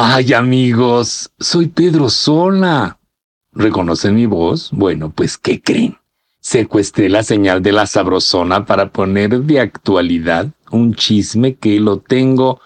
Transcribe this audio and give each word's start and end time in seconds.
Ay, 0.00 0.32
amigos, 0.32 1.32
soy 1.40 1.66
Pedro 1.66 2.08
Sola. 2.08 3.00
¿Reconocen 3.50 4.14
mi 4.14 4.26
voz? 4.26 4.70
Bueno, 4.70 5.10
pues, 5.10 5.36
¿qué 5.36 5.60
creen? 5.60 5.98
Secuestré 6.38 7.08
la 7.08 7.24
señal 7.24 7.62
de 7.62 7.72
la 7.72 7.84
sabrosona 7.84 8.64
para 8.64 8.92
poner 8.92 9.40
de 9.40 9.58
actualidad 9.58 10.46
un 10.70 10.94
chisme 10.94 11.56
que 11.56 11.80
lo 11.80 11.98
tengo 11.98 12.60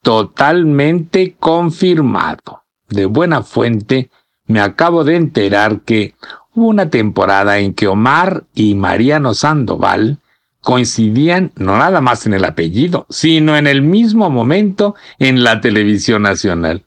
totalmente 0.00 1.34
confirmado. 1.40 2.62
De 2.88 3.06
buena 3.06 3.42
fuente, 3.42 4.08
me 4.46 4.60
acabo 4.60 5.02
de 5.02 5.16
enterar 5.16 5.80
que 5.80 6.14
hubo 6.54 6.68
una 6.68 6.88
temporada 6.88 7.58
en 7.58 7.74
que 7.74 7.88
Omar 7.88 8.44
y 8.54 8.76
Mariano 8.76 9.34
Sandoval 9.34 10.20
coincidían 10.66 11.52
no 11.54 11.78
nada 11.78 12.00
más 12.00 12.26
en 12.26 12.34
el 12.34 12.44
apellido, 12.44 13.06
sino 13.08 13.56
en 13.56 13.68
el 13.68 13.82
mismo 13.82 14.30
momento 14.30 14.96
en 15.20 15.44
la 15.44 15.60
televisión 15.60 16.22
nacional. 16.22 16.84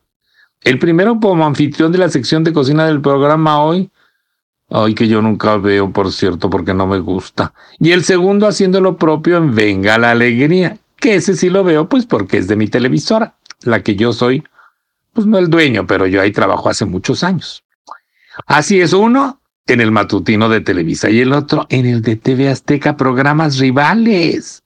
El 0.66 0.80
primero 0.80 1.18
como 1.21 1.45
anfitrión 1.45 1.89
de 1.94 1.98
la 1.98 2.09
sección 2.09 2.44
de 2.44 2.52
cocina 2.52 2.86
del 2.86 3.00
programa 3.00 3.63
hoy, 3.63 3.89
ay 4.70 4.94
que 4.95 5.08
yo 5.08 5.22
nunca 5.22 5.55
veo, 5.55 5.94
por 5.94 6.12
cierto, 6.12 6.50
porque 6.50 6.73
no 6.73 6.88
me 6.88 7.00
gusta, 7.00 7.53
y 7.80 7.91
el 7.91 8.03
segundo 8.03 8.48
haciendo 8.48 8.81
lo 8.81 8.98
propio 8.98 9.38
en 9.38 9.55
Venga 9.55 9.98
la 9.98 10.11
Alegría, 10.11 10.77
que 10.98 11.16
ese 11.16 11.38
sí 11.38 11.50
lo 11.50 11.64
veo 11.64 11.88
pues 11.88 12.05
porque 12.05 12.39
es 12.39 12.50
de 12.50 12.58
mi 12.58 12.67
televisora, 12.67 13.36
la 13.61 13.81
que 13.81 13.95
yo 13.95 14.11
soy, 14.11 14.44
pues 15.14 15.25
no 15.25 15.38
el 15.38 15.50
dueño, 15.50 15.88
pero 15.88 16.05
yo 16.05 16.22
ahí 16.22 16.34
trabajo 16.34 16.67
hace 16.67 16.84
muchos 16.84 17.23
años. 17.23 17.64
Así 18.45 18.81
es 18.81 18.91
uno, 18.91 19.39
en 19.68 19.81
el 19.81 19.91
matutino 19.91 20.49
de 20.49 20.62
Televisa 20.62 21.09
y 21.09 21.20
el 21.20 21.34
otro 21.34 21.67
en 21.70 21.86
el 21.86 22.02
de 22.02 22.16
TV 22.16 22.50
Azteca, 22.50 22.98
programas 22.98 23.59
rivales. 23.59 24.63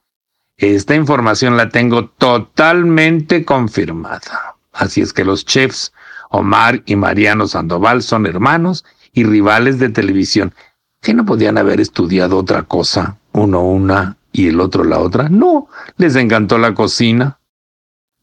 Esta 0.58 0.96
información 0.96 1.58
la 1.58 1.70
tengo 1.70 2.10
totalmente 2.10 3.44
confirmada. 3.44 4.56
Así 4.72 5.02
es 5.02 5.14
que 5.14 5.26
los 5.26 5.46
chefs 5.46 5.92
Omar 6.30 6.82
y 6.86 6.96
Mariano 6.96 7.48
Sandoval 7.48 8.02
son 8.02 8.26
hermanos 8.26 8.86
y 9.14 9.24
rivales 9.24 9.78
de 9.80 9.90
televisión. 9.90 10.54
¿Que 11.02 11.14
no 11.14 11.26
podían 11.26 11.58
haber 11.58 11.80
estudiado 11.80 12.38
otra 12.38 12.64
cosa? 12.64 13.18
Uno 13.34 13.62
una 13.62 14.18
y 14.32 14.48
el 14.48 14.60
otro 14.60 14.84
la 14.84 15.00
otra. 15.00 15.30
No, 15.30 15.68
les 15.98 16.16
encantó 16.16 16.58
la 16.58 16.74
cocina. 16.74 17.40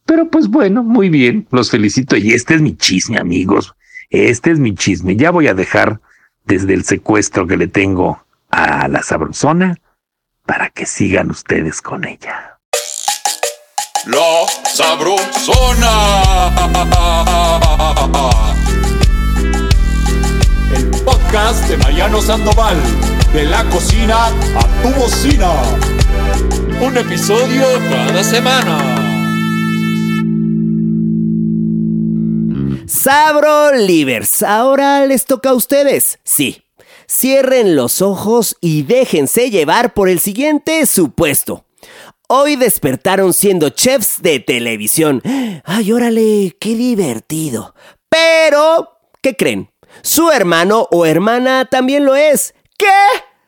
Pero 0.06 0.28
pues 0.28 0.48
bueno, 0.48 0.82
muy 0.82 1.08
bien, 1.08 1.46
los 1.52 1.70
felicito. 1.70 2.16
Y 2.16 2.32
este 2.32 2.54
es 2.54 2.62
mi 2.62 2.76
chisme, 2.76 3.18
amigos. 3.18 3.74
Este 4.08 4.50
es 4.50 4.58
mi 4.58 4.74
chisme. 4.74 5.14
Ya 5.14 5.30
voy 5.30 5.46
a 5.46 5.54
dejar 5.54 6.00
desde 6.44 6.74
el 6.74 6.84
secuestro 6.84 7.46
que 7.46 7.56
le 7.56 7.68
tengo 7.68 8.24
a 8.50 8.88
la 8.88 9.02
sabrosona 9.02 9.76
para 10.46 10.70
que 10.70 10.86
sigan 10.86 11.30
ustedes 11.30 11.80
con 11.80 12.04
ella. 12.04 12.58
La 14.06 14.46
sabrosona. 14.64 15.90
El 20.74 20.90
podcast 21.04 21.68
de 21.68 21.76
Mariano 21.76 22.22
Sandoval. 22.22 22.76
De 23.32 23.44
la 23.44 23.62
cocina 23.64 24.26
a 24.26 24.82
tu 24.82 24.88
bocina. 24.98 25.52
Un 26.80 26.96
episodio 26.96 27.64
cada 27.90 28.24
semana. 28.24 28.99
Sabro 32.86 33.76
Livers, 33.76 34.42
ahora 34.42 35.04
les 35.06 35.24
toca 35.24 35.50
a 35.50 35.54
ustedes. 35.54 36.18
Sí, 36.24 36.64
cierren 37.08 37.76
los 37.76 38.02
ojos 38.02 38.56
y 38.60 38.82
déjense 38.82 39.50
llevar 39.50 39.94
por 39.94 40.08
el 40.08 40.20
siguiente 40.20 40.86
supuesto. 40.86 41.64
Hoy 42.28 42.56
despertaron 42.56 43.32
siendo 43.32 43.70
chefs 43.70 44.22
de 44.22 44.38
televisión. 44.38 45.20
Ay, 45.64 45.92
órale, 45.92 46.56
qué 46.60 46.76
divertido. 46.76 47.74
Pero, 48.08 48.90
¿qué 49.20 49.34
creen? 49.34 49.70
Su 50.02 50.30
hermano 50.30 50.86
o 50.92 51.06
hermana 51.06 51.64
también 51.64 52.04
lo 52.04 52.14
es. 52.14 52.54
¿Qué? 52.78 52.86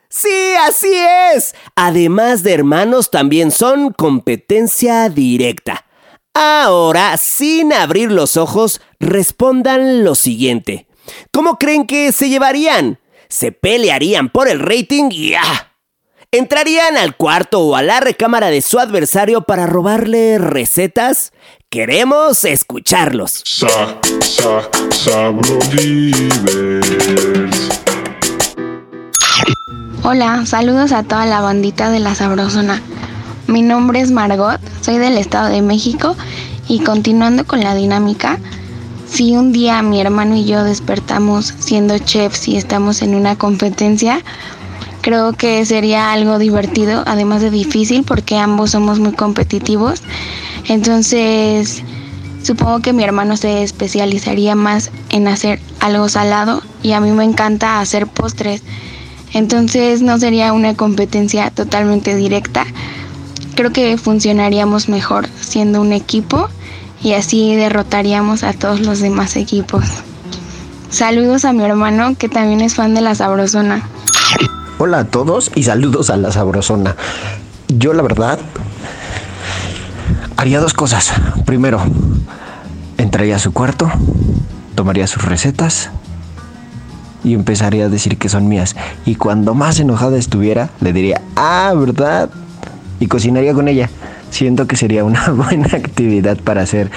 Sí, 0.08 0.54
así 0.66 0.92
es. 1.34 1.54
Además 1.76 2.42
de 2.42 2.52
hermanos, 2.52 3.10
también 3.10 3.50
son 3.50 3.92
competencia 3.92 5.08
directa. 5.08 5.86
Ahora, 6.34 7.16
sin 7.18 7.72
abrir 7.72 8.10
los 8.10 8.36
ojos, 8.36 8.80
respondan 9.02 10.04
lo 10.04 10.14
siguiente. 10.14 10.86
¿Cómo 11.30 11.58
creen 11.58 11.86
que 11.86 12.12
se 12.12 12.28
llevarían? 12.28 12.98
¿Se 13.28 13.52
pelearían 13.52 14.30
por 14.30 14.48
el 14.48 14.60
rating 14.60 15.10
y 15.10 15.34
¡ah! 15.34 15.72
¿Entrarían 16.30 16.96
al 16.96 17.14
cuarto 17.14 17.60
o 17.60 17.76
a 17.76 17.82
la 17.82 18.00
recámara 18.00 18.48
de 18.48 18.62
su 18.62 18.78
adversario 18.78 19.42
para 19.42 19.66
robarle 19.66 20.38
recetas? 20.38 21.32
Queremos 21.68 22.44
escucharlos. 22.44 23.42
Sa, 23.44 23.68
sa, 24.20 25.30
Hola, 30.04 30.46
saludos 30.46 30.92
a 30.92 31.02
toda 31.02 31.26
la 31.26 31.40
bandita 31.40 31.90
de 31.90 32.00
la 32.00 32.14
Sabrosona. 32.14 32.80
Mi 33.46 33.60
nombre 33.60 34.00
es 34.00 34.10
Margot, 34.10 34.60
soy 34.80 34.98
del 34.98 35.18
Estado 35.18 35.48
de 35.50 35.60
México 35.60 36.16
y 36.68 36.80
continuando 36.80 37.46
con 37.46 37.60
la 37.60 37.74
dinámica, 37.74 38.38
si 39.12 39.36
un 39.36 39.52
día 39.52 39.82
mi 39.82 40.00
hermano 40.00 40.36
y 40.36 40.46
yo 40.46 40.64
despertamos 40.64 41.52
siendo 41.58 41.98
chefs 41.98 42.48
y 42.48 42.56
estamos 42.56 43.02
en 43.02 43.14
una 43.14 43.36
competencia, 43.36 44.20
creo 45.02 45.34
que 45.34 45.66
sería 45.66 46.12
algo 46.12 46.38
divertido, 46.38 47.02
además 47.04 47.42
de 47.42 47.50
difícil 47.50 48.04
porque 48.04 48.38
ambos 48.38 48.70
somos 48.70 49.00
muy 49.00 49.12
competitivos. 49.12 50.02
Entonces, 50.66 51.82
supongo 52.42 52.80
que 52.80 52.94
mi 52.94 53.04
hermano 53.04 53.36
se 53.36 53.62
especializaría 53.62 54.54
más 54.54 54.90
en 55.10 55.28
hacer 55.28 55.60
algo 55.80 56.08
salado 56.08 56.62
y 56.82 56.92
a 56.92 57.00
mí 57.00 57.10
me 57.10 57.24
encanta 57.24 57.80
hacer 57.80 58.06
postres. 58.06 58.62
Entonces 59.34 60.00
no 60.00 60.18
sería 60.18 60.54
una 60.54 60.74
competencia 60.74 61.50
totalmente 61.50 62.16
directa, 62.16 62.66
Creo 63.54 63.70
que 63.70 63.98
funcionaríamos 63.98 64.88
mejor 64.88 65.28
siendo 65.40 65.80
un 65.82 65.92
equipo 65.92 66.48
y 67.02 67.14
así 67.14 67.54
derrotaríamos 67.54 68.44
a 68.44 68.52
todos 68.52 68.80
los 68.80 69.00
demás 69.00 69.36
equipos. 69.36 69.84
Saludos 70.90 71.44
a 71.44 71.52
mi 71.52 71.64
hermano 71.64 72.14
que 72.16 72.28
también 72.28 72.60
es 72.60 72.74
fan 72.74 72.94
de 72.94 73.00
la 73.00 73.14
Sabrosona. 73.14 73.82
Hola 74.78 75.00
a 75.00 75.04
todos 75.04 75.50
y 75.54 75.62
saludos 75.62 76.10
a 76.10 76.16
la 76.16 76.32
Sabrosona. 76.32 76.96
Yo 77.68 77.94
la 77.94 78.02
verdad 78.02 78.38
haría 80.36 80.60
dos 80.60 80.74
cosas. 80.74 81.12
Primero, 81.46 81.80
entraría 82.98 83.36
a 83.36 83.38
su 83.38 83.52
cuarto, 83.52 83.90
tomaría 84.74 85.06
sus 85.06 85.24
recetas 85.24 85.90
y 87.24 87.34
empezaría 87.34 87.86
a 87.86 87.88
decir 87.88 88.18
que 88.18 88.28
son 88.28 88.48
mías. 88.48 88.76
Y 89.06 89.14
cuando 89.14 89.54
más 89.54 89.78
enojada 89.80 90.18
estuviera, 90.18 90.70
le 90.80 90.92
diría, 90.92 91.22
ah, 91.36 91.72
¿verdad? 91.76 92.28
y 93.02 93.08
cocinaría 93.08 93.52
con 93.52 93.66
ella. 93.66 93.90
Siento 94.32 94.66
que 94.66 94.76
sería 94.76 95.04
una 95.04 95.28
buena 95.30 95.68
actividad 95.68 96.38
para 96.38 96.62
hacer 96.62 96.90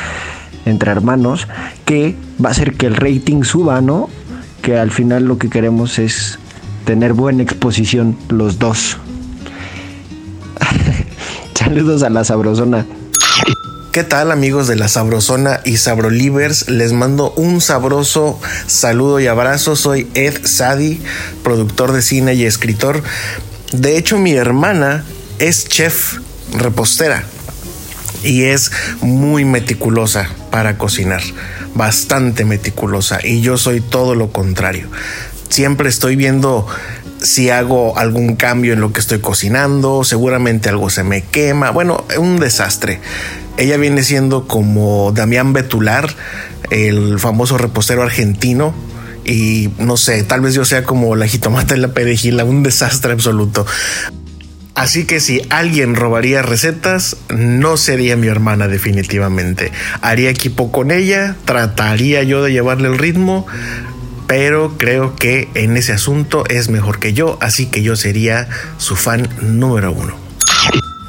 entre 0.66 0.90
hermanos, 0.90 1.48
que 1.86 2.16
va 2.44 2.50
a 2.50 2.52
hacer 2.54 2.74
que 2.74 2.88
el 2.88 2.96
rating 2.96 3.44
suba, 3.44 3.82
¿no? 3.82 4.10
Que 4.64 4.80
al 4.80 4.90
final 4.90 5.26
lo 5.26 5.38
que 5.38 5.50
queremos 5.50 6.00
es 6.00 6.40
tener 6.86 7.14
buena 7.14 7.44
exposición 7.44 8.18
los 8.30 8.58
dos. 8.58 8.98
Saludos 11.54 12.02
a 12.02 12.10
la 12.10 12.24
sabrosona. 12.24 12.86
¿Qué 13.92 14.04
tal 14.04 14.32
amigos 14.32 14.68
de 14.68 14.76
la 14.76 14.90
Sabrosona 14.90 15.62
y 15.64 15.78
Sabrolivers? 15.78 16.70
Les 16.70 16.92
mando 16.92 17.32
un 17.38 17.62
sabroso 17.62 18.38
saludo 18.68 19.22
y 19.22 19.28
abrazo. 19.28 19.78
Soy 19.78 20.10
Ed 20.16 20.46
Sadi, 20.46 21.00
productor 21.44 21.94
de 21.94 22.02
cine 22.02 22.34
y 22.34 22.44
escritor. 22.44 23.04
De 23.72 23.98
hecho, 23.98 24.18
mi 24.18 24.34
hermana 24.34 25.06
es 25.40 25.70
chef 25.70 26.18
repostera 26.54 27.24
y 28.24 28.44
es 28.44 28.72
muy 29.02 29.46
meticulosa 29.46 30.30
para 30.52 30.78
cocinar, 30.78 31.22
bastante 31.76 32.46
meticulosa 32.46 33.20
y 33.24 33.42
yo 33.42 33.58
soy 33.58 33.82
todo 33.82 34.16
lo 34.16 34.32
contrario. 34.32 34.88
Siempre 35.50 35.90
estoy 35.90 36.16
viendo 36.16 36.66
si 37.22 37.50
hago 37.50 37.98
algún 37.98 38.36
cambio 38.36 38.74
en 38.74 38.82
lo 38.82 38.92
que 38.92 39.00
estoy 39.00 39.20
cocinando, 39.20 40.04
seguramente 40.04 40.70
algo 40.70 40.90
se 40.90 41.04
me 41.04 41.24
quema, 41.24 41.72
bueno, 41.72 42.04
un 42.18 42.40
desastre. 42.40 43.00
Ella 43.58 43.78
viene 43.78 44.04
siendo 44.04 44.48
como 44.48 45.12
Damián 45.14 45.54
Betular, 45.54 46.14
el 46.72 47.20
famoso 47.20 47.58
repostero 47.58 48.04
argentino, 48.04 48.74
y 49.24 49.70
no 49.80 49.98
sé, 49.98 50.24
tal 50.24 50.42
vez 50.42 50.54
yo 50.54 50.66
sea 50.66 50.84
como 50.84 51.16
la 51.16 51.28
jitomata 51.28 51.76
y 51.76 51.80
la 51.80 51.94
perejila, 51.94 52.44
un 52.44 52.64
desastre 52.64 53.14
absoluto. 53.14 53.66
Así 54.76 55.06
que 55.06 55.22
si 55.22 55.42
alguien 55.50 55.96
robaría 55.96 56.42
recetas, 56.42 57.16
no 57.30 57.78
sería 57.78 58.18
mi 58.18 58.28
hermana 58.28 58.68
definitivamente. 58.68 59.72
Haría 60.02 60.30
equipo 60.30 60.70
con 60.72 60.92
ella, 60.92 61.38
trataría 61.46 62.24
yo 62.24 62.44
de 62.44 62.52
llevarle 62.52 62.90
el 62.90 62.98
ritmo, 62.98 63.48
pero 64.28 64.78
creo 64.78 65.16
que 65.16 65.48
en 65.54 65.78
ese 65.78 65.94
asunto 65.94 66.44
es 66.50 66.68
mejor 66.68 67.00
que 67.00 67.14
yo, 67.14 67.38
así 67.42 67.68
que 67.68 67.84
yo 67.84 67.96
sería 67.96 68.50
su 68.78 68.98
fan 68.98 69.30
número 69.42 69.94
uno. 69.94 70.16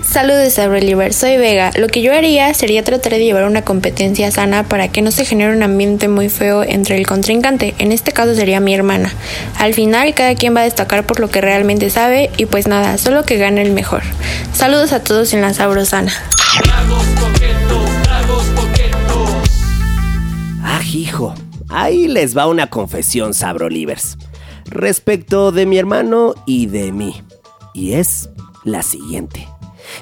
Saludos 0.09 0.55
Sabreliver, 0.55 1.13
soy 1.13 1.37
Vega. 1.37 1.73
Lo 1.77 1.89
que 1.89 2.01
yo 2.01 2.13
haría 2.13 2.55
sería 2.55 2.83
tratar 2.85 3.13
de 3.13 3.25
llevar 3.25 3.45
una 3.45 3.63
competencia 3.63 4.31
sana 4.31 4.63
para 4.63 4.89
que 4.89 5.03
no 5.03 5.11
se 5.11 5.25
genere 5.25 5.55
un 5.55 5.63
ambiente 5.63 6.09
muy 6.09 6.29
feo 6.29 6.63
entre 6.63 6.97
el 6.97 7.07
contrincante. 7.07 7.75
En 7.79 7.93
este 7.93 8.13
caso 8.13 8.35
sería 8.35 8.61
mi 8.61 8.73
hermana. 8.73 9.13
Al 9.59 9.75
final 9.75 10.15
cada 10.15 10.35
quien 10.35 10.55
va 10.55 10.61
a 10.61 10.65
destacar 10.65 11.05
por 11.05 11.21
lo 11.21 11.29
que 11.29 11.41
realmente 11.41 11.91
sabe 11.91 12.31
y 12.37 12.47
pues 12.47 12.67
nada, 12.67 12.97
solo 12.99 13.25
que 13.25 13.37
gane 13.37 13.61
el 13.61 13.73
mejor. 13.73 14.03
Saludos 14.55 14.93
a 14.93 15.03
todos 15.03 15.35
en 15.35 15.43
la 15.43 15.53
Sabrosana. 15.53 16.13
Ah, 20.63 20.81
hijo. 20.95 21.35
Ahí 21.69 22.07
les 22.09 22.37
va 22.37 22.47
una 22.47 22.71
confesión, 22.71 23.35
Sabrolivers. 23.35 24.17
Respecto 24.67 25.53
de 25.53 25.67
mi 25.67 25.79
hermano 25.79 26.35
y 26.47 26.67
de 26.67 26.93
mí. 26.93 27.23
Y 27.75 27.95
es 27.95 28.31
la 28.65 28.83
siguiente. 28.83 29.47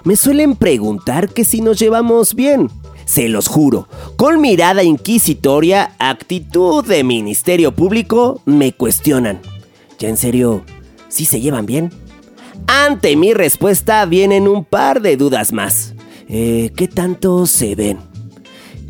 Me 0.05 0.17
suelen 0.17 0.55
preguntar 0.55 1.31
que 1.31 1.45
si 1.45 1.63
nos 1.63 1.79
llevamos 1.79 2.35
bien. 2.35 2.71
Se 3.07 3.29
los 3.29 3.49
juro, 3.49 3.89
con 4.17 4.41
mirada 4.41 4.83
inquisitoria, 4.83 5.95
actitud 5.99 6.85
de 6.87 7.05
ministerio 7.05 7.73
público, 7.75 8.41
me 8.45 8.73
cuestionan. 8.73 9.41
¿Ya 9.99 10.09
en 10.09 10.17
serio, 10.17 10.63
sí 11.09 11.25
se 11.25 11.41
llevan 11.41 11.67
bien? 11.67 11.91
Ante 12.67 13.17
mi 13.17 13.35
respuesta 13.35 14.05
vienen 14.07 14.47
un 14.47 14.65
par 14.65 15.01
de 15.01 15.17
dudas 15.17 15.53
más. 15.53 15.95
Eh, 16.29 16.71
¿Qué 16.77 16.89
tanto 16.89 17.47
se 17.47 17.75
ven? 17.75 17.99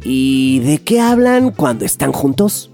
¿Y 0.05 0.61
de 0.61 0.79
qué 0.79 1.01
hablan 1.01 1.51
cuando 1.51 1.85
están 1.85 2.13
juntos? 2.13 2.71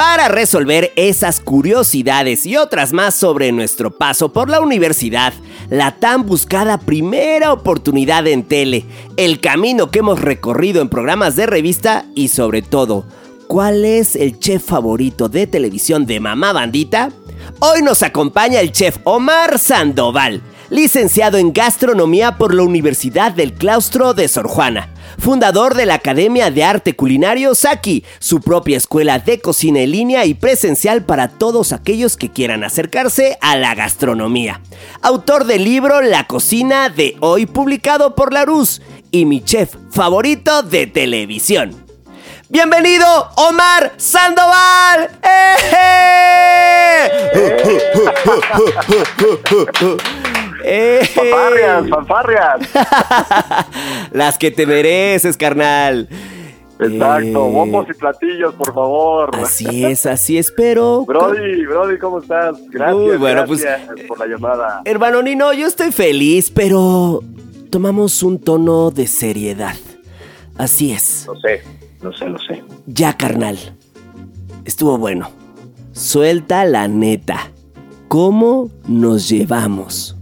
Para 0.00 0.28
resolver 0.28 0.94
esas 0.96 1.40
curiosidades 1.40 2.46
y 2.46 2.56
otras 2.56 2.94
más 2.94 3.14
sobre 3.14 3.52
nuestro 3.52 3.90
paso 3.90 4.32
por 4.32 4.48
la 4.48 4.62
universidad, 4.62 5.34
la 5.68 5.96
tan 5.96 6.24
buscada 6.24 6.78
primera 6.78 7.52
oportunidad 7.52 8.26
en 8.26 8.44
tele, 8.44 8.86
el 9.18 9.40
camino 9.40 9.90
que 9.90 9.98
hemos 9.98 10.18
recorrido 10.18 10.80
en 10.80 10.88
programas 10.88 11.36
de 11.36 11.44
revista 11.44 12.06
y 12.14 12.28
sobre 12.28 12.62
todo, 12.62 13.04
¿cuál 13.46 13.84
es 13.84 14.16
el 14.16 14.38
chef 14.38 14.64
favorito 14.64 15.28
de 15.28 15.46
televisión 15.46 16.06
de 16.06 16.18
Mamá 16.18 16.54
Bandita? 16.54 17.10
Hoy 17.58 17.82
nos 17.82 18.02
acompaña 18.02 18.60
el 18.60 18.72
chef 18.72 18.96
Omar 19.04 19.58
Sandoval, 19.58 20.40
licenciado 20.70 21.36
en 21.36 21.52
gastronomía 21.52 22.38
por 22.38 22.54
la 22.54 22.62
Universidad 22.62 23.32
del 23.32 23.52
Claustro 23.52 24.14
de 24.14 24.28
Sor 24.28 24.48
Juana 24.48 24.88
fundador 25.20 25.74
de 25.74 25.86
la 25.86 25.94
Academia 25.94 26.50
de 26.50 26.64
Arte 26.64 26.96
Culinario 26.96 27.54
Saki, 27.54 28.04
su 28.18 28.40
propia 28.40 28.76
escuela 28.76 29.18
de 29.18 29.40
cocina 29.40 29.80
en 29.80 29.92
línea 29.92 30.24
y 30.24 30.34
presencial 30.34 31.04
para 31.04 31.28
todos 31.28 31.72
aquellos 31.72 32.16
que 32.16 32.30
quieran 32.30 32.64
acercarse 32.64 33.38
a 33.40 33.56
la 33.56 33.74
gastronomía. 33.74 34.60
Autor 35.02 35.44
del 35.44 35.64
libro 35.64 36.00
La 36.00 36.26
cocina 36.26 36.88
de 36.88 37.16
hoy 37.20 37.46
publicado 37.46 38.14
por 38.14 38.32
Larus 38.32 38.82
y 39.10 39.24
mi 39.26 39.42
chef 39.44 39.74
favorito 39.90 40.62
de 40.62 40.86
televisión. 40.86 41.84
Bienvenido, 42.48 43.06
Omar 43.36 43.92
Sandoval. 43.96 45.10
¡Eh! 45.22 45.60
¡Fanfarrias, 51.14 51.88
fanfarrias! 51.88 52.60
Las 54.12 54.38
que 54.38 54.50
te 54.50 54.66
mereces, 54.66 55.36
carnal. 55.36 56.08
Exacto, 56.80 57.46
eh, 57.46 57.52
bombos 57.52 57.86
y 57.90 57.92
platillos, 57.92 58.54
por 58.54 58.72
favor. 58.72 59.30
Así 59.36 59.84
es, 59.84 60.06
así 60.06 60.38
es, 60.38 60.50
pero. 60.50 61.04
Brody, 61.06 61.66
Brody, 61.66 61.98
¿cómo 61.98 62.20
estás? 62.20 62.56
Gracias, 62.70 63.18
bueno, 63.18 63.44
pues, 63.46 63.62
gracias 63.62 64.06
por 64.08 64.18
la 64.18 64.26
llamada. 64.26 64.82
Hermano 64.86 65.22
Nino, 65.22 65.52
yo 65.52 65.66
estoy 65.66 65.92
feliz, 65.92 66.50
pero 66.50 67.20
tomamos 67.70 68.22
un 68.22 68.38
tono 68.38 68.90
de 68.90 69.06
seriedad. 69.06 69.76
Así 70.56 70.92
es. 70.92 71.26
Lo 71.26 71.38
sé, 71.38 71.62
lo 72.00 72.12
sé, 72.12 72.28
lo 72.28 72.38
sé. 72.38 72.64
Ya, 72.86 73.16
carnal. 73.16 73.58
Estuvo 74.64 74.96
bueno. 74.96 75.30
Suelta 75.92 76.64
la 76.64 76.88
neta. 76.88 77.50
¿Cómo 78.08 78.70
nos 78.88 79.28
llevamos? 79.28 80.16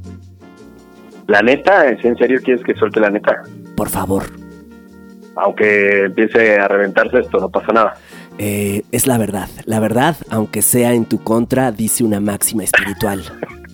La 1.29 1.43
neta, 1.43 1.87
¿en 1.91 2.17
serio 2.17 2.41
quieres 2.43 2.65
que 2.65 2.75
suelte 2.75 3.01
la 3.01 3.11
neta? 3.11 3.43
Por 3.77 3.91
favor. 3.91 4.25
Aunque 5.37 6.07
empiece 6.07 6.59
a 6.59 6.67
reventarse 6.67 7.19
esto, 7.19 7.39
no 7.39 7.51
pasa 7.51 7.71
nada. 7.71 7.95
Eh, 8.39 8.83
es 8.93 9.07
la 9.07 9.19
verdad. 9.19 9.47
La 9.67 9.79
verdad, 9.79 10.17
aunque 10.31 10.63
sea 10.63 10.95
en 10.95 11.05
tu 11.05 11.23
contra, 11.23 11.71
dice 11.71 12.03
una 12.03 12.19
máxima 12.19 12.65
espiritual. 12.65 13.23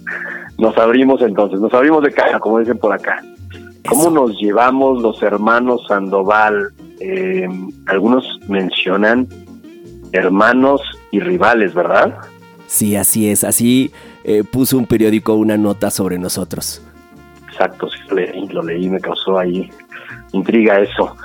nos 0.58 0.76
abrimos 0.76 1.22
entonces, 1.22 1.60
nos 1.60 1.72
abrimos 1.72 2.02
de 2.02 2.10
cara, 2.10 2.40
como 2.40 2.58
dicen 2.58 2.76
por 2.76 2.92
acá. 2.92 3.22
¿Cómo 3.88 4.10
nos 4.10 4.36
llevamos 4.40 5.00
los 5.00 5.22
hermanos 5.22 5.86
Sandoval? 5.86 6.72
Eh, 6.98 7.46
algunos 7.86 8.40
mencionan 8.48 9.28
hermanos 10.10 10.80
y 11.12 11.20
rivales, 11.20 11.72
¿verdad? 11.72 12.18
Sí, 12.66 12.96
así 12.96 13.30
es. 13.30 13.44
Así 13.44 13.92
eh, 14.24 14.42
puso 14.42 14.76
un 14.76 14.86
periódico 14.86 15.34
una 15.34 15.56
nota 15.56 15.92
sobre 15.92 16.18
nosotros 16.18 16.83
exacto, 17.54 17.88
sí 17.88 17.98
lo 18.08 18.16
leí, 18.16 18.48
lo 18.48 18.62
leí, 18.62 18.88
me 18.88 19.00
causó 19.00 19.38
ahí 19.38 19.70
intriga 20.32 20.80
eso. 20.80 21.16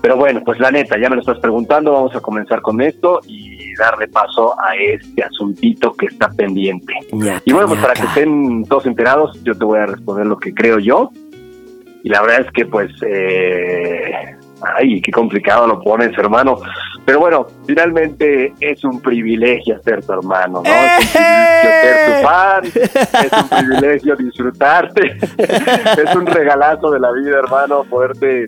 Pero 0.00 0.16
bueno, 0.16 0.42
pues 0.44 0.60
la 0.60 0.70
neta, 0.70 0.98
ya 0.98 1.08
me 1.08 1.16
lo 1.16 1.22
estás 1.22 1.38
preguntando, 1.38 1.92
vamos 1.92 2.14
a 2.14 2.20
comenzar 2.20 2.60
con 2.60 2.80
esto 2.80 3.20
y 3.26 3.74
darle 3.74 4.06
paso 4.08 4.54
a 4.60 4.76
este 4.76 5.22
asuntito 5.22 5.94
que 5.94 6.06
está 6.06 6.28
pendiente. 6.28 6.92
y 7.44 7.52
bueno, 7.52 7.68
pues 7.68 7.80
para 7.80 7.94
que 7.94 8.02
estén 8.02 8.64
todos 8.64 8.86
enterados, 8.86 9.42
yo 9.44 9.56
te 9.56 9.64
voy 9.64 9.78
a 9.78 9.86
responder 9.86 10.26
lo 10.26 10.36
que 10.36 10.52
creo 10.52 10.78
yo. 10.78 11.10
Y 12.02 12.10
la 12.10 12.20
verdad 12.20 12.42
es 12.42 12.52
que 12.52 12.66
pues 12.66 12.90
eh, 13.06 14.36
Ay, 14.76 15.00
qué 15.00 15.10
complicado 15.10 15.66
lo 15.66 15.80
pones, 15.80 16.16
hermano. 16.18 16.58
Pero 17.04 17.20
bueno, 17.20 17.46
finalmente 17.66 18.54
es 18.60 18.82
un 18.84 19.00
privilegio 19.00 19.80
ser 19.82 20.04
tu 20.04 20.12
hermano, 20.12 20.62
¿no? 20.64 20.70
Es 20.70 21.04
un 21.04 21.12
privilegio 21.12 21.70
ser 21.82 22.06
tu 22.06 22.26
fan, 22.26 22.64
es 23.24 23.32
un 23.32 23.48
privilegio 23.48 24.16
disfrutarte, 24.16 25.18
es 26.02 26.16
un 26.16 26.26
regalazo 26.26 26.90
de 26.90 27.00
la 27.00 27.12
vida, 27.12 27.38
hermano, 27.38 27.84
poderte 27.84 28.46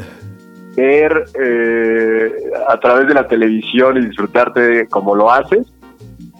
ver 0.74 1.24
eh, 1.40 2.30
a 2.68 2.78
través 2.78 3.08
de 3.08 3.14
la 3.14 3.26
televisión 3.26 3.96
y 3.96 4.06
disfrutarte 4.06 4.86
como 4.88 5.14
lo 5.14 5.30
haces 5.30 5.66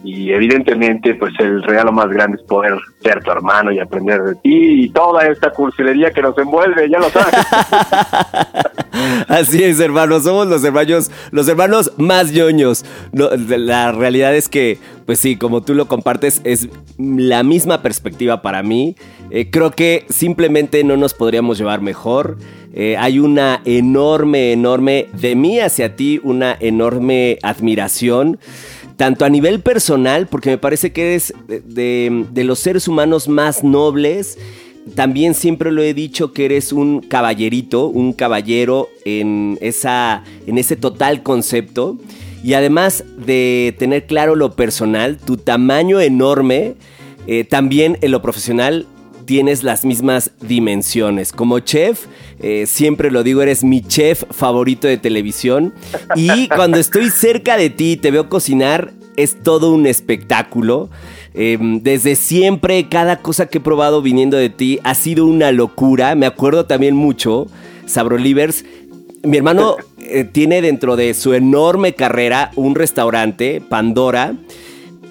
y 0.07 0.33
evidentemente 0.33 1.15
pues 1.15 1.35
el 1.41 1.63
regalo 1.63 1.91
más 1.91 2.09
grande 2.09 2.37
es 2.41 2.47
poder 2.47 2.79
ser 3.03 3.23
tu 3.25 3.31
hermano 3.33 3.73
y 3.73 3.81
aprender 3.81 4.23
de 4.23 4.35
ti 4.37 4.85
y 4.85 4.89
toda 4.91 5.27
esta 5.27 5.51
cursilería 5.51 6.13
que 6.13 6.23
nos 6.23 6.39
envuelve, 6.39 6.89
ya 6.89 6.99
lo 6.99 7.11
sabes. 7.11 7.35
Así 9.29 9.63
es, 9.63 9.81
hermanos, 9.81 10.25
somos 10.25 10.47
los 10.47 10.65
hermanos, 10.65 11.11
los 11.31 11.49
hermanos 11.49 11.93
más 11.97 12.33
ñoños. 12.33 12.85
la 13.13 13.93
realidad 13.93 14.35
es 14.35 14.49
que, 14.49 14.79
pues 15.05 15.19
sí, 15.19 15.37
como 15.37 15.63
tú 15.63 15.75
lo 15.75 15.89
compartes, 15.89 16.41
es 16.45 16.69
la 16.99 17.43
misma 17.43 17.83
perspectiva 17.83 18.43
para 18.43 18.63
mí. 18.63 18.97
Eh, 19.31 19.51
creo 19.51 19.71
que 19.73 20.07
simplemente 20.09 20.85
no 20.85 20.97
nos 20.97 21.15
podríamos 21.15 21.59
llevar 21.59 21.81
mejor. 21.81 22.39
Eh, 22.73 22.97
hay 22.99 23.19
una 23.19 23.63
enorme, 23.65 24.53
enorme, 24.53 25.09
de 25.19 25.35
mí 25.35 25.59
hacia 25.61 25.97
ti, 25.97 26.21
una 26.23 26.57
enorme 26.61 27.39
admiración 27.43 28.39
tanto 28.97 29.25
a 29.25 29.29
nivel 29.29 29.61
personal, 29.61 30.27
porque 30.27 30.51
me 30.51 30.59
parece 30.59 30.93
que 30.93 31.15
eres 31.15 31.35
de, 31.47 32.27
los 32.45 32.59
seres 32.59 32.89
humanos 32.89 33.29
más 33.29 33.63
nobles, 33.63 34.39
también 34.95 35.35
siempre 35.35 35.73
lo 35.73 35.83
he 35.83 35.95
dicho 35.95 36.33
que 36.33 36.45
eres 36.45 36.73
un 36.73 37.01
caballerito, 37.01 37.87
un 37.89 38.13
caballero 38.13 38.89
en, 39.05 39.59
esa, 39.61 40.23
en 40.47 40.59
ese 40.59 40.77
total 40.77 41.23
concepto. 41.23 41.99
Y 42.43 42.55
además 42.55 43.05
de 43.19 43.75
tener 43.79 44.07
claro 44.07 44.37
lo 44.37 44.55
personal, 44.55 45.19
tu 45.19 45.37
tamaño 45.37 46.01
enorme, 46.01 46.75
eh, 47.27 47.45
también 47.45 47.99
en 48.03 48.13
lo 48.13 48.23
profesional 48.23 48.87
tienes 49.25 49.65
las 49.65 49.85
mismas 49.85 50.31
dimensiones. 50.41 51.33
Como 51.33 51.59
chef, 51.59 52.07
eh, 52.41 52.67
siempre 52.67 53.11
lo 53.11 53.25
digo, 53.25 53.43
eres 53.43 53.65
mi 53.65 53.83
chef 53.83 54.23
favorito 54.31 54.87
de 54.87 54.97
televisión. 54.97 55.75
Y 56.15 56.49
cuando 56.49 56.79
estoy 56.79 57.11
cerca 57.11 57.57
de 57.57 57.71
ti 57.71 57.93
y 57.93 57.97
te 57.97 58.13
veo 58.13 58.29
cocinar, 58.29 58.93
es 59.17 59.43
todo 59.43 59.73
un 59.73 59.87
espectáculo. 59.87 60.89
Em, 61.39 61.83
desde 61.83 62.17
siempre, 62.17 62.89
cada 62.89 63.19
cosa 63.19 63.47
que 63.47 63.59
he 63.59 63.61
probado 63.61 64.01
viniendo 64.01 64.39
de 64.39 64.49
ti 64.49 64.81
ha 64.85 64.95
sido 64.95 65.27
una 65.27 65.53
locura. 65.53 66.15
Me 66.15 66.25
acuerdo 66.25 66.65
también 66.65 66.97
mucho, 66.97 67.47
Sabrolivers. 67.85 68.65
Mi 69.23 69.37
hermano 69.37 69.77
eh, 69.99 70.25
tiene 70.25 70.63
dentro 70.63 70.97
de 70.97 71.13
su 71.13 71.35
enorme 71.35 71.95
carrera 71.95 72.53
un 72.57 72.75
restaurante, 72.75 73.61
Pandora. 73.61 74.35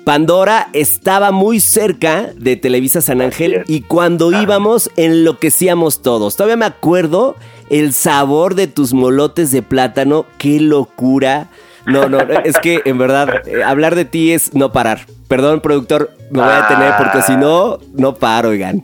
Pandora 0.03 0.70
estaba 0.74 1.32
muy 1.32 1.60
cerca 1.60 2.32
de 2.36 2.55
Televisa 2.55 3.01
San 3.01 3.22
Ángel 3.22 3.63
y 3.67 3.82
cuando 3.82 4.32
íbamos 4.32 4.89
enloquecíamos 4.98 6.01
todos. 6.01 6.36
Todavía 6.36 6.58
me 6.58 6.65
acuerdo 6.65 7.36
el 7.70 7.94
sabor 7.94 8.55
de 8.55 8.67
tus 8.67 8.94
molotes 8.94 9.51
de 9.51 9.62
plátano, 9.62 10.25
qué 10.38 10.60
locura. 10.60 11.50
No, 11.86 12.10
no, 12.10 12.20
es 12.20 12.58
que 12.60 12.82
en 12.86 12.98
verdad 12.98 13.48
eh, 13.48 13.63
hablar 13.63 13.96
de 13.96 14.06
ti 14.06 14.32
es 14.32 14.54
no 14.54 14.72
parar. 14.72 15.01
Perdón, 15.27 15.62
productor, 15.62 16.12
me 16.32 16.42
voy 16.42 16.51
a 16.51 16.62
detener 16.62 16.94
porque 16.98 17.22
si 17.22 17.36
no, 17.38 17.80
no 17.94 18.15
paro, 18.15 18.50
oigan. 18.50 18.84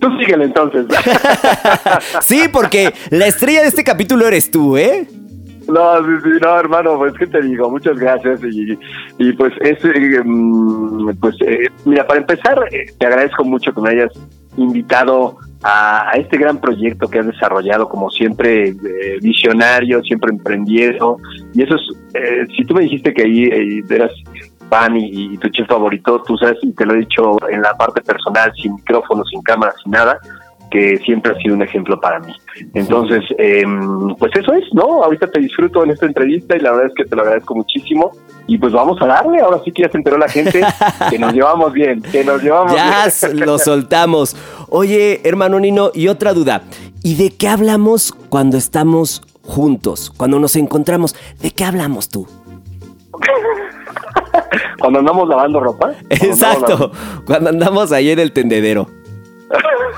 Tú 0.00 0.08
síguele 0.18 0.44
entonces. 0.44 0.86
sí, 2.22 2.48
porque 2.52 2.92
la 3.10 3.26
estrella 3.26 3.62
de 3.62 3.68
este 3.68 3.84
capítulo 3.84 4.26
eres 4.26 4.50
tú, 4.50 4.76
¿eh? 4.76 5.06
No, 5.68 5.98
sí, 5.98 6.12
sí, 6.24 6.30
no, 6.42 6.58
hermano, 6.58 6.98
pues 6.98 7.12
que 7.14 7.26
te 7.26 7.42
digo, 7.42 7.70
muchas 7.70 7.96
gracias 7.98 8.40
y, 8.42 8.78
y 9.18 9.32
pues 9.34 9.52
es, 9.60 9.78
eh, 9.84 10.20
mm, 10.24 11.10
pues 11.20 11.36
eh, 11.46 11.68
mira, 11.84 12.06
para 12.06 12.20
empezar, 12.20 12.58
te 12.98 13.06
agradezco 13.06 13.44
mucho 13.44 13.72
que 13.72 13.80
me 13.80 13.90
hayas 13.90 14.12
invitado 14.56 15.36
a, 15.62 16.10
a 16.10 16.12
este 16.12 16.38
gran 16.38 16.60
proyecto 16.60 17.08
que 17.08 17.18
has 17.18 17.26
desarrollado, 17.26 17.88
como 17.88 18.10
siempre 18.10 18.68
eh, 18.68 19.18
visionario, 19.20 20.02
siempre 20.02 20.30
emprendiendo, 20.30 21.18
y 21.52 21.62
eso 21.62 21.74
es, 21.74 21.82
eh, 22.14 22.46
si 22.56 22.64
tú 22.64 22.74
me 22.74 22.82
dijiste 22.82 23.12
que 23.12 23.22
ahí 23.22 23.44
eh, 23.44 23.84
eras 23.88 24.12
fan 24.68 24.96
y, 24.96 25.34
y 25.34 25.38
tu 25.38 25.48
chef 25.48 25.66
favorito, 25.66 26.22
tú 26.22 26.36
sabes, 26.36 26.58
y 26.62 26.72
te 26.72 26.86
lo 26.86 26.94
he 26.94 26.98
dicho 26.98 27.36
en 27.48 27.60
la 27.62 27.76
parte 27.76 28.00
personal, 28.02 28.52
sin 28.60 28.74
micrófono, 28.74 29.24
sin 29.24 29.42
cámara, 29.42 29.74
sin 29.82 29.92
nada, 29.92 30.18
que 30.70 30.96
siempre 30.98 31.32
ha 31.32 31.34
sido 31.36 31.54
un 31.54 31.62
ejemplo 31.62 32.00
para 32.00 32.20
mí. 32.20 32.32
Entonces, 32.74 33.22
eh, 33.38 33.64
pues 34.18 34.32
eso 34.36 34.52
es, 34.52 34.64
¿no? 34.72 35.02
Ahorita 35.02 35.26
te 35.30 35.40
disfruto 35.40 35.84
en 35.84 35.90
esta 35.90 36.06
entrevista 36.06 36.56
y 36.56 36.60
la 36.60 36.70
verdad 36.72 36.86
es 36.86 36.92
que 36.94 37.04
te 37.04 37.16
lo 37.16 37.22
agradezco 37.22 37.54
muchísimo. 37.54 38.12
Y 38.46 38.58
pues 38.58 38.72
vamos 38.72 39.00
a 39.00 39.06
darle, 39.06 39.40
ahora 39.40 39.60
sí 39.64 39.72
que 39.72 39.82
ya 39.82 39.90
se 39.90 39.98
enteró 39.98 40.18
la 40.18 40.28
gente 40.28 40.60
que 41.10 41.18
nos 41.18 41.32
llevamos 41.32 41.72
bien, 41.72 42.02
que 42.02 42.24
nos 42.24 42.42
llevamos 42.42 42.74
Ya 42.74 43.06
bien. 43.28 43.40
lo 43.46 43.58
soltamos. 43.58 44.36
Oye, 44.68 45.20
hermano 45.24 45.60
Nino, 45.60 45.90
y 45.94 46.08
otra 46.08 46.32
duda. 46.32 46.62
¿Y 47.02 47.16
de 47.16 47.30
qué 47.30 47.48
hablamos 47.48 48.12
cuando 48.28 48.56
estamos 48.56 49.22
juntos? 49.42 50.12
Cuando 50.16 50.38
nos 50.38 50.56
encontramos, 50.56 51.16
¿de 51.40 51.50
qué 51.50 51.64
hablamos 51.64 52.08
tú? 52.08 52.26
Cuando 54.80 55.00
andamos 55.00 55.28
lavando 55.28 55.60
ropa. 55.60 55.92
cuando 56.08 56.14
andamos 56.14 56.40
Exacto, 56.40 56.92
cuando 57.26 57.50
andamos 57.50 57.92
ahí 57.92 58.10
en 58.10 58.18
el 58.18 58.32
tendedero. 58.32 58.88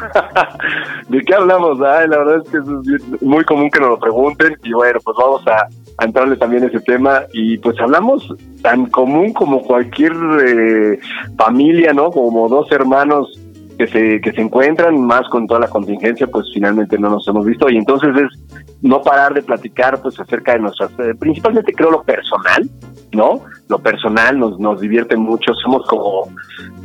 ¿De 1.08 1.20
qué 1.20 1.34
hablamos? 1.34 1.80
Ay, 1.80 2.08
la 2.08 2.18
verdad 2.18 2.42
es 2.44 2.50
que 2.50 2.58
es 2.58 3.22
muy 3.22 3.44
común 3.44 3.70
que 3.70 3.80
nos 3.80 3.90
lo 3.90 3.98
pregunten 3.98 4.56
y 4.62 4.72
bueno, 4.72 4.98
pues 5.04 5.16
vamos 5.18 5.46
a, 5.46 5.68
a 5.98 6.04
entrarle 6.04 6.36
también 6.36 6.64
a 6.64 6.66
ese 6.66 6.80
tema 6.80 7.22
y 7.32 7.58
pues 7.58 7.78
hablamos 7.80 8.32
tan 8.62 8.86
común 8.86 9.32
como 9.32 9.62
cualquier 9.62 10.12
eh, 10.46 10.98
familia, 11.36 11.92
¿no? 11.92 12.10
Como 12.10 12.48
dos 12.48 12.70
hermanos 12.72 13.41
que 13.82 13.88
se, 13.88 14.20
que 14.20 14.32
se 14.32 14.40
encuentran, 14.40 15.00
más 15.00 15.28
con 15.28 15.46
toda 15.46 15.60
la 15.60 15.68
contingencia, 15.68 16.26
pues 16.28 16.46
finalmente 16.54 16.98
no 16.98 17.10
nos 17.10 17.26
hemos 17.26 17.44
visto 17.44 17.68
y 17.68 17.76
entonces 17.76 18.10
es 18.16 18.72
no 18.80 19.02
parar 19.02 19.34
de 19.34 19.42
platicar 19.42 20.00
pues 20.00 20.18
acerca 20.20 20.52
de 20.52 20.60
nuestras, 20.60 20.90
eh, 21.00 21.14
principalmente 21.18 21.72
creo 21.72 21.90
lo 21.90 22.02
personal, 22.02 22.68
¿no? 23.12 23.40
Lo 23.68 23.78
personal 23.80 24.38
nos, 24.38 24.58
nos 24.60 24.80
divierte 24.80 25.16
mucho, 25.16 25.52
somos 25.54 25.84
como, 25.86 26.28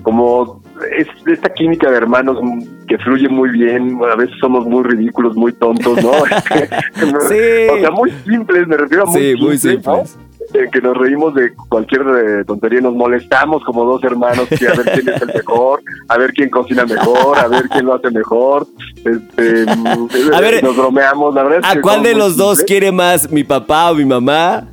como 0.01 0.63
es 0.97 1.07
esta 1.27 1.53
química 1.53 1.91
de 1.91 1.97
hermanos 1.97 2.39
que 2.87 2.97
fluye 2.97 3.29
muy 3.29 3.49
bien, 3.49 3.99
a 4.11 4.15
veces 4.15 4.35
somos 4.39 4.65
muy 4.65 4.83
ridículos, 4.83 5.35
muy 5.35 5.53
tontos, 5.53 6.03
¿no? 6.03 6.11
Sí. 7.29 7.67
O 7.71 7.79
sea, 7.79 7.91
muy 7.91 8.11
simples, 8.25 8.67
me 8.67 8.77
refiero 8.77 9.03
a 9.03 9.05
muy 9.05 9.21
Sí, 9.21 9.35
muy 9.39 9.57
simples, 9.57 9.85
¿no? 9.85 10.26
Eh, 10.53 10.69
que 10.71 10.79
nos 10.79 10.97
reímos 10.97 11.33
de 11.33 11.53
cualquier 11.67 12.01
eh, 12.01 12.45
tontería, 12.45 12.79
nos 12.79 12.95
molestamos 12.95 13.63
como 13.65 13.83
dos 13.83 14.01
hermanos, 14.03 14.47
que 14.47 14.67
a 14.67 14.73
ver 14.73 14.91
quién 14.93 15.09
es 15.09 15.21
el 15.21 15.27
mejor, 15.35 15.81
a 16.07 16.17
ver 16.17 16.31
quién 16.31 16.49
cocina 16.49 16.85
mejor, 16.85 17.37
a 17.37 17.47
ver 17.49 17.67
quién 17.67 17.85
lo 17.85 17.95
hace 17.95 18.09
mejor, 18.11 18.65
este, 19.03 19.65
A 20.33 20.39
ver, 20.39 20.63
nos 20.63 20.77
bromeamos, 20.77 21.35
la 21.35 21.43
verdad 21.43 21.59
es 21.59 21.65
¿A 21.65 21.73
que 21.75 21.81
cuál 21.81 22.01
de 22.01 22.15
los 22.15 22.37
dos 22.37 22.63
quiere 22.63 22.93
más, 22.93 23.29
mi 23.29 23.43
papá 23.43 23.91
o 23.91 23.95
mi 23.95 24.05
mamá? 24.05 24.65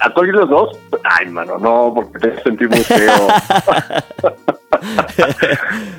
¿A 0.00 0.10
cuál 0.14 0.26
de 0.28 0.32
los 0.32 0.48
dos? 0.48 0.78
Ay, 1.04 1.28
mano, 1.28 1.58
no, 1.58 1.92
porque 1.94 2.18
te 2.18 2.42
sentir 2.42 2.68
muy 2.70 2.80
feo. 2.80 3.28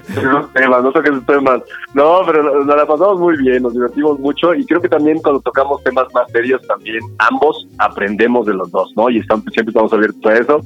Esos 0.10 0.54
temas, 0.54 0.84
no 0.84 0.92
toques 0.92 1.12
esos 1.12 1.26
temas. 1.26 1.62
No, 1.94 2.22
pero 2.26 2.64
nos 2.64 2.76
la 2.76 2.86
pasamos 2.88 3.20
muy 3.20 3.38
bien, 3.38 3.62
nos 3.62 3.74
divertimos 3.74 4.20
mucho 4.20 4.56
y 4.56 4.66
creo 4.66 4.82
que 4.82 4.90
también 4.90 5.22
cuando 5.22 5.42
tocamos 5.42 5.84
temas 5.84 6.08
más 6.14 6.32
serios 6.32 6.62
también 6.68 7.00
ambos 7.20 7.68
aprendemos 7.78 8.48
de 8.48 8.56
los 8.56 8.72
dos, 8.72 8.92
¿no? 8.96 9.10
Y 9.10 9.20
estamos, 9.20 9.46
siempre 9.54 9.72
estamos 9.72 9.94
abiertos 9.94 10.26
a 10.26 10.34
eso. 10.36 10.62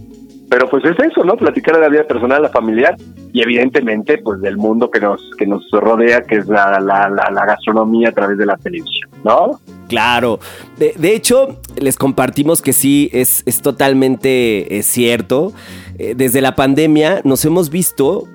Pero 0.48 0.70
pues 0.70 0.86
es 0.86 0.98
eso, 1.00 1.24
¿no? 1.24 1.36
Platicar 1.36 1.76
de 1.76 1.82
la 1.82 1.90
vida 1.90 2.04
personal, 2.04 2.42
la 2.42 2.50
familiar 2.50 2.96
y 3.34 3.42
evidentemente 3.42 4.20
pues 4.20 4.40
del 4.42 4.58
mundo 4.58 4.92
que 4.92 5.00
nos 5.00 5.20
que 5.38 5.46
nos 5.46 5.70
rodea, 5.72 6.22
que 6.22 6.36
es 6.36 6.48
la, 6.48 6.80
la, 6.80 7.10
la, 7.10 7.32
la 7.32 7.46
gastronomía 7.46 8.10
a 8.10 8.12
través 8.12 8.38
de 8.38 8.46
la 8.46 8.56
televisión, 8.56 9.10
¿no? 9.24 9.60
Claro. 9.88 10.40
De, 10.78 10.94
de 10.98 11.16
hecho, 11.16 11.60
les 11.78 11.96
compartimos 11.98 12.62
que 12.62 12.74
sí, 12.74 13.10
es, 13.14 13.44
es 13.46 13.62
totalmente 13.62 14.78
eh, 14.78 14.84
cierto. 14.84 15.54
Eh, 15.98 16.14
desde 16.18 16.42
la 16.42 16.56
pandemia 16.56 17.22
nos 17.24 17.46
hemos 17.46 17.70
visto, 17.70 18.28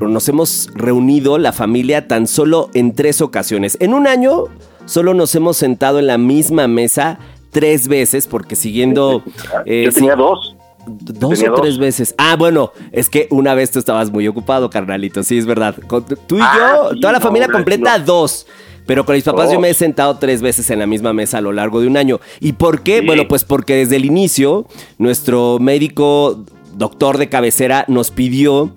nos 0.00 0.28
hemos 0.28 0.68
reunido 0.74 1.38
la 1.38 1.52
familia 1.52 2.08
tan 2.08 2.26
solo 2.26 2.70
en 2.74 2.94
tres 2.94 3.20
ocasiones. 3.20 3.76
En 3.80 3.94
un 3.94 4.06
año 4.06 4.44
solo 4.84 5.14
nos 5.14 5.34
hemos 5.34 5.56
sentado 5.56 5.98
en 5.98 6.06
la 6.06 6.18
misma 6.18 6.66
mesa 6.68 7.18
tres 7.50 7.88
veces, 7.88 8.26
porque 8.26 8.56
siguiendo... 8.56 9.22
eh, 9.66 9.84
Yo 9.86 9.92
tenía 9.92 10.16
dos. 10.16 10.54
Dos 10.88 11.30
Tenía 11.38 11.50
o 11.50 11.56
dos. 11.56 11.62
tres 11.62 11.78
veces. 11.78 12.14
Ah, 12.16 12.36
bueno, 12.38 12.70
es 12.92 13.08
que 13.08 13.26
una 13.30 13.54
vez 13.54 13.72
tú 13.72 13.80
estabas 13.80 14.12
muy 14.12 14.28
ocupado, 14.28 14.70
carnalito. 14.70 15.24
Sí, 15.24 15.36
es 15.38 15.44
verdad. 15.46 15.74
Con- 15.88 16.04
tú 16.04 16.36
y 16.36 16.40
Ah, 16.40 16.76
yo, 16.84 16.90
sí, 16.92 17.00
toda 17.00 17.12
la 17.12 17.18
no, 17.18 17.24
familia 17.24 17.48
no, 17.48 17.54
completa, 17.54 17.98
no. 17.98 18.04
dos. 18.04 18.46
Pero 18.86 19.04
con 19.04 19.14
mis 19.16 19.24
papás 19.24 19.52
yo 19.52 19.60
me 19.60 19.70
he 19.70 19.74
sentado 19.74 20.16
tres 20.18 20.42
veces 20.42 20.70
en 20.70 20.78
la 20.78 20.86
misma 20.86 21.12
mesa 21.12 21.38
a 21.38 21.40
lo 21.40 21.52
largo 21.52 21.80
de 21.80 21.88
un 21.88 21.96
año. 21.96 22.20
¿Y 22.40 22.52
por 22.52 22.82
qué? 22.82 23.00
Sí. 23.00 23.06
Bueno, 23.06 23.26
pues 23.28 23.44
porque 23.44 23.74
desde 23.74 23.96
el 23.96 24.04
inicio 24.04 24.66
nuestro 24.98 25.58
médico, 25.58 26.44
doctor 26.76 27.18
de 27.18 27.28
cabecera, 27.28 27.84
nos 27.88 28.10
pidió 28.10 28.72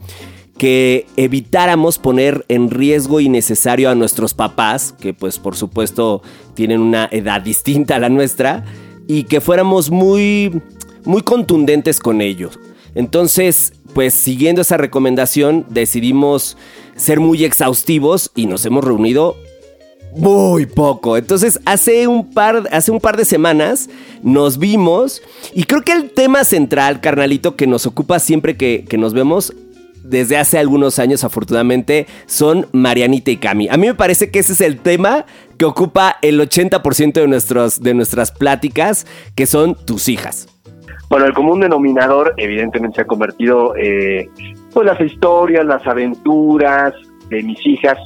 que 0.57 1.05
evitáramos 1.15 1.99
poner 1.99 2.45
en 2.49 2.69
riesgo 2.69 3.21
innecesario 3.21 3.89
a 3.89 3.95
nuestros 3.95 4.33
papás, 4.33 4.93
que 4.99 5.13
pues 5.13 5.39
por 5.39 5.55
supuesto 5.55 6.21
tienen 6.53 6.81
una 6.81 7.07
edad 7.11 7.41
distinta 7.41 7.95
a 7.95 7.99
la 7.99 8.09
nuestra, 8.09 8.65
y 9.07 9.23
que 9.23 9.41
fuéramos 9.41 9.89
muy, 9.89 10.61
muy 11.05 11.21
contundentes 11.21 11.99
con 11.99 12.19
ellos. 12.19 12.59
Entonces, 12.93 13.73
pues 13.93 14.13
siguiendo 14.13 14.61
esa 14.61 14.77
recomendación, 14.77 15.65
decidimos 15.69 16.57
ser 16.95 17.19
muy 17.19 17.45
exhaustivos 17.45 18.31
y 18.35 18.45
nos 18.45 18.65
hemos 18.65 18.83
reunido 18.83 19.37
muy 20.15 20.65
poco. 20.65 21.17
Entonces, 21.17 21.59
hace 21.65 22.07
un 22.07 22.31
par, 22.31 22.63
hace 22.71 22.91
un 22.91 22.99
par 22.99 23.17
de 23.17 23.25
semanas 23.25 23.89
nos 24.23 24.57
vimos 24.57 25.21
y 25.53 25.63
creo 25.63 25.81
que 25.81 25.93
el 25.93 26.11
tema 26.11 26.43
central, 26.43 27.01
carnalito, 27.01 27.55
que 27.55 27.67
nos 27.67 27.85
ocupa 27.85 28.19
siempre 28.19 28.57
que, 28.57 28.85
que 28.87 28.97
nos 28.97 29.13
vemos 29.13 29.53
desde 30.03 30.37
hace 30.37 30.57
algunos 30.57 30.99
años, 30.99 31.23
afortunadamente, 31.23 32.07
son 32.25 32.67
Marianita 32.71 33.31
y 33.31 33.37
Cami. 33.37 33.69
A 33.69 33.77
mí 33.77 33.87
me 33.87 33.93
parece 33.93 34.31
que 34.31 34.39
ese 34.39 34.53
es 34.53 34.61
el 34.61 34.79
tema 34.79 35.25
que 35.57 35.65
ocupa 35.65 36.17
el 36.21 36.39
80% 36.39 37.13
de, 37.13 37.27
nuestros, 37.27 37.81
de 37.81 37.93
nuestras 37.93 38.31
pláticas, 38.31 39.05
que 39.35 39.45
son 39.45 39.75
tus 39.85 40.09
hijas. 40.09 40.47
Bueno, 41.09 41.25
el 41.25 41.33
común 41.33 41.59
denominador 41.59 42.33
evidentemente 42.37 42.97
se 42.97 43.01
ha 43.01 43.05
convertido 43.05 43.75
eh, 43.75 44.29
pues 44.73 44.85
las 44.85 44.99
historias, 45.01 45.65
las 45.65 45.85
aventuras 45.87 46.93
de 47.29 47.43
mis 47.43 47.63
hijas, 47.65 47.97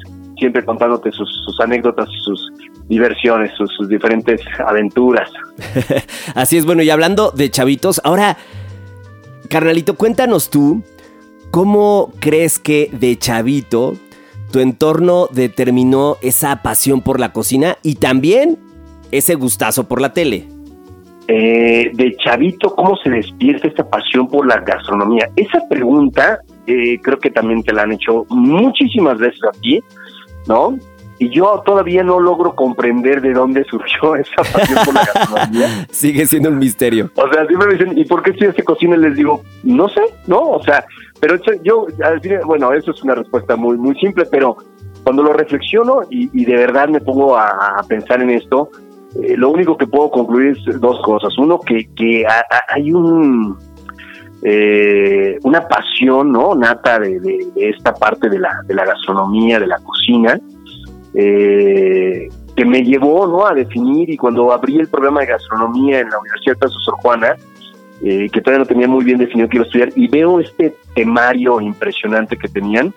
siempre 0.43 0.65
contándote 0.65 1.09
sus, 1.13 1.29
sus 1.45 1.57
anécdotas 1.61 2.09
y 2.09 2.19
sus 2.21 2.51
diversiones, 2.89 3.49
sus, 3.55 3.73
sus 3.77 3.87
diferentes 3.87 4.41
aventuras. 4.59 5.31
Así 6.35 6.57
es, 6.57 6.65
bueno, 6.65 6.83
y 6.83 6.89
hablando 6.89 7.31
de 7.31 7.49
chavitos, 7.49 8.01
ahora, 8.03 8.35
carnalito, 9.49 9.95
cuéntanos 9.95 10.49
tú, 10.49 10.83
¿cómo 11.49 12.11
crees 12.19 12.59
que 12.59 12.89
de 12.91 13.17
chavito 13.17 13.93
tu 14.51 14.59
entorno 14.59 15.29
determinó 15.31 16.17
esa 16.21 16.61
pasión 16.61 16.99
por 16.99 17.21
la 17.21 17.31
cocina 17.31 17.77
y 17.81 17.95
también 17.95 18.59
ese 19.11 19.35
gustazo 19.35 19.87
por 19.87 20.01
la 20.01 20.11
tele? 20.11 20.45
Eh, 21.29 21.89
de 21.93 22.17
chavito, 22.17 22.75
¿cómo 22.75 22.97
se 22.97 23.09
despierta 23.09 23.69
esta 23.69 23.89
pasión 23.89 24.27
por 24.27 24.45
la 24.45 24.59
gastronomía? 24.59 25.29
Esa 25.37 25.61
pregunta 25.69 26.39
eh, 26.67 26.97
creo 27.01 27.17
que 27.17 27.29
también 27.29 27.63
te 27.63 27.73
la 27.73 27.83
han 27.83 27.93
hecho 27.93 28.25
muchísimas 28.29 29.17
veces 29.17 29.39
a 29.43 29.51
ti, 29.59 29.81
¿no? 30.47 30.77
Y 31.19 31.29
yo 31.29 31.61
todavía 31.65 32.03
no 32.03 32.19
logro 32.19 32.53
comprender 32.55 33.21
de 33.21 33.33
dónde 33.33 33.63
surgió 33.65 34.15
esa 34.17 34.35
pasión 34.51 34.79
por 34.83 34.93
la 34.93 35.05
gastronomía. 35.13 35.87
Sigue 35.91 36.25
siendo 36.25 36.49
un 36.49 36.57
misterio. 36.57 37.11
O 37.15 37.31
sea, 37.31 37.45
siempre 37.45 37.67
me 37.69 37.73
dicen, 37.75 37.97
¿y 37.97 38.03
por 38.05 38.23
qué 38.23 38.31
estudiaste 38.31 38.63
cocina? 38.63 38.95
Y 38.95 38.99
les 38.99 39.15
digo, 39.15 39.41
no 39.63 39.87
sé, 39.89 40.01
¿no? 40.27 40.39
O 40.41 40.63
sea, 40.63 40.83
pero 41.19 41.35
yo, 41.63 41.87
bueno, 42.45 42.73
eso 42.73 42.91
es 42.91 43.01
una 43.03 43.15
respuesta 43.15 43.55
muy, 43.55 43.77
muy 43.77 43.95
simple, 43.99 44.25
pero 44.29 44.57
cuando 45.03 45.23
lo 45.23 45.31
reflexiono 45.33 46.01
y, 46.09 46.29
y 46.33 46.45
de 46.45 46.55
verdad 46.57 46.89
me 46.89 46.99
pongo 46.99 47.37
a, 47.37 47.77
a 47.79 47.83
pensar 47.83 48.21
en 48.21 48.31
esto, 48.31 48.69
eh, 49.21 49.35
lo 49.37 49.51
único 49.51 49.77
que 49.77 49.85
puedo 49.87 50.09
concluir 50.09 50.57
es 50.67 50.79
dos 50.81 50.99
cosas. 51.05 51.37
Uno, 51.37 51.59
que, 51.59 51.87
que 51.95 52.25
ha- 52.25 52.43
ha- 52.49 52.73
hay 52.73 52.91
un 52.91 53.57
eh, 54.45 55.37
una 55.43 55.67
pasión, 55.67 56.31
¿no? 56.31 56.53
Nata 56.53 56.99
de, 56.99 57.47
esta 57.55 57.93
parte 57.93 58.29
de 58.29 58.39
la, 58.39 58.61
de 58.65 58.73
la 58.73 58.85
gastronomía, 58.85 59.59
de 59.59 59.67
la 59.67 59.79
cocina, 59.79 60.39
eh, 61.13 62.27
que 62.55 62.65
me 62.65 62.83
llevó, 62.83 63.25
¿no? 63.25 63.45
A 63.45 63.53
definir 63.53 64.09
y 64.09 64.17
cuando 64.17 64.51
abrí 64.51 64.77
el 64.79 64.87
programa 64.87 65.21
de 65.21 65.27
gastronomía 65.27 66.01
en 66.01 66.09
la 66.09 66.19
Universidad 66.19 66.57
de 66.57 66.67
Sor 66.67 66.95
Juana, 66.95 67.35
eh, 68.03 68.29
que 68.29 68.41
todavía 68.41 68.59
no 68.59 68.65
tenía 68.65 68.87
muy 68.87 69.05
bien 69.05 69.17
definido 69.17 69.47
que 69.47 69.57
iba 69.57 69.63
a 69.63 69.67
estudiar, 69.67 69.89
y 69.95 70.07
veo 70.09 70.41
este 70.41 70.75
temario 70.93 71.61
impresionante 71.61 72.35
que 72.35 72.49
tenían, 72.49 72.93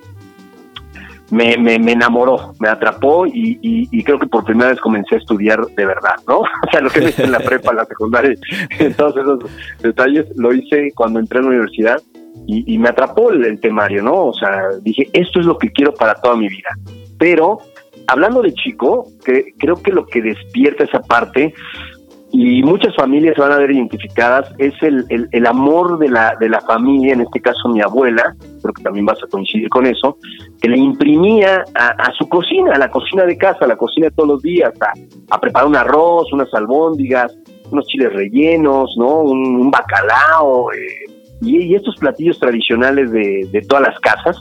me, 1.31 1.57
me, 1.57 1.79
me 1.79 1.93
enamoró, 1.93 2.53
me 2.61 2.69
atrapó 2.69 3.27
y, 3.27 3.59
y, 3.63 3.89
y, 3.91 4.05
creo 4.05 4.19
que 4.19 4.27
por 4.27 4.45
primera 4.45 4.71
vez 4.71 4.81
comencé 4.81 5.17
a 5.17 5.19
estudiar 5.19 5.67
de 5.67 5.87
verdad, 5.87 6.17
¿no? 6.29 6.41
O 6.67 6.71
sea, 6.71 6.81
lo 6.81 6.91
que 6.91 7.05
hice 7.05 7.25
en 7.25 7.33
la 7.33 7.41
prepa, 7.41 7.73
la 7.73 7.85
secundaria, 7.85 8.35
todos 8.97 9.17
esos 9.17 9.39
detalles, 9.81 10.27
lo 10.37 10.53
hice 10.53 10.93
cuando 10.95 11.19
entré 11.19 11.39
a 11.39 11.43
la 11.43 11.49
universidad 11.49 12.03
y, 12.47 12.75
y 12.75 12.79
me 12.79 12.89
atrapó 12.89 13.31
el, 13.31 13.45
el, 13.45 13.61
temario, 13.61 14.03
¿no? 14.03 14.27
O 14.27 14.35
sea, 14.35 14.69
dije, 14.83 15.09
esto 15.13 15.41
es 15.41 15.47
lo 15.47 15.59
que 15.59 15.71
quiero 15.71 15.93
para 15.95 16.15
toda 16.15 16.37
mi 16.37 16.49
vida. 16.49 16.71
Pero, 17.19 17.59
hablando 18.07 18.43
de 18.43 18.53
chico, 18.55 19.09
que, 19.25 19.55
creo 19.59 19.83
que 19.83 19.93
lo 19.93 20.07
que 20.07 20.23
despierta 20.23 20.85
esa 20.85 21.01
parte 21.01 21.55
y 22.33 22.63
muchas 22.63 22.95
familias 22.97 23.37
van 23.39 23.53
a 23.53 23.59
ver 23.59 23.71
identificadas, 23.71 24.53
es 24.59 24.75
el, 24.83 25.05
el, 25.11 25.29
el, 25.31 25.47
amor 25.47 25.99
de 25.99 26.09
la, 26.09 26.35
de 26.39 26.49
la 26.49 26.61
familia, 26.61 27.13
en 27.13 27.21
este 27.21 27.41
caso 27.41 27.69
mi 27.69 27.81
abuela, 27.81 28.35
creo 28.63 28.75
que 28.75 28.83
también 28.83 29.07
vas 29.07 29.23
a 29.23 29.29
coincidir 29.29 29.69
con 29.69 29.87
eso, 29.87 30.19
que 30.61 30.69
le 30.69 30.77
imprimía 30.77 31.65
a, 31.75 31.89
a 31.89 32.13
su 32.19 32.29
cocina, 32.29 32.73
a 32.75 32.79
la 32.79 32.91
cocina 32.91 33.25
de 33.25 33.39
casa, 33.39 33.65
a 33.65 33.69
la 33.69 33.77
cocina 33.77 34.09
de 34.09 34.11
todos 34.11 34.29
los 34.29 34.43
días, 34.43 34.73
a, 34.81 34.93
a 35.35 35.41
preparar 35.41 35.69
un 35.69 35.77
arroz, 35.77 36.33
unas 36.33 36.53
albóndigas, 36.53 37.37
unos 37.71 37.87
chiles 37.87 38.13
rellenos, 38.13 38.95
¿no? 38.99 39.21
Un, 39.21 39.61
un 39.61 39.71
bacalao, 39.71 40.73
eh, 40.73 41.13
y, 41.43 41.59
y, 41.59 41.75
estos 41.75 41.97
platillos 41.97 42.39
tradicionales 42.41 43.13
de, 43.13 43.49
de 43.53 43.61
todas 43.63 43.89
las 43.89 44.01
casas, 44.01 44.37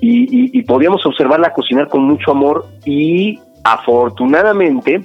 y, 0.00 0.22
y, 0.24 0.58
y 0.58 0.62
podíamos 0.62 1.04
observarla 1.06 1.52
cocinar 1.52 1.88
con 1.88 2.02
mucho 2.04 2.32
amor 2.32 2.66
y 2.86 3.38
afortunadamente 3.64 5.02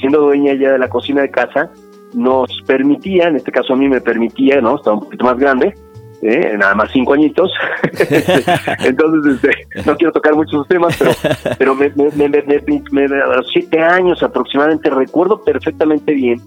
siendo 0.00 0.20
dueña 0.20 0.54
ya 0.54 0.72
de 0.72 0.78
la 0.78 0.88
cocina 0.88 1.22
de 1.22 1.30
casa, 1.30 1.70
nos 2.14 2.62
permitía, 2.66 3.28
en 3.28 3.36
este 3.36 3.52
caso 3.52 3.74
a 3.74 3.76
mí 3.76 3.88
me 3.88 4.00
permitía, 4.00 4.60
¿no? 4.60 4.76
Estaba 4.76 4.96
un 4.96 5.04
poquito 5.04 5.24
más 5.24 5.38
grande, 5.38 5.74
¿eh? 6.22 6.54
nada 6.58 6.74
más 6.74 6.90
cinco 6.92 7.14
añitos. 7.14 7.52
Entonces, 8.84 9.34
este, 9.34 9.82
no 9.84 9.96
quiero 9.96 10.12
tocar 10.12 10.34
muchos 10.34 10.66
temas, 10.68 10.96
pero, 10.96 11.10
pero 11.58 11.74
me, 11.74 11.90
me, 11.96 12.28
me, 12.28 13.04
a 13.04 13.26
los 13.36 13.48
siete 13.52 13.80
años 13.80 14.22
aproximadamente 14.22 14.90
recuerdo 14.90 15.42
perfectamente 15.42 16.12
bien 16.12 16.40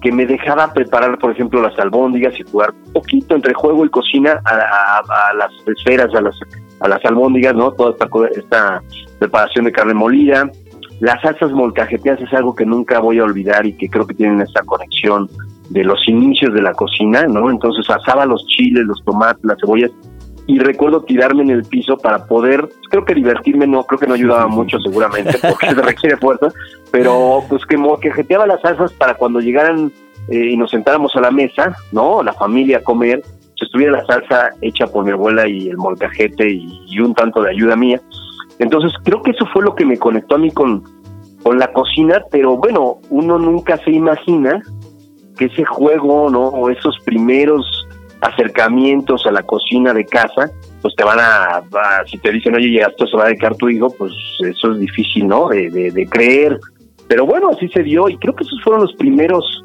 que 0.00 0.10
me 0.10 0.24
dejaba 0.24 0.72
preparar, 0.72 1.18
por 1.18 1.30
ejemplo, 1.30 1.60
las 1.60 1.78
albóndigas 1.78 2.32
y 2.40 2.42
jugar 2.50 2.72
un 2.86 2.92
poquito 2.94 3.34
entre 3.34 3.52
juego 3.52 3.84
y 3.84 3.90
cocina 3.90 4.40
a, 4.44 4.54
a, 4.54 5.28
a 5.28 5.34
las 5.34 5.52
esferas, 5.66 6.14
a 6.14 6.22
las, 6.22 6.34
a 6.80 6.88
las 6.88 7.04
albóndigas, 7.04 7.54
¿no? 7.54 7.72
Toda 7.72 7.90
esta, 7.92 8.08
esta 8.34 8.82
preparación 9.18 9.66
de 9.66 9.72
carne 9.72 9.94
molida, 9.94 10.50
las 11.00 11.20
salsas 11.22 11.50
molcajeteadas 11.52 12.20
es 12.20 12.32
algo 12.34 12.54
que 12.54 12.66
nunca 12.66 13.00
voy 13.00 13.18
a 13.18 13.24
olvidar 13.24 13.66
y 13.66 13.72
que 13.72 13.88
creo 13.88 14.06
que 14.06 14.14
tienen 14.14 14.40
esta 14.42 14.62
conexión 14.62 15.28
de 15.70 15.82
los 15.84 16.06
inicios 16.06 16.52
de 16.52 16.62
la 16.62 16.72
cocina, 16.72 17.22
¿no? 17.26 17.50
Entonces 17.50 17.88
asaba 17.88 18.26
los 18.26 18.44
chiles, 18.46 18.84
los 18.84 19.02
tomates, 19.04 19.42
las 19.44 19.58
cebollas 19.60 19.90
y 20.46 20.58
recuerdo 20.58 21.02
tirarme 21.02 21.42
en 21.42 21.50
el 21.50 21.62
piso 21.64 21.96
para 21.96 22.26
poder, 22.26 22.68
creo 22.90 23.04
que 23.04 23.14
divertirme 23.14 23.66
no, 23.66 23.84
creo 23.84 24.00
que 24.00 24.06
no 24.06 24.14
ayudaba 24.14 24.48
mucho 24.48 24.78
seguramente 24.80 25.38
porque 25.48 25.68
se 25.68 25.80
requiere 25.80 26.16
fuerza, 26.16 26.48
pero 26.90 27.44
pues 27.48 27.64
que 27.66 27.76
molcajeteaba 27.76 28.46
las 28.46 28.60
salsas 28.60 28.92
para 28.92 29.14
cuando 29.14 29.40
llegaran 29.40 29.92
eh, 30.28 30.50
y 30.50 30.56
nos 30.56 30.70
sentáramos 30.70 31.14
a 31.16 31.20
la 31.20 31.30
mesa, 31.30 31.74
¿no? 31.92 32.22
La 32.22 32.32
familia 32.32 32.78
a 32.78 32.82
comer, 32.82 33.22
pues 33.22 33.62
estuviera 33.62 33.92
la 33.92 34.04
salsa 34.06 34.50
hecha 34.60 34.86
por 34.86 35.04
mi 35.04 35.12
abuela 35.12 35.46
y 35.48 35.68
el 35.68 35.76
molcajete 35.76 36.50
y, 36.50 36.82
y 36.86 37.00
un 37.00 37.14
tanto 37.14 37.42
de 37.42 37.50
ayuda 37.50 37.76
mía 37.76 38.00
entonces 38.60 38.92
creo 39.04 39.22
que 39.22 39.32
eso 39.32 39.46
fue 39.52 39.62
lo 39.64 39.74
que 39.74 39.84
me 39.84 39.98
conectó 39.98 40.36
a 40.36 40.38
mí 40.38 40.50
con, 40.50 40.84
con 41.42 41.58
la 41.58 41.72
cocina, 41.72 42.22
pero 42.30 42.56
bueno, 42.56 42.98
uno 43.08 43.38
nunca 43.38 43.76
se 43.78 43.90
imagina 43.90 44.62
que 45.36 45.46
ese 45.46 45.64
juego, 45.64 46.30
¿no? 46.30 46.48
O 46.48 46.70
esos 46.70 46.98
primeros 47.04 47.64
acercamientos 48.20 49.26
a 49.26 49.32
la 49.32 49.42
cocina 49.42 49.94
de 49.94 50.04
casa, 50.04 50.50
pues 50.82 50.94
te 50.94 51.04
van 51.04 51.18
a, 51.18 51.62
si 52.06 52.18
te 52.18 52.30
dicen, 52.30 52.54
oye, 52.54 52.78
ya 52.78 52.86
esto 52.86 53.06
se 53.06 53.16
va 53.16 53.24
a 53.24 53.28
dedicar 53.28 53.56
tu 53.56 53.70
hijo, 53.70 53.88
pues 53.96 54.12
eso 54.46 54.72
es 54.72 54.78
difícil, 54.78 55.26
¿no? 55.26 55.48
De, 55.48 55.70
de, 55.70 55.90
de 55.90 56.06
creer. 56.06 56.60
Pero 57.08 57.24
bueno, 57.24 57.48
así 57.48 57.66
se 57.68 57.82
dio 57.82 58.08
y 58.08 58.16
creo 58.18 58.34
que 58.34 58.44
esos 58.44 58.62
fueron 58.62 58.82
los 58.82 58.92
primeros 58.94 59.64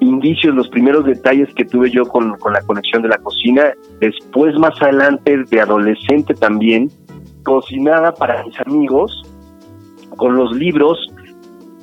indicios, 0.00 0.54
los 0.54 0.68
primeros 0.68 1.04
detalles 1.04 1.52
que 1.54 1.64
tuve 1.64 1.90
yo 1.90 2.04
con, 2.04 2.38
con 2.38 2.52
la 2.52 2.62
conexión 2.62 3.02
de 3.02 3.08
la 3.08 3.18
cocina. 3.18 3.72
Después, 4.00 4.58
más 4.58 4.80
adelante, 4.80 5.44
de 5.50 5.60
adolescente 5.60 6.34
también, 6.34 6.90
cocinada 7.44 8.12
para 8.14 8.42
mis 8.42 8.58
amigos 8.60 9.22
con 10.16 10.36
los 10.36 10.52
libros 10.56 10.98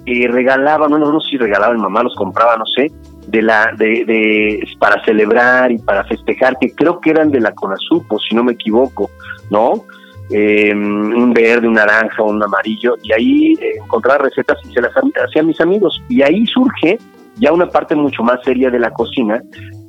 que 0.05 0.27
regalaban, 0.27 0.91
no, 0.91 0.97
no, 0.97 1.19
sé 1.21 1.31
si 1.31 1.37
regalaban, 1.37 1.79
mamá 1.79 2.03
los 2.03 2.15
compraba, 2.15 2.57
no 2.57 2.65
sé, 2.65 2.91
de 3.27 3.41
la, 3.41 3.71
de, 3.77 4.03
de, 4.05 4.67
para 4.79 5.03
celebrar 5.05 5.71
y 5.71 5.77
para 5.77 6.03
festejar, 6.05 6.57
que 6.59 6.73
creo 6.73 6.99
que 6.99 7.11
eran 7.11 7.29
de 7.29 7.39
la 7.39 7.53
Conasupo, 7.53 8.19
si 8.19 8.35
no 8.35 8.43
me 8.43 8.53
equivoco, 8.53 9.09
¿no? 9.49 9.85
Eh, 10.31 10.73
un 10.73 11.33
verde, 11.33 11.67
un 11.67 11.73
naranja, 11.73 12.23
un 12.23 12.41
amarillo, 12.41 12.95
y 13.03 13.11
ahí 13.11 13.53
eh, 13.61 13.73
encontraba 13.83 14.19
recetas 14.19 14.57
y 14.67 14.73
se 14.73 14.81
las 14.81 14.91
hacía 14.93 15.41
a 15.41 15.45
mis 15.45 15.59
amigos. 15.59 16.01
Y 16.07 16.21
ahí 16.21 16.45
surge 16.47 16.97
ya 17.35 17.51
una 17.51 17.67
parte 17.67 17.95
mucho 17.95 18.23
más 18.23 18.39
seria 18.43 18.69
de 18.69 18.79
la 18.79 18.91
cocina, 18.91 19.41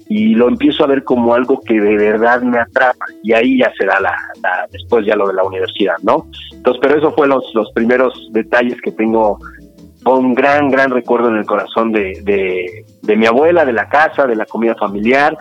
y 0.09 0.35
lo 0.35 0.49
empiezo 0.49 0.85
a 0.85 0.89
ver 0.89 1.05
como 1.05 1.35
algo 1.35 1.61
que 1.61 1.81
de 1.81 1.97
verdad 1.97 2.43
me 2.43 2.59
atrapa 2.59 3.07
y 3.23 3.33
ahí 3.33 3.59
ya 3.59 3.73
será 3.79 4.01
la, 4.01 4.15
la, 4.43 4.67
después 4.71 5.07
ya 5.07 5.17
lo 5.17 5.29
de 5.29 5.35
la 5.35 5.45
universidad, 5.45 5.97
¿no? 6.03 6.27
Entonces, 6.53 6.81
pero 6.83 6.99
eso 6.99 7.13
fue 7.13 7.29
los, 7.29 7.45
los 7.55 7.71
primeros 7.73 8.29
detalles 8.33 8.81
que 8.83 8.93
tengo 8.93 9.39
un 10.05 10.35
gran, 10.35 10.69
gran 10.71 10.91
recuerdo 10.91 11.29
en 11.29 11.37
el 11.37 11.47
corazón 11.47 11.93
de, 11.93 12.21
de, 12.25 12.85
de, 13.03 13.17
mi 13.17 13.27
abuela, 13.27 13.65
de 13.65 13.73
la 13.73 13.89
casa, 13.89 14.27
de 14.27 14.35
la 14.35 14.47
comida 14.47 14.75
familiar 14.75 15.37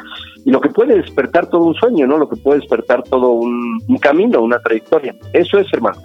y 0.45 0.51
lo 0.51 0.59
que 0.59 0.69
puede 0.69 0.95
despertar 0.95 1.47
todo 1.47 1.63
un 1.63 1.75
sueño, 1.75 2.07
¿no? 2.07 2.17
Lo 2.17 2.27
que 2.27 2.35
puede 2.35 2.59
despertar 2.59 3.03
todo 3.03 3.31
un, 3.31 3.79
un 3.87 3.97
camino, 3.97 4.41
una 4.41 4.59
trayectoria. 4.59 5.15
Eso 5.33 5.59
es, 5.59 5.67
hermano. 5.71 6.01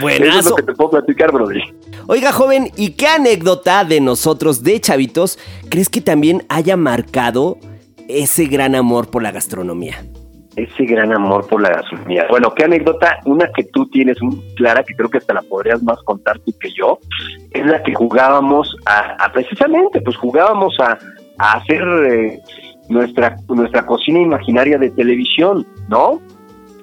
Buenazo. 0.00 0.24
Eso 0.30 0.38
es 0.38 0.50
lo 0.50 0.56
que 0.56 0.62
te 0.62 0.74
puedo 0.74 0.90
platicar, 0.90 1.32
Brody. 1.32 1.60
Oiga, 2.06 2.32
joven, 2.32 2.70
¿y 2.76 2.90
qué 2.90 3.08
anécdota 3.08 3.84
de 3.84 4.00
nosotros, 4.00 4.62
de 4.62 4.80
chavitos, 4.80 5.38
crees 5.68 5.88
que 5.88 6.00
también 6.00 6.44
haya 6.48 6.76
marcado 6.76 7.58
ese 8.08 8.46
gran 8.46 8.74
amor 8.74 9.10
por 9.10 9.22
la 9.22 9.32
gastronomía? 9.32 10.04
Ese 10.54 10.84
gran 10.84 11.12
amor 11.12 11.46
por 11.46 11.62
la 11.62 11.70
gastronomía. 11.70 12.26
Bueno, 12.28 12.52
qué 12.54 12.64
anécdota, 12.64 13.20
una 13.24 13.50
que 13.56 13.64
tú 13.64 13.88
tienes 13.88 14.18
clara, 14.56 14.84
que 14.84 14.94
creo 14.94 15.08
que 15.08 15.18
hasta 15.18 15.32
la 15.32 15.42
podrías 15.42 15.82
más 15.82 15.98
contar 16.04 16.38
tú 16.40 16.52
que 16.60 16.70
yo, 16.72 16.98
es 17.50 17.66
la 17.66 17.82
que 17.82 17.94
jugábamos 17.94 18.76
a, 18.84 19.24
a 19.24 19.32
precisamente, 19.32 20.00
pues 20.02 20.16
jugábamos 20.16 20.78
a, 20.78 20.98
a 21.38 21.52
hacer 21.54 21.82
eh, 21.82 22.40
nuestra, 22.88 23.36
nuestra 23.48 23.86
cocina 23.86 24.20
imaginaria 24.20 24.78
de 24.78 24.90
televisión, 24.90 25.66
¿no? 25.88 26.20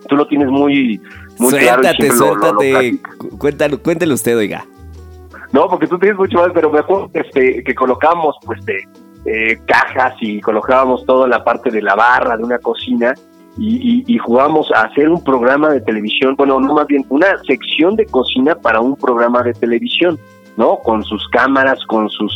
Tú 0.07 0.15
lo 0.15 0.27
tienes 0.27 0.47
muy, 0.49 1.01
muy 1.37 1.49
suéltate, 1.51 2.07
claro. 2.07 2.15
Suéltate, 2.15 2.71
suéltate. 2.71 3.37
Cuéntalo, 3.37 3.81
cuéntelo 3.81 4.13
usted, 4.13 4.37
oiga. 4.37 4.65
No, 5.51 5.67
porque 5.67 5.87
tú 5.87 5.97
tienes 5.97 6.17
mucho 6.17 6.37
más, 6.37 6.49
pero 6.53 6.69
me 6.69 6.79
acuerdo 6.79 7.09
este, 7.13 7.63
que 7.63 7.75
colocamos 7.75 8.35
pues 8.45 8.63
de, 8.65 8.83
eh, 9.25 9.59
cajas 9.65 10.13
y 10.21 10.39
colocábamos 10.39 11.05
toda 11.05 11.27
la 11.27 11.43
parte 11.43 11.69
de 11.69 11.81
la 11.81 11.95
barra 11.95 12.37
de 12.37 12.43
una 12.43 12.59
cocina 12.59 13.13
y, 13.57 14.05
y, 14.07 14.15
y 14.15 14.17
jugábamos 14.17 14.71
a 14.71 14.83
hacer 14.83 15.09
un 15.09 15.21
programa 15.23 15.69
de 15.69 15.81
televisión, 15.81 16.35
bueno, 16.37 16.59
no 16.59 16.75
más 16.75 16.87
bien 16.87 17.05
una 17.09 17.27
sección 17.45 17.95
de 17.95 18.05
cocina 18.05 18.55
para 18.55 18.79
un 18.79 18.95
programa 18.95 19.43
de 19.43 19.53
televisión, 19.53 20.17
¿no? 20.55 20.77
Con 20.79 21.03
sus 21.03 21.27
cámaras, 21.29 21.79
con 21.87 22.09
sus 22.09 22.31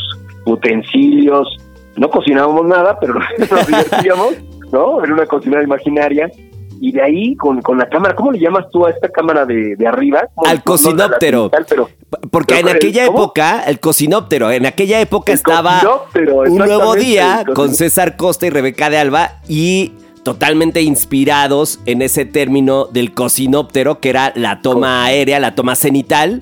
utensilios. 0.45 1.47
No 1.95 2.09
cocinábamos 2.09 2.65
nada, 2.65 2.97
pero 2.99 3.15
nos 3.51 3.67
divertíamos, 3.67 4.33
¿no? 4.71 5.03
En 5.03 5.11
una 5.11 5.25
cocina 5.25 5.61
imaginaria 5.61 6.29
y 6.83 6.91
de 6.91 7.01
ahí 7.01 7.35
con, 7.37 7.61
con, 7.61 7.77
la 7.77 7.87
cámara, 7.87 8.13
¿cómo 8.13 8.33
le 8.33 8.39
llamas 8.39 8.65
tú 8.69 8.85
a 8.85 8.89
esta 8.89 9.07
cámara 9.07 9.45
de, 9.45 9.77
de 9.77 9.87
arriba? 9.87 10.27
Al 10.45 10.63
cocinóptero. 10.63 11.43
No, 11.43 11.65
pero, 11.65 11.89
Porque 12.29 12.55
pero, 12.55 12.67
en 12.67 12.75
aquella 12.75 13.05
¿cómo? 13.05 13.19
época, 13.19 13.63
el 13.63 13.79
cocinóptero, 13.79 14.51
en 14.51 14.65
aquella 14.65 14.99
época 14.99 15.31
el 15.31 15.37
estaba 15.37 15.81
un 16.13 16.57
nuevo 16.57 16.93
día 16.95 17.45
con 17.55 17.73
César 17.73 18.17
Costa 18.17 18.47
y 18.47 18.49
Rebeca 18.49 18.89
de 18.89 18.97
Alba 18.97 19.39
y 19.47 19.93
totalmente 20.23 20.81
inspirados 20.81 21.79
en 21.85 22.01
ese 22.01 22.25
término 22.25 22.85
del 22.85 23.13
cocinóptero, 23.13 24.01
que 24.01 24.09
era 24.09 24.33
la 24.35 24.61
toma 24.61 25.05
aérea, 25.05 25.39
la 25.39 25.55
toma 25.55 25.75
cenital. 25.75 26.41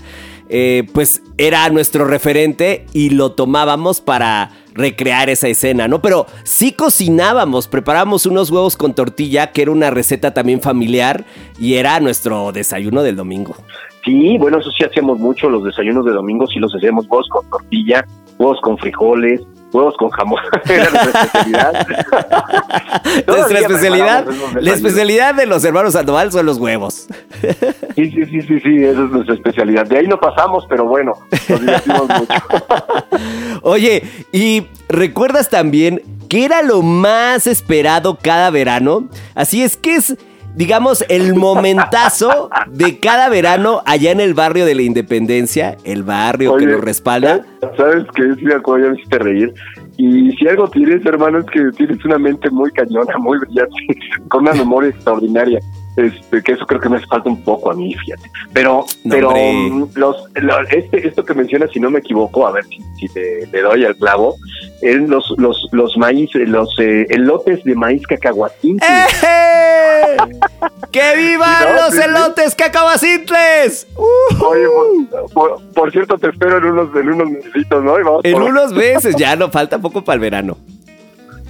Eh, 0.54 0.88
pues 0.92 1.22
era 1.38 1.70
nuestro 1.70 2.04
referente 2.04 2.86
y 2.94 3.12
lo 3.12 3.34
tomábamos 3.34 4.02
para 4.02 4.52
recrear 4.74 5.30
esa 5.30 5.48
escena, 5.48 5.88
¿no? 5.88 6.02
Pero 6.02 6.28
sí 6.44 6.74
cocinábamos, 6.74 7.68
preparábamos 7.68 8.26
unos 8.26 8.50
huevos 8.50 8.78
con 8.78 8.94
tortilla, 8.94 9.52
que 9.52 9.64
era 9.64 9.72
una 9.72 9.90
receta 9.90 10.34
también 10.34 10.62
familiar 10.62 11.26
y 11.60 11.76
era 11.76 12.00
nuestro 12.00 12.52
desayuno 12.52 13.04
del 13.04 13.16
domingo. 13.16 13.56
Sí, 14.04 14.38
bueno, 14.40 14.60
eso 14.60 14.72
sí 14.72 14.84
hacíamos 14.84 15.20
mucho, 15.20 15.50
los 15.50 15.64
desayunos 15.64 16.06
de 16.06 16.12
domingo 16.12 16.48
sí 16.48 16.60
los 16.60 16.74
hacíamos 16.74 17.06
huevos 17.08 17.28
con 17.30 17.48
tortilla, 17.50 18.06
huevos 18.40 18.60
con 18.62 18.78
frijoles, 18.78 19.42
huevos 19.74 19.96
con 19.98 20.10
jamón. 20.10 20.40
Era 20.70 20.90
nuestra 20.90 21.22
especialidad. 21.24 21.88
nuestra 23.28 23.60
especialidad, 23.60 24.26
la 24.60 24.74
especialidad 24.74 25.36
de 25.36 25.46
los 25.46 25.64
hermanos 25.64 25.94
Sandoval 25.94 26.32
son 26.32 26.46
los 26.46 26.58
huevos. 26.58 27.08
sí, 27.96 28.12
sí, 28.12 28.26
sí, 28.26 28.42
sí, 28.42 28.60
sí, 28.60 28.84
esa 28.84 29.04
es 29.04 29.10
nuestra 29.12 29.36
especialidad. 29.36 29.86
De 29.86 29.98
ahí 29.98 30.08
no 30.08 30.20
pasamos, 30.20 30.66
pero 30.70 30.86
bueno, 30.86 31.14
nos 31.50 31.60
divertimos 31.60 32.08
mucho. 32.08 32.44
Oye, 33.62 34.04
¿y 34.32 34.68
recuerdas 34.90 35.50
también 35.50 36.02
qué 36.30 36.46
era 36.46 36.62
lo 36.62 36.82
más 36.82 37.48
esperado 37.48 38.18
cada 38.22 38.50
verano? 38.50 39.10
Así 39.36 39.64
es 39.64 39.78
que 39.78 39.96
es 39.96 40.18
digamos, 40.56 41.04
el 41.10 41.36
momentazo 41.36 42.50
de 42.68 43.00
cada 43.00 43.30
verano 43.30 43.82
allá 43.86 44.12
en 44.12 44.20
el 44.20 44.34
barrio 44.34 44.66
de 44.66 44.76
la 44.76 44.82
Independencia, 44.82 45.78
el 45.84 46.04
barrio 46.04 46.56
que 46.58 46.66
nos 46.66 46.82
respalda. 46.82 47.46
¿Sabes 47.78 48.06
qué? 48.16 48.24
Sí, 48.38 48.46
me 48.46 48.56
acuerdo, 48.56 48.86
ya 48.86 48.92
me 48.92 48.98
hiciste 49.00 49.20
reír. 49.20 49.54
Y 49.98 50.32
si 50.32 50.48
algo 50.48 50.68
tienes, 50.70 51.06
hermano, 51.06 51.40
es 51.40 51.46
que 51.46 51.62
tienes 51.78 52.04
una 52.06 52.18
mente 52.18 52.50
muy 52.50 52.72
cañona, 52.72 53.18
muy 53.20 53.38
brillante, 53.40 53.76
con 54.30 54.42
una 54.42 54.54
memoria 54.54 54.90
extraordinaria. 54.90 55.60
Este, 55.98 56.42
que 56.42 56.54
eso 56.54 56.66
creo 56.66 56.80
que 56.80 56.88
me 56.88 56.96
hace 56.96 57.06
falta 57.08 57.30
un 57.30 57.44
poco 57.44 57.70
a 57.70 57.74
mí, 57.76 57.94
fíjate. 57.94 58.24
Pero, 58.54 58.86
No, 59.04 59.14
pero 59.14 59.32
mm, 59.32 59.90
los, 59.96 60.16
lo- 60.36 60.62
este, 60.70 61.06
esto 61.06 61.24
que 61.26 61.34
mencionas, 61.34 61.70
si 61.72 61.82
no 61.82 61.92
me 61.92 62.00
equivoco, 62.00 62.48
a 62.48 62.52
ver 62.54 62.64
si, 62.66 62.78
si 62.98 63.14
te, 63.14 63.46
te 63.48 63.62
doy 63.62 63.84
al 63.84 63.96
clavo, 63.98 64.36
es 64.82 64.98
los, 65.10 65.34
los, 65.38 65.68
los 65.74 65.98
maíz, 65.98 66.34
eh, 66.36 66.46
los 66.48 66.74
eh, 66.80 67.06
elotes 67.10 67.62
de 67.66 67.76
maíz 67.76 68.08
cacahuatín. 68.08 68.78
¡Eh! 68.78 69.06
¡Que 70.92 71.16
vivan 71.16 71.76
los 71.76 71.94
Sí, 71.96 72.02
elotes 72.02 72.56
cacahuacintles! 72.56 73.88
¡Uh! 73.96 74.44
Oye, 74.46 74.66
por, 75.12 75.32
por- 75.34 75.62
por 75.74 75.92
cierto, 75.92 76.18
te 76.18 76.30
espero 76.30 76.58
en 76.58 76.66
unos, 76.66 76.96
en 76.96 77.10
unos 77.10 77.30
mesecitos, 77.30 77.84
¿no? 77.84 78.00
Y 78.00 78.04
vamos 78.04 78.22
En 78.26 78.34
por- 78.34 78.44
unos 78.44 78.74
meses, 78.74 79.16
ya 79.16 79.36
no 79.36 79.50
falta 79.50 79.80
poco 79.80 80.04
para 80.04 80.16
el 80.16 80.20
verano. 80.22 80.58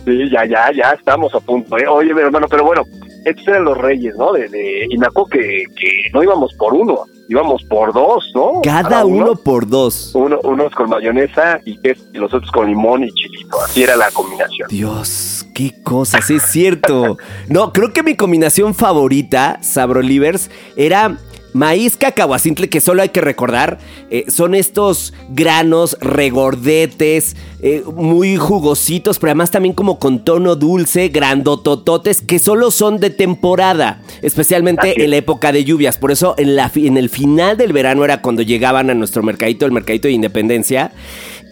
Sí, 0.06 0.30
ya, 0.32 0.46
ya, 0.46 0.72
ya 0.72 0.92
estamos 0.92 1.34
a 1.36 1.40
punto. 1.40 1.78
¿eh? 1.78 1.88
Oye, 1.88 2.14
mi 2.14 2.22
hermano, 2.22 2.48
pero 2.50 2.64
bueno, 2.64 2.84
estos 3.26 3.48
eran 3.48 3.66
los 3.66 3.78
reyes, 3.78 4.16
¿no? 4.16 4.32
De, 4.34 4.48
de, 4.50 4.88
y 4.90 4.98
me 4.98 5.08
acuerdo 5.08 5.30
que, 5.30 5.64
que 5.80 6.10
no 6.14 6.24
íbamos 6.24 6.54
por 6.56 6.74
uno, 6.74 7.06
íbamos 7.32 7.64
por 7.64 7.94
dos, 7.94 8.30
¿no? 8.36 8.60
Cada 8.62 9.06
uno 9.06 9.36
por 9.36 9.66
dos. 9.66 10.12
Uno, 10.14 10.38
unos 10.44 10.74
con 10.76 10.90
mayonesa 10.90 11.62
y, 11.64 11.78
queso, 11.78 12.04
y 12.14 12.18
los 12.18 12.34
otros 12.34 12.52
con 12.52 12.68
limón 12.68 13.06
y 13.06 13.12
chilito. 13.12 13.58
Así 13.62 13.84
era 13.84 13.96
la 13.96 14.12
combinación. 14.12 14.68
Dios, 14.70 15.46
qué 15.56 15.82
cosas, 15.82 16.30
es 16.30 16.44
cierto. 16.44 17.18
No, 17.48 17.72
creo 17.72 17.94
que 17.94 18.04
mi 18.04 18.18
combinación 18.18 18.76
favorita, 18.76 19.60
Sabrolivers, 19.62 20.52
era 20.76 21.18
maíz 21.54 21.98
cacahuacintle, 21.98 22.70
que 22.70 22.82
solo 22.82 23.02
hay 23.02 23.10
que 23.10 23.22
recordar, 23.22 23.80
eh, 24.10 24.26
son 24.30 24.56
estos 24.56 25.14
granos 25.30 25.98
regordetes, 26.00 27.36
eh, 27.62 27.84
muy 27.96 28.38
jugositos, 28.38 29.20
pero 29.20 29.32
además 29.32 29.52
también 29.52 29.74
como 29.74 30.00
con 30.00 30.24
tono 30.24 30.56
dulce, 30.56 31.10
grandotototes, 31.10 32.22
que 32.22 32.40
solo 32.40 32.72
son 32.72 33.00
de 33.00 33.10
temporada, 33.10 34.02
especialmente 34.22 35.04
en 35.04 35.10
la 35.12 35.18
época 35.18 35.52
de 35.52 35.64
lluvias. 35.64 35.98
Por 35.98 36.12
eso 36.12 36.36
en, 36.38 36.56
la, 36.56 36.72
en 36.76 36.98
el 36.98 37.10
final 37.10 37.58
del 37.58 37.74
verano 37.74 38.04
era 38.06 38.22
cuando 38.22 38.42
llegaban 38.42 38.90
a 38.90 38.94
nuestro 38.94 39.24
mercadito, 39.24 39.66
el 39.66 39.72
mercadito 39.72 40.08
de 40.08 40.14
Independencia. 40.14 40.92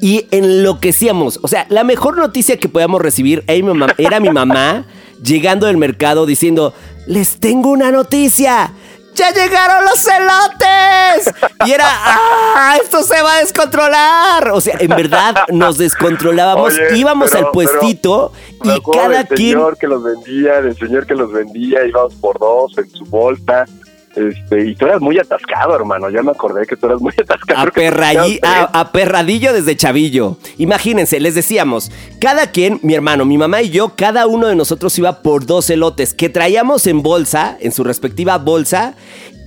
Y 0.02 0.28
enloquecíamos. 0.32 1.40
O 1.44 1.50
sea, 1.50 1.66
la 1.70 1.84
mejor 1.84 2.18
noticia 2.18 2.58
que 2.58 2.70
podíamos 2.70 3.02
recibir 3.02 3.44
era 3.48 3.58
mi 3.58 3.64
mamá, 3.64 3.94
era 3.98 4.20
mi 4.22 4.30
mamá 4.30 4.86
llegando 5.24 5.68
del 5.68 5.76
mercado 5.76 6.26
diciendo: 6.26 6.74
Les 7.06 7.40
tengo 7.40 7.70
una 7.70 7.92
noticia. 7.92 8.72
¡Ya 9.20 9.32
llegaron 9.34 9.84
los 9.84 10.00
celotes! 10.00 11.34
Y 11.66 11.72
era, 11.72 11.86
¡ah! 11.90 12.78
¡Esto 12.82 13.04
se 13.04 13.22
va 13.22 13.34
a 13.34 13.40
descontrolar! 13.40 14.50
O 14.52 14.62
sea, 14.62 14.78
en 14.80 14.90
verdad 14.90 15.36
nos 15.50 15.78
descontrolábamos. 15.78 16.74
Oye, 16.74 16.98
Íbamos 16.98 17.30
pero- 17.32 17.48
al 17.48 17.52
puestito 17.52 18.32
y 18.64 18.80
cada 18.92 19.26
quien. 19.26 19.54
señor 19.58 19.78
que 19.78 19.88
los 19.88 20.02
vendía, 20.04 20.62
del 20.62 20.78
señor 20.78 21.06
que 21.06 21.16
los 21.16 21.32
vendía, 21.34 21.86
íbamos 21.86 22.16
por 22.16 22.40
dos 22.40 22.78
en 22.78 22.90
su 22.92 23.04
bolsa. 23.06 23.66
Este, 24.16 24.68
y 24.70 24.76
tú 24.76 24.86
eras 24.86 25.00
muy 25.02 25.18
atascado, 25.20 25.76
hermano. 25.76 26.10
Ya 26.10 26.24
me 26.24 26.32
acordé 26.32 26.66
que 26.66 26.76
tú 26.76 26.88
eras 26.88 27.00
muy 27.00 27.14
atascado. 27.22 27.62
A- 28.44 28.80
aperradillo 28.80 29.54
desde 29.54 29.76
chavillo. 29.78 30.38
Imagínense, 30.58 31.20
les 31.20 31.36
decíamos, 31.36 31.92
cada 32.20 32.48
quien, 32.52 32.80
mi 32.84 32.94
hermano, 32.96 33.26
mi 33.26 33.38
mamá 33.38 33.62
y 33.62 33.70
yo, 33.70 33.94
cada 33.96 34.26
uno 34.28 34.48
de 34.48 34.56
nosotros 34.56 34.98
iba 34.98 35.22
por 35.22 35.46
dos 35.46 35.70
elotes 35.70 36.14
que 36.14 36.30
traíamos 36.30 36.88
en 36.88 37.02
bolsa, 37.04 37.58
en 37.60 37.72
su 37.72 37.84
respectiva 37.84 38.38
bolsa. 38.38 38.96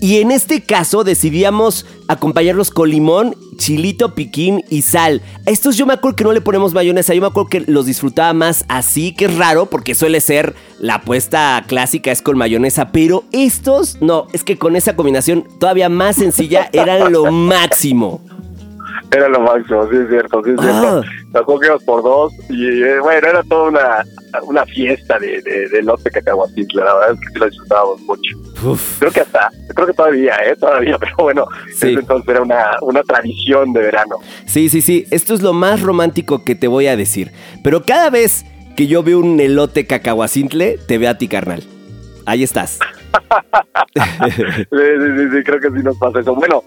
Y 0.01 0.21
en 0.21 0.33
este 0.33 0.63
caso 0.63 1.05
decidíamos 1.05 1.87
acompañarlos 2.09 2.71
con 2.71 2.91
limón, 2.91 3.37
chilito, 3.57 4.15
piquín 4.15 4.65
y 4.69 4.83
sal. 4.83 5.23
A 5.47 5.51
estos 5.51 5.77
yo 5.77 5.87
me 5.87 5.95
acuerdo 5.95 6.17
que 6.17 6.25
no 6.25 6.33
le 6.33 6.41
ponemos 6.41 6.73
mayonesa, 6.75 7.15
yo 7.15 7.21
me 7.21 7.27
acuerdo 7.27 7.49
que 7.49 7.61
los 7.61 7.87
disfrutaba 7.87 8.33
más 8.33 8.65
así, 8.69 9.15
que 9.15 9.27
es 9.27 9.37
raro 9.37 9.67
porque 9.67 9.95
suele 9.95 10.21
ser 10.21 10.55
la 10.79 10.97
apuesta 10.97 11.65
clásica 11.67 12.11
es 12.11 12.23
con 12.23 12.37
mayonesa, 12.37 12.93
pero 12.93 13.25
estos 13.33 14.01
no, 14.01 14.27
es 14.33 14.45
que 14.45 14.59
con 14.59 14.77
esa 14.77 14.97
combinación 14.97 15.47
todavía 15.59 15.89
más 15.89 16.17
sencilla 16.17 16.69
eran 16.73 17.13
lo 17.13 17.31
máximo. 17.31 18.21
Era 19.11 19.29
lo 19.29 19.41
máximo, 19.41 19.89
sí 19.91 19.97
es 19.97 20.09
cierto, 20.09 20.43
sí 20.45 20.51
es 20.51 20.61
cierto. 20.61 20.89
Ah. 20.89 21.03
Me 21.33 21.41
acuerdo 21.41 21.79
que 21.79 21.85
por 21.85 22.03
dos 22.03 22.33
y 22.49 22.83
eh, 22.83 22.99
bueno, 23.01 23.29
era 23.29 23.43
toda 23.43 23.69
una, 23.69 24.05
una 24.43 24.65
fiesta 24.67 25.19
de, 25.19 25.43
de, 25.43 25.69
de 25.69 25.83
lote 25.83 26.11
la 26.25 26.95
verdad 26.95 27.13
es 27.13 27.21
que 27.21 27.27
sí 27.33 27.39
lo 27.39 27.47
disfrutábamos 27.47 28.01
mucho. 28.03 28.37
Uf. 28.65 28.99
Creo 29.01 29.11
que 29.13 29.21
hasta, 29.21 29.51
creo 29.75 29.87
que 29.87 29.93
todavía, 29.93 30.35
¿eh? 30.45 30.57
Todavía, 30.59 30.99
pero 31.01 31.15
bueno, 31.19 31.47
Sí. 31.75 31.89
ese 31.91 32.01
entonces 32.01 32.29
era 32.29 32.43
una, 32.43 32.65
una 32.83 33.03
tradición 33.03 33.73
de 33.73 33.81
verano. 33.81 34.17
Sí, 34.47 34.69
sí, 34.69 34.81
sí, 34.81 35.07
esto 35.11 35.35
es 35.35 35.43
lo 35.43 35.53
más 35.53 35.83
romántico 35.83 36.45
que 36.45 36.55
te 36.55 36.69
voy 36.69 36.87
a 36.87 36.97
decir. 36.97 37.33
Pero 37.63 37.83
cada 37.85 38.11
vez 38.11 38.45
que 38.77 38.87
yo 38.87 39.03
veo 39.03 39.19
un 39.19 39.39
elote 39.41 39.87
cacahuacintle, 39.87 40.79
te 40.87 40.99
veo 40.99 41.11
a 41.11 41.19
ti, 41.19 41.29
carnal. 41.29 41.63
Ahí 42.27 42.43
estás. 42.43 42.79
Sí, 43.95 43.99
sí, 44.71 45.29
sí, 45.31 45.43
creo 45.45 45.61
que 45.61 45.69
sí 45.71 45.83
nos 45.85 45.97
pasa 45.99 46.21
eso. 46.21 46.35
Bueno, 46.35 46.63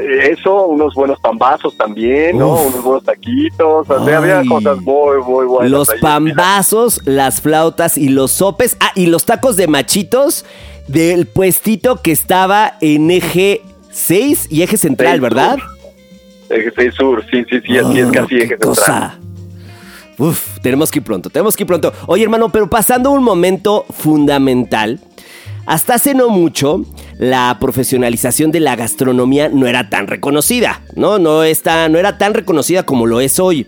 eso, 0.00 0.66
unos 0.66 0.94
buenos 0.94 1.18
pambazos 1.20 1.76
también, 1.76 2.38
¿no? 2.38 2.54
Uf. 2.54 2.66
Unos 2.68 2.82
buenos 2.82 3.04
taquitos, 3.04 3.88
o 3.90 4.04
sea, 4.04 4.18
había 4.18 4.42
cosas 4.48 4.78
muy, 4.80 5.22
muy 5.22 5.46
buenas. 5.46 5.70
Los 5.70 5.90
ahí. 5.90 6.00
pambazos, 6.00 7.00
las 7.04 7.40
flautas 7.40 7.98
y 7.98 8.08
los 8.08 8.30
sopes. 8.30 8.76
Ah, 8.80 8.92
y 8.94 9.06
los 9.06 9.24
tacos 9.24 9.56
de 9.56 9.66
machitos 9.66 10.44
del 10.88 11.26
puestito 11.26 12.00
que 12.02 12.12
estaba 12.12 12.76
en 12.80 13.10
eje 13.10 13.60
6 13.90 14.48
y 14.50 14.62
eje 14.62 14.76
central, 14.76 15.20
¿verdad? 15.20 15.58
Eje 16.50 16.70
seis 16.76 16.94
sur, 16.94 17.24
sí, 17.30 17.44
sí, 17.48 17.60
sí, 17.64 17.78
así 17.78 17.98
es 18.00 18.06
Oh, 18.08 18.12
casi 18.12 18.34
eje 18.36 18.48
central. 18.48 18.68
cosa. 18.74 19.18
Uf, 20.18 20.58
tenemos 20.60 20.90
que 20.90 20.98
ir 20.98 21.04
pronto, 21.04 21.30
tenemos 21.30 21.56
que 21.56 21.62
ir 21.62 21.66
pronto. 21.66 21.92
Oye, 22.06 22.24
hermano, 22.24 22.50
pero 22.50 22.68
pasando 22.68 23.10
un 23.10 23.22
momento 23.24 23.86
fundamental. 23.90 25.00
Hasta 25.66 25.94
hace 25.94 26.14
no 26.14 26.28
mucho, 26.28 26.84
la 27.18 27.56
profesionalización 27.60 28.50
de 28.50 28.60
la 28.60 28.74
gastronomía 28.76 29.48
no 29.48 29.66
era 29.66 29.88
tan 29.88 30.06
reconocida, 30.06 30.82
¿no? 30.96 31.18
No, 31.18 31.44
está, 31.44 31.88
no 31.88 31.98
era 31.98 32.18
tan 32.18 32.34
reconocida 32.34 32.82
como 32.84 33.06
lo 33.06 33.20
es 33.20 33.38
hoy. 33.38 33.66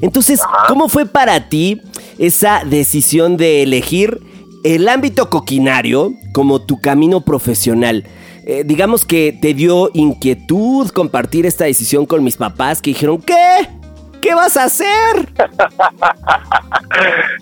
Entonces, 0.00 0.40
¿cómo 0.68 0.88
fue 0.88 1.06
para 1.06 1.48
ti 1.48 1.82
esa 2.18 2.62
decisión 2.64 3.36
de 3.36 3.62
elegir 3.62 4.20
el 4.64 4.88
ámbito 4.88 5.30
coquinario 5.30 6.12
como 6.32 6.62
tu 6.62 6.80
camino 6.80 7.22
profesional? 7.22 8.04
Eh, 8.44 8.62
digamos 8.64 9.04
que 9.04 9.36
te 9.40 9.54
dio 9.54 9.90
inquietud 9.94 10.88
compartir 10.90 11.46
esta 11.46 11.64
decisión 11.64 12.06
con 12.06 12.24
mis 12.24 12.36
papás 12.36 12.80
que 12.80 12.90
dijeron, 12.90 13.20
¿qué? 13.20 13.68
¿Qué 14.20 14.34
vas 14.34 14.56
a 14.56 14.64
hacer? 14.64 14.86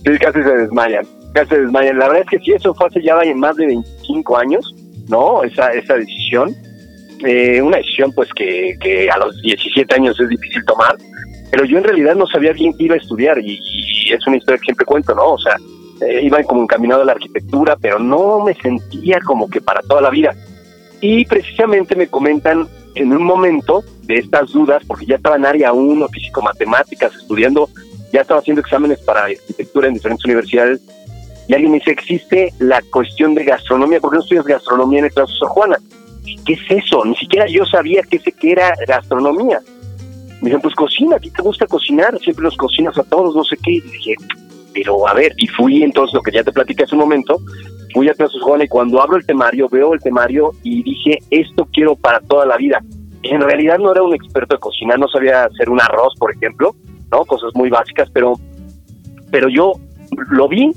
Sí, 0.05 0.13
casi 0.19 0.43
se 0.43 0.57
desmayan, 0.57 1.05
La 1.35 1.45
verdad 1.45 2.19
es 2.19 2.27
que 2.27 2.38
sí, 2.38 2.53
eso 2.53 2.75
fue 2.75 2.87
hace 2.87 3.03
ya 3.03 3.16
más 3.37 3.57
de 3.57 3.66
25 3.66 4.37
años, 4.37 4.75
¿no? 5.09 5.43
Esa, 5.43 5.73
esa 5.73 5.95
decisión. 5.95 6.55
Eh, 7.25 7.61
una 7.61 7.77
decisión 7.77 8.12
pues 8.12 8.31
que, 8.35 8.75
que 8.81 9.11
a 9.11 9.19
los 9.19 9.40
17 9.43 9.95
años 9.95 10.19
es 10.19 10.29
difícil 10.29 10.64
tomar, 10.64 10.97
pero 11.51 11.66
yo 11.66 11.77
en 11.77 11.85
realidad 11.85 12.14
no 12.16 12.27
sabía 12.27 12.53
bien 12.53 12.73
qué 12.79 12.85
iba 12.85 12.95
a 12.95 12.99
estudiar 12.99 13.38
y, 13.38 13.61
y 13.62 14.12
es 14.12 14.27
una 14.27 14.38
historia 14.38 14.59
que 14.59 14.64
siempre 14.64 14.87
cuento, 14.87 15.14
¿no? 15.14 15.33
O 15.33 15.38
sea, 15.38 15.57
eh, 16.01 16.21
iba 16.23 16.43
como 16.45 16.62
encaminado 16.62 17.03
a 17.03 17.05
la 17.05 17.12
arquitectura, 17.12 17.77
pero 17.81 17.99
no 17.99 18.40
me 18.40 18.55
sentía 18.55 19.21
como 19.21 19.51
que 19.51 19.61
para 19.61 19.83
toda 19.83 20.01
la 20.01 20.11
vida. 20.11 20.35
Y 21.01 21.27
precisamente 21.27 21.95
me 21.95 22.07
comentan 22.07 22.69
en 22.95 23.12
un 23.12 23.23
momento 23.23 23.85
de 24.05 24.16
estas 24.16 24.51
dudas, 24.51 24.83
porque 24.87 25.07
ya 25.07 25.16
estaba 25.16 25.37
en 25.37 25.45
área 25.45 25.73
1, 25.73 26.09
físico-matemáticas, 26.09 27.14
estudiando, 27.14 27.69
ya 28.12 28.23
estaba 28.23 28.40
haciendo 28.40 28.61
exámenes 28.61 28.99
para 29.01 29.25
arquitectura 29.25 29.88
en 29.88 29.95
diferentes 29.95 30.25
universidades, 30.25 30.81
y 31.51 31.53
alguien 31.53 31.73
me 31.73 31.79
dice, 31.79 31.91
existe 31.91 32.53
la 32.61 32.81
cuestión 32.93 33.35
de 33.35 33.43
gastronomía, 33.43 33.99
¿por 33.99 34.13
qué 34.13 34.19
no 34.19 34.23
estudias 34.23 34.45
gastronomía 34.45 35.01
en 35.01 35.07
el 35.07 35.11
claustro 35.13 35.37
Sor 35.37 35.49
Juana? 35.49 35.79
¿Qué 36.47 36.53
es 36.53 36.61
eso? 36.85 37.05
Ni 37.05 37.17
siquiera 37.17 37.45
yo 37.49 37.67
sabía 37.67 38.03
qué, 38.09 38.21
sé 38.21 38.31
qué 38.31 38.53
era 38.53 38.73
gastronomía. 38.87 39.61
Me 40.41 40.49
dicen, 40.49 40.61
pues 40.61 40.77
cocina, 40.77 41.17
¿a 41.17 41.19
ti 41.19 41.29
te 41.29 41.43
gusta 41.43 41.67
cocinar? 41.67 42.17
Siempre 42.21 42.45
los 42.45 42.57
cocinas 42.57 42.97
a 42.99 43.03
todos, 43.03 43.35
no 43.35 43.43
sé 43.43 43.57
qué. 43.65 43.73
Y 43.73 43.81
dije, 43.81 44.15
pero 44.73 45.09
a 45.09 45.13
ver, 45.13 45.33
y 45.39 45.49
fui 45.49 45.83
entonces, 45.83 46.15
lo 46.15 46.23
que 46.23 46.31
ya 46.31 46.45
te 46.45 46.53
platiqué 46.53 46.85
hace 46.85 46.95
un 46.95 47.01
momento, 47.01 47.41
fui 47.93 48.09
a 48.09 48.15
Claustro 48.15 48.45
Juana 48.45 48.63
y 48.63 48.69
cuando 48.69 49.03
abro 49.03 49.17
el 49.17 49.27
temario, 49.27 49.69
veo 49.69 49.93
el 49.93 50.01
temario 50.01 50.53
y 50.63 50.85
dije, 50.85 51.19
esto 51.31 51.67
quiero 51.73 51.97
para 51.97 52.21
toda 52.21 52.47
la 52.47 52.59
vida. 52.59 52.81
En 53.25 53.41
realidad 53.41 53.81
no 53.81 53.91
era 53.91 54.05
un 54.05 54.15
experto 54.15 54.55
de 54.55 54.61
cocinar, 54.61 55.01
no 55.01 55.09
sabía 55.09 55.47
hacer 55.47 55.69
un 55.69 55.81
arroz, 55.81 56.15
por 56.17 56.33
ejemplo, 56.33 56.77
¿no? 57.11 57.25
Cosas 57.25 57.51
muy 57.55 57.71
básicas, 57.71 58.09
pero, 58.13 58.35
pero 59.33 59.49
yo 59.49 59.73
lo 60.29 60.47
vi 60.47 60.73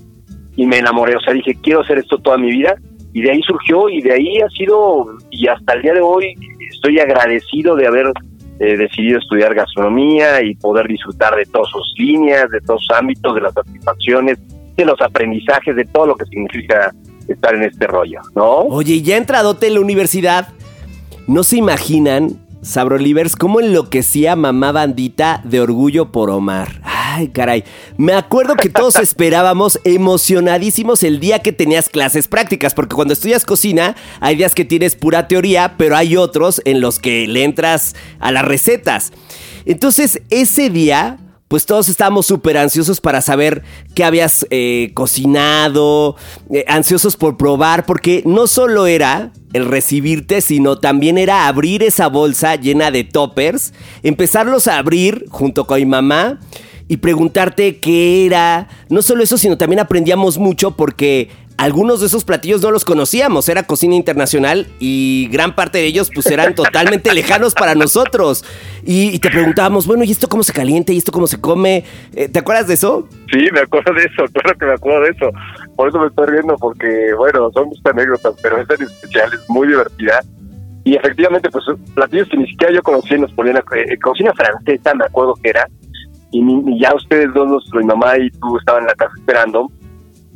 y 0.56 0.66
me 0.66 0.80
enamoré, 0.80 1.16
o 1.16 1.20
sea, 1.20 1.34
dije, 1.34 1.56
quiero 1.62 1.82
hacer 1.82 1.98
esto 1.98 2.18
toda 2.20 2.38
mi 2.38 2.52
vida 2.52 2.76
y 3.12 3.22
de 3.22 3.32
ahí 3.32 3.42
surgió 3.42 3.90
y 3.90 4.02
de 4.02 4.14
ahí 4.14 4.40
ha 4.40 4.50
sido 4.50 5.06
y 5.30 5.48
hasta 5.48 5.74
el 5.74 5.82
día 5.82 5.94
de 5.94 6.02
hoy 6.02 6.36
estoy 6.72 7.00
agradecido 7.00 7.76
de 7.76 7.88
haber 7.88 8.12
eh, 8.60 8.78
decidido 8.78 9.20
estudiar 9.20 9.54
gastronomía 9.56 10.42
y 10.44 10.56
poder 10.56 10.88
disfrutar 10.88 11.36
de 11.36 11.46
todas 11.46 11.70
sus 11.70 11.94
líneas, 11.98 12.50
de 12.50 12.62
todos 12.62 12.86
sus 12.86 12.96
ámbitos, 12.96 13.34
de 13.36 13.42
las 13.42 13.54
satisfacciones, 13.54 14.38
de 14.76 14.86
los 14.86 15.00
aprendizajes, 15.02 15.76
de 15.76 15.86
todo 15.86 16.08
lo 16.08 16.16
que 16.16 16.26
significa 16.26 16.94
estar 17.28 17.56
en 17.56 17.64
este 17.64 17.88
rollo, 17.88 18.22
¿no? 18.36 18.60
Oye, 18.62 19.02
ya 19.02 19.18
entradote 19.18 19.68
en 19.68 19.76
la 19.76 19.80
universidad, 19.80 20.50
¿no 21.28 21.44
se 21.44 21.58
imaginan, 21.58 22.43
Sabrolivers, 22.64 23.36
cómo 23.36 23.60
enloquecía 23.60 24.38
mamá 24.38 24.72
bandita 24.72 25.42
de 25.44 25.60
orgullo 25.60 26.14
por 26.14 26.30
Omar? 26.30 26.82
Ay, 26.84 27.28
caray. 27.28 27.66
Me 27.98 28.14
acuerdo 28.14 28.56
que 28.56 28.70
todos 28.70 28.96
esperábamos 29.02 29.80
emocionadísimos 29.84 31.04
el 31.04 31.20
día 31.20 31.40
que 31.40 31.52
tenías 31.52 31.90
clases 31.90 32.30
prácticas, 32.30 32.74
porque 32.74 32.96
cuando 32.96 33.14
estudias 33.14 33.44
cocina, 33.44 33.98
hay 34.22 34.38
días 34.38 34.56
que 34.56 34.64
tienes 34.64 34.96
pura 34.96 35.28
teoría, 35.28 35.76
pero 35.78 35.98
hay 35.98 36.16
otros 36.16 36.62
en 36.64 36.80
los 36.80 37.00
que 37.00 37.28
le 37.28 37.44
entras 37.44 37.96
a 38.20 38.32
las 38.32 38.46
recetas. 38.46 39.12
Entonces, 39.66 40.22
ese 40.30 40.70
día 40.70 41.18
pues 41.54 41.68
todos 41.68 41.88
estábamos 41.88 42.26
súper 42.26 42.58
ansiosos 42.58 43.00
para 43.00 43.22
saber 43.22 43.62
qué 43.94 44.04
habías 44.04 44.44
eh, 44.50 44.90
cocinado, 44.96 46.16
eh, 46.52 46.66
ansiosos 46.68 47.16
por 47.16 47.38
probar, 47.38 47.86
porque 47.86 48.24
no 48.26 48.48
solo 48.48 48.88
era 48.88 49.32
el 49.54 49.68
recibirte, 49.68 50.42
sino 50.42 50.80
también 50.80 51.20
era 51.20 51.46
abrir 51.46 51.84
esa 51.84 52.08
bolsa 52.08 52.56
llena 52.56 52.90
de 52.90 53.04
toppers, 53.04 53.72
empezarlos 54.02 54.68
a 54.68 54.80
abrir 54.80 55.26
junto 55.30 55.68
con 55.68 55.78
mi 55.78 55.86
mamá 55.86 56.40
y 56.88 56.98
preguntarte 56.98 57.78
qué 57.78 58.26
era. 58.26 58.68
No 58.90 59.04
solo 59.04 59.22
eso, 59.22 59.38
sino 59.38 59.56
también 59.56 59.80
aprendíamos 59.80 60.40
mucho 60.40 60.72
porque 60.72 61.30
algunos 61.58 62.00
de 62.00 62.08
esos 62.08 62.24
platillos 62.24 62.62
no 62.62 62.72
los 62.72 62.86
conocíamos, 62.86 63.48
era 63.50 63.64
cocina 63.64 63.96
internacional 63.96 64.68
y 64.80 65.30
gran 65.32 65.56
parte 65.56 65.78
de 65.78 65.86
ellos 65.86 66.10
pues 66.14 66.26
eran 66.28 66.56
totalmente 66.56 67.14
lejanos 67.14 67.54
para 67.54 67.76
nosotros. 67.76 68.44
Y, 68.84 69.20
te 69.20 69.30
preguntábamos, 69.30 69.88
bueno, 69.88 70.04
¿y 70.04 70.12
esto 70.12 70.28
cómo 70.28 70.44
se 70.44 70.52
calienta? 70.52 70.92
¿Y 70.92 70.98
esto 70.98 71.12
cómo 71.12 71.28
se 71.28 71.40
come? 71.40 71.86
Eh, 72.16 72.28
¿Te 72.28 72.40
acuerdas 72.40 72.68
de 72.68 72.74
eso? 72.74 73.08
Sí, 73.32 73.48
me 73.54 73.62
acuerdo 73.62 73.94
de 73.94 74.04
eso, 74.04 74.26
claro 74.34 74.58
que 74.58 74.66
me 74.66 74.74
acuerdo 74.74 75.02
de 75.02 75.10
eso. 75.12 75.32
Por 75.76 75.90
eso 75.90 76.00
me 76.00 76.08
estoy 76.08 76.28
riendo, 76.28 76.56
porque 76.58 77.14
bueno, 77.18 77.50
son 77.54 77.68
muchas 77.68 77.86
anécdotas, 77.86 78.36
pero 78.42 78.60
esta 78.60 78.76
en 78.76 78.84
especial 78.84 79.32
es 79.34 79.50
muy 79.50 79.68
divertida. 79.68 80.20
Y 80.84 80.96
efectivamente, 80.96 81.50
pues 81.50 81.64
platillos 81.94 82.28
que 82.30 82.38
ni 82.38 82.48
siquiera 82.48 82.74
yo 82.74 82.84
conocía 82.84 83.18
nos 83.18 83.32
ponían 83.32 83.58
a, 83.58 83.64
eh, 83.76 83.98
cocina 84.00 84.34
francesa, 84.34 84.94
me 84.96 85.06
acuerdo 85.06 85.36
que 85.42 85.50
era. 85.50 85.68
Y, 86.32 86.42
y 86.42 86.80
ya 86.80 86.94
ustedes 86.94 87.34
dos, 87.34 87.70
mi 87.74 87.86
mamá 87.86 88.18
y 88.18 88.30
tú 88.32 88.58
estaban 88.58 88.82
en 88.82 88.88
la 88.88 88.96
casa 88.96 89.14
esperando 89.18 89.72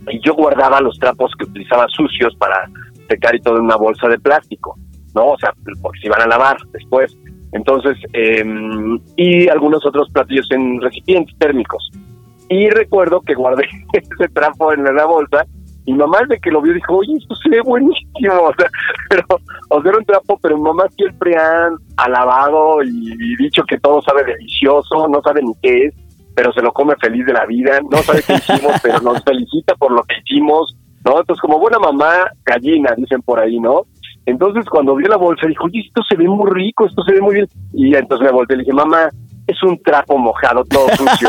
y 0.10 0.20
yo 0.22 0.34
guardaba 0.34 0.82
los 0.82 0.98
trapos 1.00 1.32
que 1.38 1.46
utilizaba 1.46 1.88
sucios 1.90 2.36
para 2.38 2.70
secar 3.08 3.36
y 3.36 3.42
todo 3.42 3.58
en 3.58 3.66
una 3.66 3.76
bolsa 3.76 4.08
de 4.08 4.20
plástico, 4.20 4.76
¿no? 5.16 5.32
O 5.32 5.38
sea, 5.38 5.54
porque 5.82 6.00
se 6.00 6.08
iban 6.08 6.22
a 6.22 6.28
lavar 6.28 6.58
después. 6.72 7.16
Entonces, 7.54 7.98
em, 8.14 9.00
y 9.16 9.48
algunos 9.48 9.86
otros 9.86 10.10
platillos 10.12 10.48
en 10.52 10.82
recipientes 10.82 11.38
térmicos. 11.38 11.90
Y 12.50 12.70
recuerdo 12.70 13.22
que 13.22 13.34
guardé 13.34 13.68
ese 13.94 14.30
trapo 14.34 14.74
en 14.74 14.84
la 14.84 15.06
bolsa 15.06 15.46
y 15.86 15.94
mamá 15.94 16.20
de 16.28 16.38
que 16.40 16.52
lo 16.52 16.62
vio 16.62 16.74
dijo, 16.74 16.98
oye, 16.98 17.14
esto 17.18 17.34
se 17.36 17.50
ve 17.50 17.62
buenísimo, 17.62 18.34
o 18.44 18.54
sea, 18.58 18.70
pero, 19.10 19.24
o 19.70 19.82
sea, 19.82 19.90
era 19.90 19.98
un 19.98 20.06
trapo, 20.06 20.38
pero 20.42 20.58
mamá 20.58 20.86
siempre 20.98 21.36
han 21.38 21.76
alabado 21.96 22.84
y 22.84 23.36
dicho 23.38 23.64
que 23.64 23.80
todo 23.80 24.02
sabe 24.02 24.26
delicioso, 24.26 25.08
no 25.08 25.22
sabe 25.22 25.42
ni 25.42 25.54
qué 25.62 25.86
es, 25.86 25.94
pero 26.38 26.54
se 26.54 26.62
lo 26.62 26.72
come 26.72 26.94
feliz 27.02 27.26
de 27.26 27.34
la 27.34 27.48
vida, 27.48 27.80
no 27.92 27.98
sabe 28.04 28.22
qué 28.22 28.36
hicimos, 28.36 28.74
pero 28.84 29.02
nos 29.02 29.24
felicita 29.24 29.74
por 29.74 29.92
lo 29.92 30.04
que 30.04 30.18
hicimos, 30.24 30.78
¿no? 31.04 31.20
Entonces, 31.20 31.42
como 31.42 31.58
buena 31.58 31.80
mamá, 31.80 32.30
gallina, 32.46 32.94
dicen 32.96 33.24
por 33.24 33.40
ahí, 33.40 33.60
¿no? 33.60 33.88
Entonces, 34.28 34.66
cuando 34.70 34.96
vio 34.96 35.08
la 35.08 35.18
bolsa, 35.18 35.48
dijo, 35.48 35.64
oye, 35.66 35.80
esto 35.88 36.04
se 36.08 36.16
ve 36.16 36.28
muy 36.28 36.48
rico, 36.52 36.86
esto 36.86 37.02
se 37.02 37.14
ve 37.14 37.22
muy 37.22 37.34
bien. 37.34 37.48
Y 37.74 37.96
entonces 37.96 38.24
me 38.24 38.32
volteé 38.32 38.54
y 38.54 38.58
le 38.58 38.64
dije, 38.66 38.76
mamá, 38.76 39.10
es 39.48 39.64
un 39.64 39.82
trapo 39.82 40.16
mojado, 40.20 40.64
todo 40.66 40.88
sucio. 40.90 41.28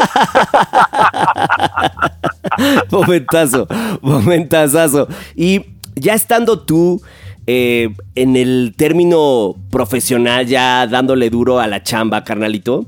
momentazo, 2.90 3.66
momentazazo. 4.02 5.08
Y 5.34 5.64
ya 5.96 6.12
estando 6.12 6.60
tú 6.60 7.00
eh, 7.46 7.88
en 8.14 8.36
el 8.36 8.74
término 8.76 9.54
profesional, 9.70 10.44
ya 10.44 10.86
dándole 10.86 11.30
duro 11.30 11.60
a 11.60 11.66
la 11.66 11.82
chamba, 11.82 12.24
carnalito, 12.24 12.84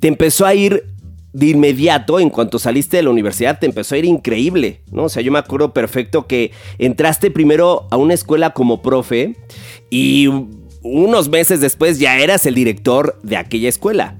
te 0.00 0.08
empezó 0.08 0.46
a 0.46 0.54
ir 0.54 0.82
de 1.32 1.46
inmediato, 1.46 2.18
en 2.18 2.30
cuanto 2.30 2.58
saliste 2.58 2.96
de 2.96 3.04
la 3.04 3.10
universidad, 3.10 3.58
te 3.58 3.66
empezó 3.66 3.94
a 3.94 3.98
ir 3.98 4.04
increíble, 4.04 4.82
¿no? 4.90 5.04
O 5.04 5.08
sea, 5.08 5.22
yo 5.22 5.30
me 5.30 5.38
acuerdo 5.38 5.72
perfecto 5.72 6.26
que 6.26 6.52
entraste 6.78 7.30
primero 7.30 7.86
a 7.90 7.96
una 7.96 8.14
escuela 8.14 8.50
como 8.50 8.82
profe 8.82 9.36
y 9.90 10.28
unos 10.82 11.28
meses 11.28 11.60
después 11.60 11.98
ya 11.98 12.18
eras 12.18 12.46
el 12.46 12.54
director 12.54 13.18
de 13.22 13.36
aquella 13.36 13.68
escuela. 13.68 14.16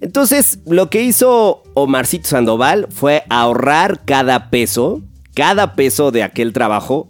Entonces, 0.00 0.60
lo 0.66 0.90
que 0.90 1.02
hizo 1.02 1.62
Omarcito 1.74 2.28
Sandoval 2.28 2.86
fue 2.90 3.24
ahorrar 3.28 4.04
cada 4.04 4.50
peso, 4.50 5.02
cada 5.34 5.74
peso 5.74 6.10
de 6.10 6.22
aquel 6.22 6.52
trabajo, 6.52 7.08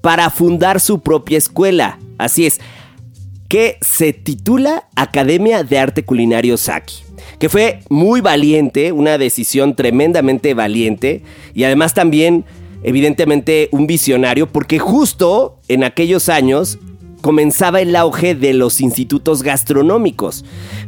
para 0.00 0.30
fundar 0.30 0.80
su 0.80 1.00
propia 1.00 1.38
escuela. 1.38 1.98
Así 2.18 2.46
es, 2.46 2.60
que 3.48 3.78
se 3.80 4.12
titula 4.12 4.88
Academia 4.94 5.62
de 5.62 5.78
Arte 5.78 6.04
Culinario 6.04 6.56
Saki 6.56 7.06
que 7.38 7.48
fue 7.48 7.80
muy 7.88 8.20
valiente, 8.20 8.92
una 8.92 9.18
decisión 9.18 9.74
tremendamente 9.74 10.54
valiente 10.54 11.22
y 11.54 11.64
además 11.64 11.94
también 11.94 12.44
evidentemente 12.82 13.68
un 13.72 13.86
visionario 13.86 14.46
porque 14.46 14.78
justo 14.78 15.58
en 15.68 15.84
aquellos 15.84 16.28
años 16.28 16.78
comenzaba 17.20 17.80
el 17.80 17.96
auge 17.96 18.34
de 18.34 18.54
los 18.54 18.80
institutos 18.80 19.42
gastronómicos. 19.42 20.44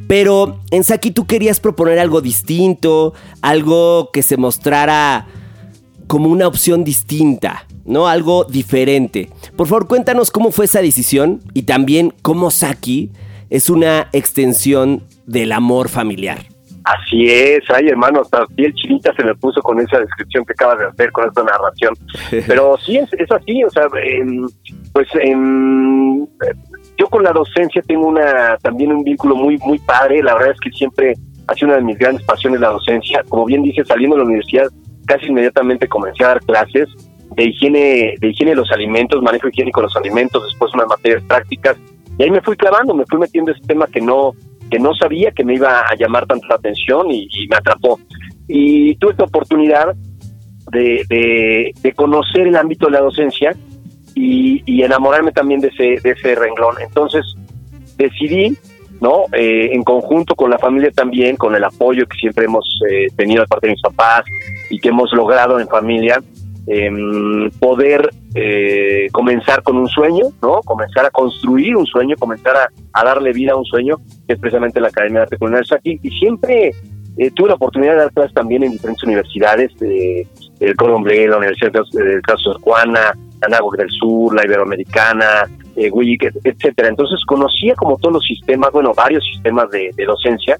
Pero 0.06 0.60
en 0.70 0.84
Saki 0.84 1.10
tú 1.10 1.26
querías 1.26 1.58
proponer 1.58 1.98
algo 1.98 2.20
distinto, 2.20 3.14
algo 3.42 4.10
que 4.12 4.22
se 4.22 4.36
mostrara 4.36 5.26
como 6.08 6.28
una 6.30 6.48
opción 6.48 6.82
distinta, 6.82 7.66
¿no? 7.84 8.08
Algo 8.08 8.44
diferente. 8.44 9.28
Por 9.56 9.68
favor, 9.68 9.86
cuéntanos 9.86 10.30
cómo 10.30 10.50
fue 10.50 10.64
esa 10.64 10.82
decisión 10.82 11.40
y 11.54 11.62
también 11.62 12.12
cómo 12.22 12.50
Saki 12.50 13.10
es 13.50 13.70
una 13.70 14.08
extensión 14.12 15.02
del 15.26 15.52
amor 15.52 15.88
familiar. 15.88 16.38
Así 16.84 17.26
es, 17.28 17.60
ay 17.68 17.88
hermano, 17.88 18.22
hasta 18.22 18.46
piel 18.46 18.72
chinita 18.72 19.12
se 19.14 19.22
me 19.22 19.34
puso 19.34 19.60
con 19.60 19.78
esa 19.78 20.00
descripción 20.00 20.42
que 20.46 20.54
acabas 20.54 20.78
de 20.78 20.86
hacer, 20.86 21.12
con 21.12 21.28
esta 21.28 21.44
narración. 21.44 21.94
Pero 22.46 22.78
sí, 22.78 22.96
es, 22.96 23.12
es 23.12 23.30
así, 23.30 23.62
o 23.62 23.68
sea, 23.68 23.88
pues 24.92 25.08
yo 26.98 27.06
con 27.08 27.22
la 27.22 27.32
docencia 27.32 27.82
tengo 27.82 28.06
una 28.06 28.56
también 28.62 28.92
un 28.92 29.04
vínculo 29.04 29.36
muy, 29.36 29.58
muy 29.58 29.78
padre, 29.80 30.22
la 30.22 30.32
verdad 30.34 30.52
es 30.52 30.60
que 30.60 30.70
siempre 30.70 31.14
ha 31.46 31.54
sido 31.54 31.68
una 31.68 31.76
de 31.76 31.82
mis 31.82 31.98
grandes 31.98 32.24
pasiones 32.24 32.60
la 32.60 32.70
docencia. 32.70 33.22
Como 33.28 33.44
bien 33.44 33.62
dice, 33.62 33.84
saliendo 33.84 34.16
de 34.16 34.22
la 34.22 34.26
universidad, 34.26 34.68
casi 35.08 35.26
inmediatamente 35.26 35.88
comencé 35.88 36.24
a 36.24 36.28
dar 36.28 36.40
clases 36.40 36.88
de 37.34 37.44
higiene, 37.44 38.14
de 38.20 38.28
higiene 38.28 38.52
de 38.52 38.56
los 38.56 38.70
alimentos, 38.70 39.22
manejo 39.22 39.48
higiénico 39.48 39.80
de 39.80 39.86
los 39.86 39.96
alimentos, 39.96 40.42
después 40.44 40.72
unas 40.74 40.86
materias 40.86 41.22
prácticas, 41.24 41.76
y 42.18 42.24
ahí 42.24 42.30
me 42.30 42.42
fui 42.42 42.56
clavando, 42.56 42.94
me 42.94 43.04
fui 43.06 43.18
metiendo 43.18 43.52
ese 43.52 43.62
tema 43.62 43.86
que 43.86 44.00
no, 44.00 44.34
que 44.70 44.78
no 44.78 44.92
sabía 44.94 45.30
que 45.30 45.44
me 45.44 45.54
iba 45.54 45.80
a 45.80 45.94
llamar 45.94 46.26
tanto 46.26 46.46
la 46.48 46.56
atención 46.56 47.10
y, 47.10 47.28
me 47.48 47.56
atrapó. 47.56 47.98
Y 48.48 48.96
tuve 48.96 49.12
esta 49.12 49.24
oportunidad 49.24 49.94
de, 50.72 51.72
de, 51.80 51.92
conocer 51.92 52.48
el 52.48 52.56
ámbito 52.56 52.86
de 52.86 52.92
la 52.92 53.00
docencia 53.00 53.54
y, 54.14 54.82
enamorarme 54.82 55.32
también 55.32 55.60
de 55.60 55.68
ese, 55.68 56.00
de 56.02 56.10
ese 56.10 56.34
renglón. 56.34 56.74
Entonces 56.80 57.24
decidí, 57.96 58.56
¿no? 59.00 59.24
Eh, 59.32 59.70
en 59.72 59.82
conjunto 59.82 60.34
con 60.34 60.50
la 60.50 60.58
familia 60.58 60.90
también, 60.90 61.36
con 61.36 61.54
el 61.54 61.64
apoyo 61.64 62.06
que 62.06 62.18
siempre 62.18 62.44
hemos 62.44 62.80
eh, 62.90 63.06
tenido 63.16 63.42
de 63.42 63.48
parte 63.48 63.66
de 63.66 63.74
mis 63.74 63.82
papás 63.82 64.24
y 64.70 64.78
que 64.78 64.88
hemos 64.88 65.12
logrado 65.12 65.60
en 65.60 65.68
familia, 65.68 66.20
eh, 66.70 66.90
poder 67.58 68.10
eh, 68.34 69.08
comenzar 69.10 69.62
con 69.62 69.78
un 69.78 69.88
sueño, 69.88 70.26
¿no? 70.42 70.60
Comenzar 70.60 71.06
a 71.06 71.10
construir 71.10 71.74
un 71.74 71.86
sueño, 71.86 72.14
comenzar 72.18 72.56
a, 72.92 73.04
darle 73.04 73.32
vida 73.32 73.52
a 73.52 73.56
un 73.56 73.64
sueño, 73.64 73.96
que 74.26 74.34
es 74.34 74.38
precisamente 74.38 74.78
la 74.78 74.88
Academia 74.88 75.20
de 75.20 75.22
Arte 75.22 75.38
Culinario 75.38 75.74
aquí. 75.74 75.98
Y 76.02 76.10
siempre 76.10 76.72
eh, 77.16 77.30
tuve 77.34 77.48
la 77.48 77.54
oportunidad 77.54 77.92
de 77.92 77.98
dar 78.00 78.12
clases 78.12 78.34
también 78.34 78.64
en 78.64 78.72
diferentes 78.72 79.02
universidades, 79.02 79.74
de, 79.78 80.26
el 80.60 80.76
Colombier, 80.76 81.30
la 81.30 81.38
Universidad 81.38 81.72
Caso 82.22 82.52
de 82.52 82.60
Juana, 82.60 83.14
Anáhuac 83.42 83.78
del 83.78 83.90
Sur, 83.90 84.34
la 84.34 84.44
Iberoamericana, 84.44 85.48
eh, 85.76 85.90
etcétera. 86.44 86.88
Entonces 86.88 87.24
conocía 87.26 87.74
como 87.74 87.96
todos 87.96 88.14
los 88.14 88.24
sistemas, 88.24 88.70
bueno, 88.72 88.92
varios 88.94 89.24
sistemas 89.24 89.70
de, 89.70 89.90
de 89.94 90.04
docencia, 90.04 90.58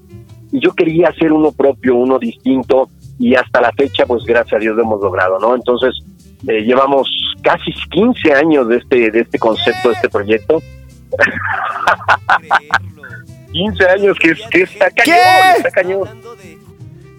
y 0.51 0.59
yo 0.59 0.73
quería 0.73 1.09
hacer 1.09 1.31
uno 1.31 1.51
propio, 1.51 1.95
uno 1.95 2.17
distinto, 2.17 2.89
y 3.19 3.35
hasta 3.35 3.61
la 3.61 3.71
fecha, 3.73 4.05
pues 4.05 4.23
gracias 4.23 4.53
a 4.53 4.59
Dios 4.59 4.75
lo 4.75 4.83
hemos 4.83 5.01
logrado, 5.01 5.37
¿no? 5.39 5.55
Entonces, 5.55 5.93
eh, 6.47 6.61
llevamos 6.61 7.09
casi 7.41 7.71
15 7.91 8.33
años 8.33 8.67
de 8.67 8.77
este, 8.77 9.11
de 9.11 9.19
este 9.19 9.37
concepto, 9.37 9.89
de 9.89 9.95
este 9.95 10.09
proyecto. 10.09 10.61
15 13.51 13.85
años 13.85 14.17
que, 14.19 14.35
que 14.51 14.61
está 14.61 14.91
cañón, 14.91 15.17
está 15.57 15.71
cañón. 15.71 16.07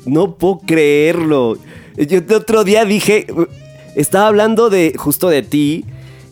No 0.07 0.37
puedo 0.37 0.61
creerlo. 0.61 1.57
Yo 1.97 2.19
el 2.19 2.33
otro 2.33 2.65
día 2.65 2.85
dije, 2.85 3.27
estaba 3.97 4.29
hablando 4.29 4.71
de 4.71 4.95
justo 4.97 5.29
de 5.29 5.43
ti 5.43 5.85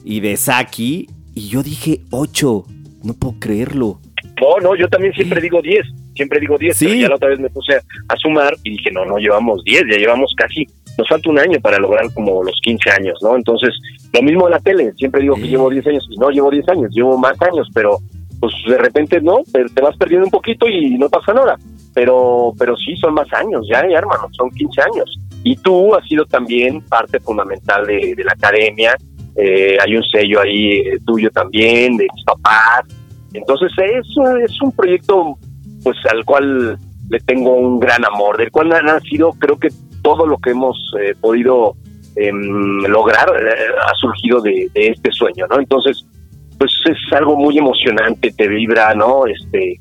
y 0.04 0.20
de 0.20 0.36
Saki, 0.36 1.08
y 1.34 1.48
yo 1.48 1.62
dije 1.62 2.00
8. 2.10 2.64
No 3.04 3.14
puedo 3.14 3.36
creerlo. 3.38 4.00
No, 4.40 4.58
no, 4.60 4.76
yo 4.76 4.88
también 4.88 5.12
siempre 5.14 5.40
digo 5.40 5.62
10 5.62 5.86
siempre 6.18 6.40
digo 6.40 6.58
10, 6.58 6.76
pero 6.80 6.94
ya 6.94 7.08
la 7.08 7.14
otra 7.14 7.28
vez 7.28 7.38
me 7.38 7.48
puse 7.48 7.76
a, 7.76 8.16
sumar 8.16 8.52
y 8.64 8.70
dije, 8.70 8.90
no, 8.90 9.04
no 9.04 9.18
llevamos 9.18 9.62
10, 9.62 9.84
ya 9.88 9.98
llevamos 9.98 10.34
casi 10.36 10.66
nos 10.98 11.08
falta 11.08 11.30
un 11.30 11.38
año 11.38 11.60
para 11.60 11.78
lograr 11.78 12.12
como 12.12 12.42
los 12.42 12.58
15 12.60 12.90
años, 12.90 13.18
¿no? 13.22 13.36
Entonces, 13.36 13.70
lo 14.12 14.20
mismo 14.20 14.48
en 14.48 14.50
la 14.50 14.58
tele, 14.58 14.92
siempre 14.96 15.22
digo 15.22 15.36
que 15.36 15.46
llevo 15.46 15.70
10 15.70 15.86
años 15.86 16.08
y 16.10 16.16
no 16.16 16.28
llevo 16.30 16.50
10 16.50 16.68
años, 16.70 16.90
llevo 16.92 17.16
más 17.16 17.40
años, 17.40 17.68
pero 17.72 17.98
pues 18.40 18.52
de 18.66 18.78
repente 18.78 19.20
no, 19.20 19.38
te, 19.52 19.80
vas 19.80 19.96
perdiendo 19.96 20.26
un 20.26 20.30
poquito 20.32 20.68
y 20.68 20.98
no 20.98 21.08
pasa 21.08 21.32
nada. 21.32 21.56
Pero, 21.94 22.52
pero 22.58 22.76
sí, 22.76 22.96
son 22.96 23.14
más 23.14 23.32
años, 23.32 23.64
ya, 23.70 23.88
ya 23.88 23.98
hermano, 23.98 24.28
son 24.32 24.50
15 24.50 24.82
años. 24.82 25.20
Y 25.48 25.56
tú 25.56 25.94
has 25.94 26.06
sido 26.06 26.26
también 26.26 26.82
parte 26.82 27.18
fundamental 27.20 27.86
de, 27.86 28.14
la 28.22 28.32
academia, 28.32 28.94
eh, 29.34 29.78
hay 29.80 29.96
un 29.96 30.02
sello 30.02 30.42
ahí 30.42 30.72
eh, 30.72 30.98
tuyo 31.06 31.30
también, 31.30 31.96
de 31.96 32.06
mis 32.14 32.24
papás. 32.26 32.82
Entonces, 33.32 33.72
eso 33.78 34.36
es 34.36 34.60
un 34.60 34.72
proyecto 34.72 35.38
pues 35.82 35.96
al 36.12 36.22
cual 36.26 36.78
le 37.08 37.20
tengo 37.20 37.54
un 37.54 37.80
gran 37.80 38.04
amor, 38.04 38.36
del 38.36 38.50
cual 38.50 38.70
ha 38.74 38.82
nacido 38.82 39.32
creo 39.38 39.58
que 39.58 39.68
todo 40.02 40.26
lo 40.26 40.36
que 40.36 40.50
hemos 40.50 40.76
eh, 41.00 41.14
podido 41.18 41.76
em, 42.16 42.82
lograr 42.82 43.30
ha 43.30 43.94
surgido 43.94 44.42
de, 44.42 44.68
de, 44.74 44.88
este 44.88 45.10
sueño, 45.12 45.46
¿no? 45.48 45.60
Entonces, 45.60 46.04
pues 46.58 46.72
es 46.90 47.12
algo 47.14 47.36
muy 47.36 47.56
emocionante, 47.56 48.32
te 48.32 48.48
vibra, 48.48 48.94
¿no? 48.94 49.24
Este, 49.24 49.78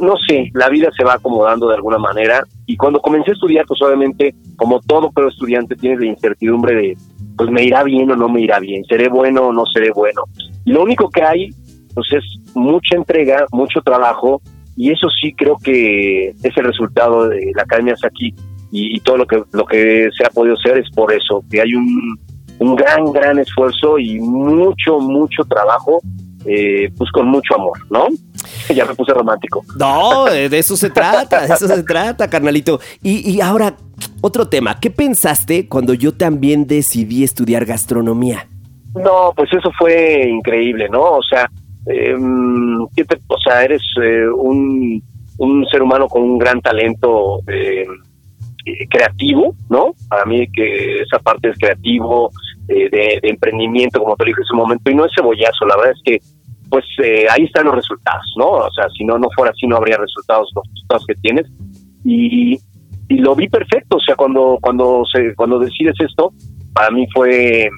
no 0.00 0.16
sé, 0.16 0.50
la 0.54 0.68
vida 0.68 0.90
se 0.96 1.04
va 1.04 1.14
acomodando 1.14 1.68
de 1.68 1.74
alguna 1.74 1.98
manera 1.98 2.44
y 2.66 2.76
cuando 2.76 3.00
comencé 3.00 3.30
a 3.30 3.34
estudiar, 3.34 3.66
pues 3.66 3.80
obviamente, 3.82 4.34
como 4.56 4.80
todo 4.80 5.10
pero 5.14 5.28
estudiante, 5.28 5.76
tienes 5.76 6.00
la 6.00 6.06
incertidumbre 6.06 6.74
de, 6.74 6.98
pues 7.36 7.50
me 7.50 7.64
irá 7.64 7.82
bien 7.82 8.10
o 8.10 8.16
no 8.16 8.28
me 8.28 8.40
irá 8.40 8.58
bien, 8.58 8.84
seré 8.84 9.08
bueno 9.08 9.48
o 9.48 9.52
no 9.52 9.64
seré 9.66 9.90
bueno. 9.92 10.22
Y 10.64 10.72
lo 10.72 10.82
único 10.82 11.10
que 11.10 11.22
hay, 11.22 11.50
pues 11.94 12.12
es 12.12 12.24
mucha 12.54 12.96
entrega, 12.96 13.46
mucho 13.52 13.80
trabajo 13.80 14.40
y 14.76 14.90
eso 14.90 15.08
sí 15.20 15.32
creo 15.32 15.56
que 15.56 16.28
es 16.28 16.56
el 16.56 16.64
resultado 16.64 17.28
de 17.28 17.52
la 17.54 17.62
Academia 17.62 17.94
aquí 18.02 18.34
y, 18.70 18.96
y 18.96 19.00
todo 19.00 19.16
lo 19.18 19.26
que 19.26 19.42
lo 19.52 19.64
que 19.64 20.08
se 20.16 20.24
ha 20.24 20.30
podido 20.30 20.54
hacer 20.54 20.78
es 20.78 20.90
por 20.90 21.12
eso, 21.12 21.42
que 21.50 21.60
hay 21.60 21.74
un 21.74 22.18
un 22.58 22.74
gran, 22.74 23.12
gran 23.12 23.38
esfuerzo 23.38 23.98
y 23.98 24.18
mucho, 24.20 24.98
mucho 24.98 25.44
trabajo, 25.44 26.00
eh, 26.46 26.90
pues 26.96 27.10
con 27.10 27.28
mucho 27.28 27.54
amor, 27.54 27.78
¿no? 27.90 28.06
Ya 28.74 28.84
me 28.84 28.94
puse 28.94 29.12
romántico. 29.12 29.64
No, 29.78 30.24
de 30.24 30.58
eso 30.58 30.76
se 30.76 30.90
trata, 30.90 31.46
de 31.46 31.54
eso 31.54 31.68
se 31.68 31.82
trata, 31.84 32.28
carnalito. 32.28 32.80
Y, 33.02 33.30
y 33.30 33.40
ahora, 33.40 33.76
otro 34.20 34.48
tema, 34.48 34.80
¿qué 34.80 34.90
pensaste 34.90 35.68
cuando 35.68 35.94
yo 35.94 36.12
también 36.12 36.66
decidí 36.66 37.22
estudiar 37.22 37.64
gastronomía? 37.64 38.48
No, 38.94 39.32
pues 39.36 39.52
eso 39.52 39.70
fue 39.78 40.28
increíble, 40.28 40.88
¿no? 40.88 41.02
O 41.02 41.22
sea, 41.22 41.48
eh, 41.86 42.16
o 42.16 43.38
sea 43.44 43.62
eres 43.62 43.82
eh, 44.02 44.26
un, 44.28 45.02
un 45.38 45.66
ser 45.66 45.82
humano 45.82 46.08
con 46.08 46.22
un 46.22 46.38
gran 46.38 46.60
talento 46.60 47.40
eh, 47.46 47.86
creativo, 48.90 49.54
¿no? 49.68 49.92
Para 50.08 50.24
mí 50.24 50.46
que 50.50 51.02
esa 51.02 51.18
parte 51.18 51.50
es 51.50 51.58
creativo, 51.58 52.30
eh, 52.68 52.88
de, 52.90 53.20
emprendimiento, 53.22 54.00
como 54.00 54.16
te 54.16 54.24
dije 54.24 54.40
en 54.40 54.46
su 54.46 54.56
momento, 54.56 54.90
y 54.90 54.94
no 54.94 55.04
es 55.04 55.12
cebollazo, 55.14 55.66
la 55.66 55.76
verdad 55.76 55.94
es 55.94 56.02
que 56.04 56.20
pues 56.68 56.84
eh, 57.02 57.26
ahí 57.30 57.44
están 57.44 57.66
los 57.66 57.74
resultados, 57.74 58.24
¿no? 58.36 58.46
O 58.46 58.70
sea, 58.72 58.88
si 58.96 59.04
no 59.04 59.18
no 59.18 59.28
fuera 59.34 59.52
así 59.52 59.66
no 59.66 59.76
habría 59.76 59.96
resultados 59.98 60.50
los 60.54 60.64
resultados 60.72 61.06
que 61.06 61.14
tienes 61.16 61.46
y, 62.04 62.58
lo 63.08 63.36
vi 63.36 63.48
perfecto, 63.48 63.98
o 63.98 64.00
sea, 64.00 64.16
cuando 64.16 64.58
cuando 64.60 65.04
se 65.12 65.32
cuando 65.36 65.60
decides 65.60 65.94
esto, 66.00 66.32
para 66.72 66.90
mí 66.90 67.06
fue 67.14 67.68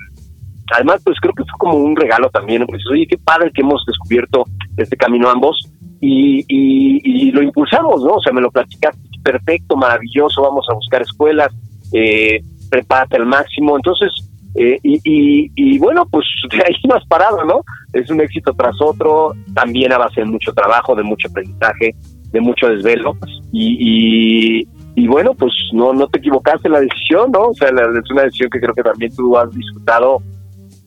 además 0.75 1.03
pues 1.05 1.19
creo 1.21 1.35
que 1.35 1.45
fue 1.45 1.59
como 1.59 1.75
un 1.75 1.95
regalo 1.95 2.31
también, 2.31 2.65
pues 2.67 2.83
oye, 2.91 3.07
qué 3.07 3.19
padre 3.19 3.51
que 3.53 3.61
hemos 3.61 3.85
descubierto 3.87 4.45
este 4.79 4.97
camino 4.97 5.29
ambos 5.29 5.71
y, 6.01 6.45
y, 6.49 7.31
lo 7.33 7.43
impulsamos, 7.43 8.03
¿no? 8.05 8.15
O 8.15 8.21
sea, 8.23 8.33
me 8.33 8.41
lo 8.41 8.51
platicaste, 8.51 9.01
perfecto, 9.23 9.77
maravilloso, 9.77 10.43
vamos 10.43 10.65
a 10.71 10.75
buscar 10.75 11.03
escuelas, 11.03 11.53
eh, 11.93 12.41
prepárate 12.71 13.17
al 13.17 13.27
máximo, 13.27 13.77
entonces 13.77 14.11
eh, 14.55 14.79
y, 14.83 15.51
y, 15.55 15.79
bueno, 15.79 16.07
pues 16.11 16.25
de 16.51 16.59
ahí 16.59 16.75
no 16.89 16.97
has 16.97 17.07
parado, 17.07 17.45
¿no? 17.45 17.61
Es 17.93 18.11
un 18.11 18.21
éxito 18.21 18.53
tras 18.55 18.75
otro, 18.81 19.35
también 19.55 19.93
a 19.93 19.99
base 19.99 20.21
de 20.21 20.27
mucho 20.27 20.53
trabajo, 20.53 20.95
de 20.95 21.03
mucho 21.03 21.29
aprendizaje, 21.29 21.95
de 22.31 22.41
mucho 22.41 22.69
desvelo. 22.69 23.17
Y, 23.53 24.67
y, 24.97 25.07
bueno, 25.07 25.33
pues 25.35 25.53
no, 25.73 25.93
no 25.93 26.09
te 26.09 26.19
equivocaste 26.19 26.69
en 26.69 26.73
la 26.73 26.81
decisión, 26.81 27.31
¿no? 27.31 27.49
O 27.49 27.55
sea, 27.55 27.69
es 27.69 28.11
una 28.11 28.23
decisión 28.23 28.51
que 28.51 28.61
creo 28.61 28.75
que 28.75 28.83
también 28.83 29.15
tú 29.15 29.37
has 29.37 29.51
disfrutado 29.55 30.21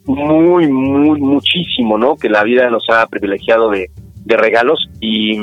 muy, 0.06 0.68
muy, 0.68 1.20
muchísimo, 1.20 1.98
¿no? 1.98 2.16
Que 2.16 2.30
la 2.30 2.44
vida 2.44 2.70
nos 2.70 2.84
ha 2.90 3.06
privilegiado 3.08 3.70
de, 3.70 3.90
de 4.26 4.38
regalos 4.38 4.90
y, 5.00 5.38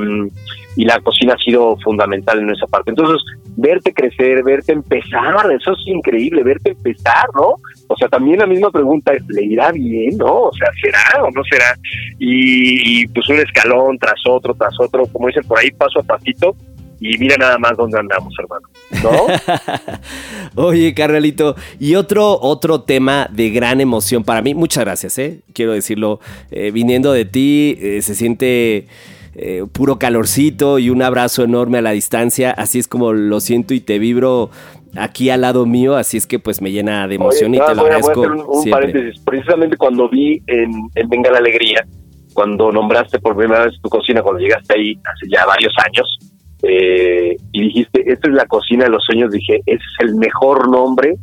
y 0.78 0.84
la 0.84 1.00
cocina 1.00 1.34
ha 1.34 1.44
sido 1.44 1.76
fundamental 1.78 2.38
en 2.38 2.50
esa 2.50 2.68
parte. 2.68 2.90
Entonces, 2.90 3.20
verte 3.56 3.92
crecer, 3.92 4.44
verte 4.44 4.70
empezar, 4.72 5.50
eso 5.50 5.72
es 5.72 5.78
increíble, 5.86 6.44
verte 6.44 6.70
empezar, 6.70 7.26
¿no? 7.34 7.56
O 7.88 7.96
sea, 7.96 8.08
también 8.08 8.38
la 8.38 8.46
misma 8.46 8.70
pregunta 8.70 9.12
es, 9.12 9.26
¿le 9.26 9.42
irá 9.42 9.72
bien, 9.72 10.16
no? 10.16 10.42
O 10.42 10.52
sea, 10.52 10.68
¿será 10.80 11.24
o 11.24 11.32
no 11.32 11.42
será? 11.50 11.76
Y, 12.20 13.08
pues 13.08 13.28
un 13.28 13.40
escalón 13.40 13.98
tras 13.98 14.20
otro, 14.28 14.54
tras 14.54 14.72
otro, 14.78 15.06
como 15.06 15.26
dicen 15.26 15.42
por 15.48 15.58
ahí, 15.58 15.72
paso 15.72 15.98
a 15.98 16.04
pasito, 16.04 16.54
y 17.00 17.18
mira 17.18 17.34
nada 17.36 17.58
más 17.58 17.76
dónde 17.76 17.98
andamos, 17.98 18.32
hermano. 18.38 18.68
¿No? 19.02 20.62
Oye, 20.62 20.94
carnalito, 20.94 21.56
y 21.80 21.96
otro, 21.96 22.38
otro 22.40 22.82
tema 22.82 23.26
de 23.32 23.50
gran 23.50 23.80
emoción 23.80 24.22
para 24.22 24.42
mí, 24.42 24.54
muchas 24.54 24.84
gracias, 24.84 25.18
¿eh? 25.18 25.40
Quiero 25.52 25.72
decirlo, 25.72 26.20
eh, 26.52 26.70
viniendo 26.70 27.12
de 27.12 27.24
ti, 27.24 27.76
eh, 27.80 28.00
se 28.00 28.14
siente 28.14 28.86
eh, 29.34 29.64
puro 29.72 29.98
calorcito 29.98 30.78
y 30.78 30.90
un 30.90 31.02
abrazo 31.02 31.44
enorme 31.44 31.78
a 31.78 31.82
la 31.82 31.92
distancia. 31.92 32.50
Así 32.50 32.78
es 32.78 32.88
como 32.88 33.12
lo 33.12 33.40
siento 33.40 33.74
y 33.74 33.80
te 33.80 33.98
vibro 33.98 34.50
aquí 34.96 35.30
al 35.30 35.42
lado 35.42 35.66
mío, 35.66 35.96
así 35.96 36.16
es 36.16 36.26
que 36.26 36.38
pues 36.38 36.62
me 36.62 36.72
llena 36.72 37.06
de 37.06 37.16
emoción 37.16 37.54
y 37.54 37.58
te 37.58 37.74
lo 37.74 37.82
agradezco. 37.82 38.20
un, 38.20 38.70
paréntesis, 38.70 39.20
precisamente 39.22 39.76
cuando 39.76 40.08
vi 40.08 40.42
en, 40.46 40.88
Venga 41.08 41.30
la 41.30 41.38
Alegría, 41.38 41.84
cuando 42.32 42.72
nombraste 42.72 43.18
por 43.18 43.36
primera 43.36 43.66
vez 43.66 43.74
tu 43.82 43.88
cocina, 43.88 44.22
cuando 44.22 44.40
llegaste 44.40 44.74
ahí 44.74 44.94
hace 45.04 45.30
ya 45.30 45.44
varios 45.46 45.72
años, 45.84 46.18
eh, 46.62 47.36
y 47.52 47.62
dijiste, 47.62 48.10
esta 48.10 48.28
es 48.28 48.34
la 48.34 48.46
cocina 48.46 48.84
de 48.84 48.90
los 48.90 49.04
sueños, 49.04 49.30
dije, 49.30 49.60
ese 49.66 49.76
es 49.76 50.08
el 50.08 50.16
mejor 50.16 50.68
nombre 50.68 51.14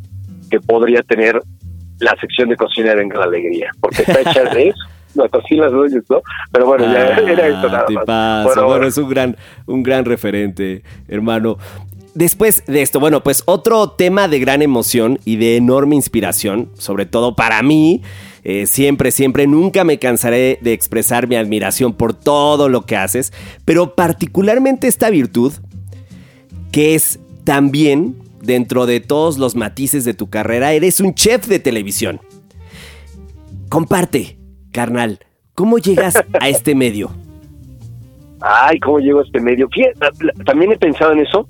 que 0.50 0.60
podría 0.60 1.02
tener 1.02 1.40
la 1.98 2.14
sección 2.20 2.48
de 2.48 2.56
cocina 2.56 2.90
de 2.90 2.96
Venga 2.96 3.18
la 3.18 3.24
Alegría, 3.24 3.70
porque 3.80 4.02
está 4.02 4.20
hecha 4.20 4.44
de 4.44 4.68
eso 4.68 4.95
no, 5.16 5.24
las 5.50 5.72
dueñas, 5.72 6.04
¿no? 6.08 6.20
Pero 6.52 6.66
bueno, 6.66 6.84
ya 6.92 7.16
ah, 7.16 7.20
era 7.20 7.46
esto 7.46 7.68
nada 7.68 7.86
más. 8.06 8.54
Bueno, 8.54 8.86
es 8.86 8.98
un 8.98 9.08
gran, 9.08 9.36
un 9.66 9.82
gran 9.82 10.04
referente, 10.04 10.82
hermano. 11.08 11.58
Después 12.14 12.64
de 12.66 12.80
esto, 12.80 12.98
bueno, 12.98 13.22
pues 13.22 13.42
otro 13.44 13.90
tema 13.90 14.26
de 14.26 14.38
gran 14.38 14.62
emoción 14.62 15.18
y 15.26 15.36
de 15.36 15.56
enorme 15.56 15.96
inspiración, 15.96 16.70
sobre 16.78 17.04
todo 17.04 17.36
para 17.36 17.62
mí, 17.62 18.00
eh, 18.42 18.66
siempre, 18.66 19.10
siempre, 19.10 19.46
nunca 19.46 19.84
me 19.84 19.98
cansaré 19.98 20.58
de 20.62 20.72
expresar 20.72 21.28
mi 21.28 21.36
admiración 21.36 21.92
por 21.92 22.14
todo 22.14 22.68
lo 22.68 22.86
que 22.86 22.96
haces, 22.96 23.32
pero 23.64 23.94
particularmente 23.94 24.86
esta 24.86 25.10
virtud, 25.10 25.52
que 26.72 26.94
es 26.94 27.18
también, 27.44 28.16
dentro 28.42 28.86
de 28.86 29.00
todos 29.00 29.36
los 29.36 29.54
matices 29.54 30.04
de 30.04 30.14
tu 30.14 30.30
carrera, 30.30 30.72
eres 30.72 31.00
un 31.00 31.12
chef 31.12 31.46
de 31.48 31.58
televisión. 31.58 32.20
Comparte, 33.68 34.38
Carnal, 34.76 35.20
¿cómo 35.54 35.78
llegas 35.78 36.22
a 36.38 36.48
este 36.50 36.74
medio? 36.74 37.08
Ay, 38.42 38.78
¿cómo 38.78 38.98
llego 38.98 39.20
a 39.20 39.22
este 39.22 39.40
medio? 39.40 39.70
también 40.44 40.72
he 40.72 40.76
pensado 40.76 41.12
en 41.12 41.20
eso. 41.20 41.48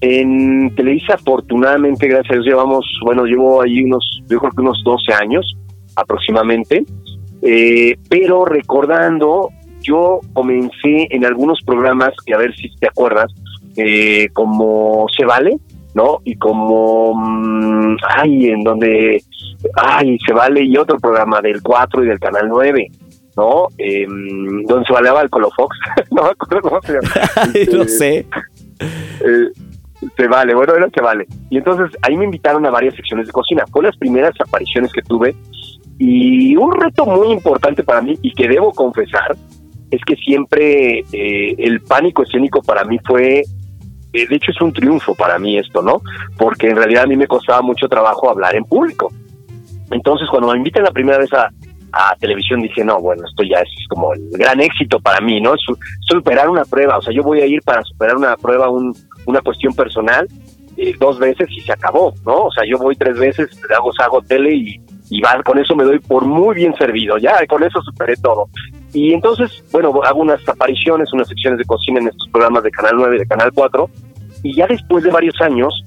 En 0.00 0.72
Televisa, 0.76 1.14
afortunadamente, 1.14 2.06
gracias 2.06 2.30
a 2.30 2.34
Dios, 2.34 2.46
llevamos, 2.46 2.86
bueno, 3.04 3.24
llevo 3.24 3.60
ahí 3.60 3.82
unos, 3.82 4.22
yo 4.28 4.38
creo 4.38 4.52
que 4.52 4.60
unos 4.60 4.80
12 4.84 5.12
años 5.14 5.56
aproximadamente. 5.96 6.84
Eh, 7.42 7.96
pero 8.08 8.44
recordando, 8.44 9.48
yo 9.80 10.20
comencé 10.32 11.08
en 11.10 11.24
algunos 11.24 11.58
programas, 11.66 12.12
que 12.24 12.34
a 12.34 12.38
ver 12.38 12.54
si 12.54 12.70
te 12.76 12.86
acuerdas, 12.86 13.32
eh, 13.76 14.28
como 14.32 15.08
Se 15.18 15.24
Vale, 15.24 15.58
¿no? 15.94 16.20
Y 16.24 16.36
como, 16.36 17.14
mm, 17.14 17.96
ay, 18.16 18.50
en 18.50 18.62
donde 18.62 19.22
ay, 19.74 20.18
se 20.26 20.32
vale, 20.32 20.64
y 20.64 20.76
otro 20.76 20.98
programa 20.98 21.40
del 21.40 21.62
4 21.62 22.04
y 22.04 22.08
del 22.08 22.18
Canal 22.18 22.48
9, 22.48 22.90
¿no? 23.36 23.68
Eh, 23.78 24.06
donde 24.06 24.86
se 24.86 24.92
baleaba 24.92 25.22
el 25.22 25.30
Colofox, 25.30 25.76
no 26.10 26.22
me 26.24 26.28
acuerdo 26.30 26.68
cómo 26.68 26.82
se 26.82 26.94
llama. 26.94 27.08
no 27.72 27.84
sé. 27.84 28.26
Eh, 28.80 29.50
se 30.16 30.28
vale, 30.28 30.54
bueno, 30.54 30.74
era 30.74 30.88
se 30.88 31.00
vale. 31.02 31.26
Y 31.50 31.58
entonces 31.58 31.96
ahí 32.02 32.16
me 32.16 32.24
invitaron 32.24 32.64
a 32.64 32.70
varias 32.70 32.94
secciones 32.94 33.26
de 33.26 33.32
cocina. 33.32 33.64
Fue 33.70 33.82
las 33.82 33.96
primeras 33.96 34.32
apariciones 34.40 34.92
que 34.92 35.02
tuve 35.02 35.34
y 35.98 36.56
un 36.56 36.72
reto 36.80 37.04
muy 37.04 37.30
importante 37.30 37.82
para 37.82 38.00
mí 38.00 38.18
y 38.22 38.32
que 38.32 38.48
debo 38.48 38.72
confesar 38.72 39.36
es 39.90 40.00
que 40.06 40.16
siempre 40.16 41.00
eh, 41.12 41.54
el 41.58 41.80
pánico 41.80 42.22
escénico 42.22 42.62
para 42.62 42.84
mí 42.84 42.98
fue 43.04 43.42
eh, 44.12 44.26
de 44.26 44.36
hecho 44.36 44.50
es 44.50 44.60
un 44.60 44.72
triunfo 44.72 45.14
para 45.14 45.38
mí 45.38 45.58
esto, 45.58 45.82
¿no? 45.82 46.00
Porque 46.36 46.68
en 46.68 46.76
realidad 46.76 47.04
a 47.04 47.06
mí 47.06 47.16
me 47.16 47.26
costaba 47.26 47.62
mucho 47.62 47.88
trabajo 47.88 48.28
hablar 48.28 48.56
en 48.56 48.64
público. 48.64 49.12
Entonces, 49.90 50.28
cuando 50.30 50.52
me 50.52 50.58
invitan 50.58 50.84
la 50.84 50.92
primera 50.92 51.18
vez 51.18 51.30
a, 51.32 51.50
televisión, 52.20 52.60
dije, 52.60 52.84
no, 52.84 53.00
bueno, 53.00 53.24
esto 53.28 53.42
ya 53.42 53.58
es 53.58 53.68
como 53.88 54.12
el 54.12 54.30
gran 54.32 54.60
éxito 54.60 55.00
para 55.00 55.20
mí, 55.20 55.40
¿no? 55.40 55.54
superar 56.02 56.48
una 56.48 56.64
prueba, 56.64 56.98
o 56.98 57.02
sea, 57.02 57.12
yo 57.12 57.24
voy 57.24 57.40
a 57.40 57.46
ir 57.46 57.62
para 57.62 57.82
superar 57.82 58.16
una 58.16 58.36
prueba, 58.36 58.68
una 58.70 59.40
cuestión 59.40 59.74
personal, 59.74 60.28
eh, 60.76 60.94
dos 61.00 61.18
veces 61.18 61.48
y 61.50 61.60
se 61.62 61.72
acabó, 61.72 62.14
¿no? 62.24 62.44
O 62.44 62.50
sea, 62.52 62.62
yo 62.64 62.78
voy 62.78 62.94
tres 62.94 63.18
veces, 63.18 63.50
hago, 63.76 63.90
hago 63.98 64.22
tele 64.22 64.54
y, 64.54 64.80
y 65.10 65.20
va, 65.20 65.42
con 65.42 65.58
eso 65.58 65.74
me 65.74 65.82
doy 65.82 65.98
por 65.98 66.24
muy 66.24 66.54
bien 66.54 66.74
servido, 66.76 67.18
ya 67.18 67.44
con 67.48 67.64
eso 67.64 67.82
superé 67.82 68.14
todo. 68.16 68.48
Y 68.92 69.12
entonces, 69.12 69.62
bueno, 69.70 69.92
hago 70.04 70.20
unas 70.20 70.46
apariciones, 70.48 71.12
unas 71.12 71.28
secciones 71.28 71.58
de 71.58 71.64
cocina 71.64 72.00
en 72.00 72.08
estos 72.08 72.28
programas 72.28 72.64
de 72.64 72.70
Canal 72.70 72.94
9 72.96 73.16
y 73.16 73.18
de 73.20 73.26
Canal 73.26 73.52
4, 73.54 73.90
y 74.42 74.54
ya 74.54 74.66
después 74.66 75.04
de 75.04 75.10
varios 75.10 75.40
años, 75.40 75.84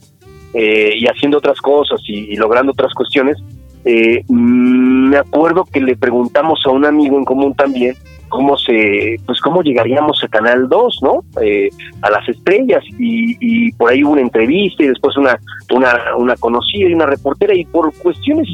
eh, 0.54 0.94
y 0.96 1.08
haciendo 1.08 1.40
otras 1.40 1.60
cosas 1.60 2.00
y, 2.08 2.36
logrando 2.36 2.72
otras 2.72 2.94
cuestiones, 2.94 3.38
eh, 3.86 4.24
mm, 4.28 5.10
me 5.10 5.18
acuerdo 5.18 5.66
que 5.66 5.82
le 5.82 5.98
preguntamos 5.98 6.62
a 6.66 6.70
un 6.70 6.86
amigo 6.86 7.18
en 7.18 7.26
común 7.26 7.54
también 7.56 7.96
cómo 8.34 8.58
se, 8.58 9.18
pues 9.28 9.40
cómo 9.42 9.62
llegaríamos 9.62 10.24
a 10.24 10.28
Canal 10.28 10.68
2, 10.68 11.00
¿no? 11.04 11.24
Eh, 11.40 11.70
a 12.02 12.10
las 12.10 12.28
estrellas 12.28 12.84
y, 12.98 13.38
y, 13.40 13.72
por 13.74 13.92
ahí 13.92 14.04
hubo 14.04 14.14
una 14.14 14.22
entrevista 14.22 14.84
y 14.84 14.88
después 14.88 15.16
una, 15.18 15.38
una, 15.72 16.16
una 16.18 16.36
conocida 16.38 16.90
y 16.90 16.94
una 16.94 17.06
reportera 17.06 17.54
y 17.54 17.64
por 17.66 17.94
cuestiones 17.94 18.48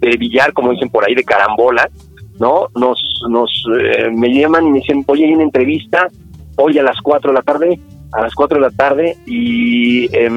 de 0.00 0.16
billar, 0.16 0.52
como 0.52 0.70
dicen 0.70 0.90
por 0.90 1.04
ahí, 1.04 1.14
de 1.16 1.24
carambola, 1.24 1.90
¿no? 2.38 2.68
Nos, 2.74 3.00
nos, 3.28 3.50
eh, 3.80 4.10
me 4.10 4.28
llaman 4.28 4.66
y 4.66 4.70
me 4.70 4.78
dicen, 4.80 5.04
oye, 5.06 5.24
hay 5.24 5.34
una 5.34 5.44
entrevista 5.44 6.08
hoy 6.56 6.78
a 6.78 6.82
las 6.82 7.00
4 7.00 7.30
de 7.30 7.34
la 7.34 7.42
tarde, 7.42 7.78
a 8.12 8.22
las 8.22 8.34
4 8.34 8.58
de 8.58 8.62
la 8.62 8.70
tarde, 8.70 9.16
y 9.26 10.06
eh, 10.14 10.30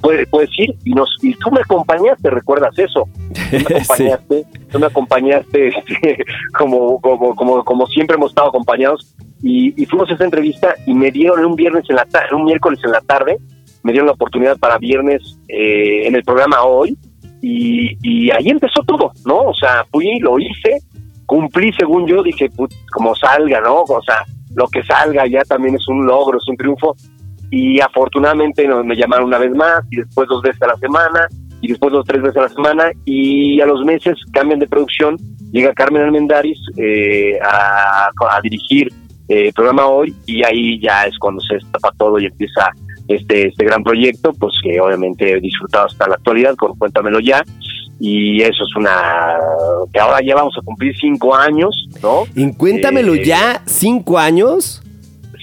puedes, 0.00 0.28
puedes 0.28 0.50
ir, 0.58 0.74
y, 0.84 0.92
nos, 0.92 1.08
y 1.22 1.34
tú 1.34 1.50
me 1.50 1.60
acompañaste, 1.60 2.30
¿recuerdas 2.30 2.78
eso? 2.78 3.08
Tú 3.50 3.56
me 3.68 3.76
acompañaste, 3.76 4.46
tú 4.70 4.78
me 4.78 4.86
acompañaste 4.86 5.68
este, 5.68 6.24
como, 6.58 7.00
como, 7.00 7.34
como, 7.34 7.64
como 7.64 7.86
siempre 7.86 8.16
hemos 8.16 8.30
estado 8.30 8.48
acompañados, 8.48 9.14
y, 9.42 9.80
y 9.80 9.86
fuimos 9.86 10.08
a 10.10 10.14
esa 10.14 10.24
entrevista 10.24 10.74
y 10.86 10.94
me 10.94 11.10
dieron 11.10 11.44
un 11.44 11.56
viernes 11.56 11.84
en 11.88 11.96
la 11.96 12.04
tarde, 12.04 12.34
un 12.34 12.44
miércoles 12.44 12.78
en 12.84 12.92
la 12.92 13.00
tarde, 13.00 13.38
me 13.82 13.90
dieron 13.90 14.06
la 14.06 14.12
oportunidad 14.12 14.56
para 14.58 14.78
viernes 14.78 15.38
eh, 15.48 16.06
en 16.06 16.14
el 16.14 16.22
programa 16.22 16.62
hoy, 16.62 16.96
y, 17.42 17.98
y 18.02 18.30
ahí 18.30 18.48
empezó 18.48 18.82
todo, 18.86 19.10
¿no? 19.26 19.40
O 19.40 19.54
sea, 19.54 19.84
fui, 19.90 20.20
lo 20.20 20.38
hice, 20.38 20.78
cumplí 21.26 21.72
según 21.72 22.06
yo, 22.06 22.22
dije, 22.22 22.50
como 22.92 23.14
salga, 23.14 23.60
¿no? 23.60 23.82
O 23.82 24.02
sea, 24.02 24.24
lo 24.54 24.66
que 24.68 24.82
salga 24.82 25.26
ya 25.26 25.42
también 25.44 25.74
es 25.74 25.88
un 25.88 26.06
logro, 26.06 26.38
es 26.38 26.48
un 26.48 26.56
triunfo. 26.56 26.96
Y 27.50 27.80
afortunadamente 27.80 28.66
me 28.66 28.96
llamaron 28.96 29.26
una 29.26 29.38
vez 29.38 29.54
más 29.54 29.82
y 29.90 29.96
después 29.96 30.26
dos 30.28 30.42
veces 30.42 30.62
a 30.62 30.68
la 30.68 30.76
semana 30.76 31.28
y 31.60 31.68
después 31.68 31.92
dos 31.92 32.04
tres 32.06 32.22
veces 32.22 32.38
a 32.38 32.42
la 32.42 32.48
semana 32.48 32.90
y 33.04 33.60
a 33.60 33.66
los 33.66 33.84
meses 33.84 34.16
cambian 34.32 34.58
de 34.58 34.66
producción, 34.66 35.16
llega 35.52 35.74
Carmen 35.74 36.02
Almendaris 36.02 36.58
eh, 36.76 37.38
a, 37.42 38.08
a, 38.08 38.40
dirigir 38.40 38.88
eh, 39.28 39.46
el 39.48 39.52
programa 39.52 39.86
hoy 39.86 40.14
y 40.26 40.42
ahí 40.42 40.80
ya 40.80 41.04
es 41.04 41.16
cuando 41.18 41.40
se 41.42 41.54
destapa 41.54 41.92
todo 41.98 42.18
y 42.18 42.26
empieza 42.26 42.72
este, 43.06 43.48
este 43.48 43.64
gran 43.64 43.82
proyecto, 43.84 44.32
pues 44.32 44.54
que 44.62 44.80
obviamente 44.80 45.32
he 45.32 45.40
disfrutado 45.40 45.86
hasta 45.86 46.08
la 46.08 46.14
actualidad 46.14 46.56
con 46.56 46.76
Cuéntamelo 46.76 47.20
Ya 47.20 47.44
y 48.04 48.42
eso 48.42 48.64
es 48.64 48.76
una 48.76 49.38
que 49.92 50.00
ahora 50.00 50.18
ya 50.26 50.34
vamos 50.34 50.52
a 50.60 50.64
cumplir 50.64 50.92
cinco 51.00 51.36
años, 51.36 51.86
¿no? 52.02 52.24
En 52.34 52.52
cuéntamelo 52.52 53.14
Eh, 53.14 53.24
ya, 53.24 53.62
cinco 53.64 54.18
años. 54.18 54.82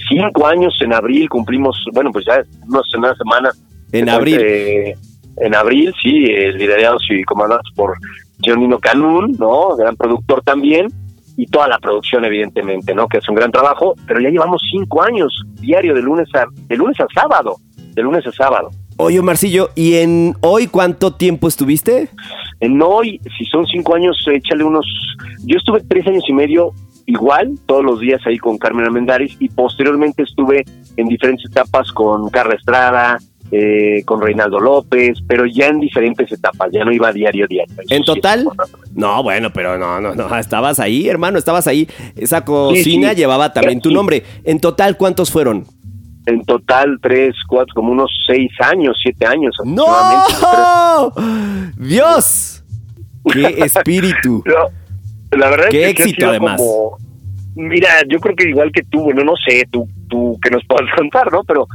Cinco 0.10 0.46
años 0.46 0.78
en 0.82 0.92
abril 0.92 1.30
cumplimos, 1.30 1.82
bueno, 1.94 2.12
pues 2.12 2.26
ya 2.26 2.44
unas 2.68 2.94
unas 2.98 3.18
semanas. 3.18 3.58
En 3.94 4.10
abril. 4.10 4.40
eh, 4.42 4.94
en 5.38 5.56
abril, 5.56 5.94
sí, 6.04 6.26
eh, 6.26 6.52
liderados 6.52 7.02
y 7.10 7.24
comandados 7.24 7.66
por 7.76 7.98
Nino 8.46 8.78
Canún, 8.80 9.38
¿no? 9.40 9.78
Gran 9.78 9.96
productor 9.96 10.42
también, 10.42 10.88
y 11.38 11.46
toda 11.46 11.70
la 11.70 11.80
producción, 11.80 12.26
evidentemente, 12.26 12.94
¿no? 12.94 13.08
Que 13.08 13.20
es 13.20 13.30
un 13.30 13.36
gran 13.36 13.54
trabajo, 13.54 13.96
pero 14.06 14.20
ya 14.20 14.28
llevamos 14.30 14.62
cinco 14.70 15.02
años 15.02 15.32
diario, 15.62 15.96
de 15.96 16.02
lunes 16.02 16.28
a, 16.36 16.44
de 16.68 16.76
lunes 16.76 17.00
a 17.00 17.08
sábado, 17.16 17.56
de 17.78 18.02
lunes 18.04 18.28
a 18.28 18.34
sábado. 18.34 18.70
Oye, 19.02 19.22
Marcillo, 19.22 19.70
¿y 19.76 19.96
en 19.96 20.36
hoy 20.42 20.68
cuánto 20.68 21.14
tiempo 21.14 21.48
estuviste? 21.48 22.10
En 22.60 22.82
hoy, 22.82 23.22
si 23.38 23.46
son 23.46 23.66
cinco 23.66 23.96
años, 23.96 24.18
échale 24.32 24.64
unos. 24.64 24.86
Yo 25.46 25.58
estuve 25.58 25.82
tres 25.88 26.06
años 26.08 26.24
y 26.28 26.34
medio 26.34 26.74
igual, 27.06 27.56
todos 27.66 27.84
los 27.84 28.00
días 28.00 28.22
ahí 28.26 28.38
con 28.38 28.58
Carmen 28.58 28.86
Almendaris, 28.86 29.36
y 29.40 29.50
posteriormente 29.50 30.24
estuve 30.24 30.64
en 30.96 31.08
diferentes 31.08 31.50
etapas 31.50 31.92
con 31.92 32.30
Carla 32.30 32.56
Estrada, 32.56 33.18
eh, 33.52 34.04
con 34.06 34.22
Reinaldo 34.22 34.60
López, 34.60 35.18
pero 35.28 35.46
ya 35.48 35.68
en 35.68 35.80
diferentes 35.80 36.32
etapas, 36.32 36.70
ya 36.72 36.86
no 36.86 36.92
iba 36.92 37.12
diario, 37.12 37.48
diario. 37.48 37.74
Eso 37.82 37.96
¿En 37.96 38.04
total? 38.04 38.48
No, 38.94 39.24
bueno, 39.24 39.52
pero 39.52 39.76
no, 39.78 40.00
no, 40.00 40.14
no. 40.14 40.38
Estabas 40.38 40.80
ahí, 40.80 41.08
hermano, 41.08 41.40
estabas 41.40 41.66
ahí. 41.66 41.88
Esa 42.16 42.46
cocina 42.46 43.10
sí. 43.10 43.16
llevaba 43.16 43.52
también 43.52 43.82
tu 43.82 43.90
nombre. 43.90 44.24
En 44.44 44.60
total, 44.60 44.98
¿cuántos 44.98 45.32
fueron? 45.32 45.66
En 46.30 46.44
total, 46.46 47.00
tres, 47.02 47.36
cuatro, 47.48 47.74
como 47.76 47.92
unos 47.92 48.12
seis 48.28 48.52
años, 48.62 48.96
siete 49.02 49.26
años 49.26 49.56
aproximadamente. 49.60 50.34
¡No! 51.78 51.86
¡Dios! 51.86 52.64
¡Qué 53.32 53.48
espíritu! 53.66 54.44
La 55.32 55.50
verdad 55.50 55.68
Qué 55.70 55.90
es 55.90 55.96
que 55.96 56.04
éxito, 56.04 56.28
además. 56.30 56.58
como- 56.60 56.98
mira, 57.56 57.90
yo 58.08 58.20
creo 58.20 58.36
que 58.36 58.50
igual 58.50 58.72
que 58.72 58.84
tú, 58.84 59.02
bueno, 59.04 59.24
no 59.24 59.34
sé, 59.48 59.68
tú, 59.72 59.88
tú 60.10 60.38
que 60.42 60.50
nos 60.50 60.64
puedas 60.66 60.86
contar, 60.98 61.32
¿no? 61.32 61.44
Pero, 61.44 61.68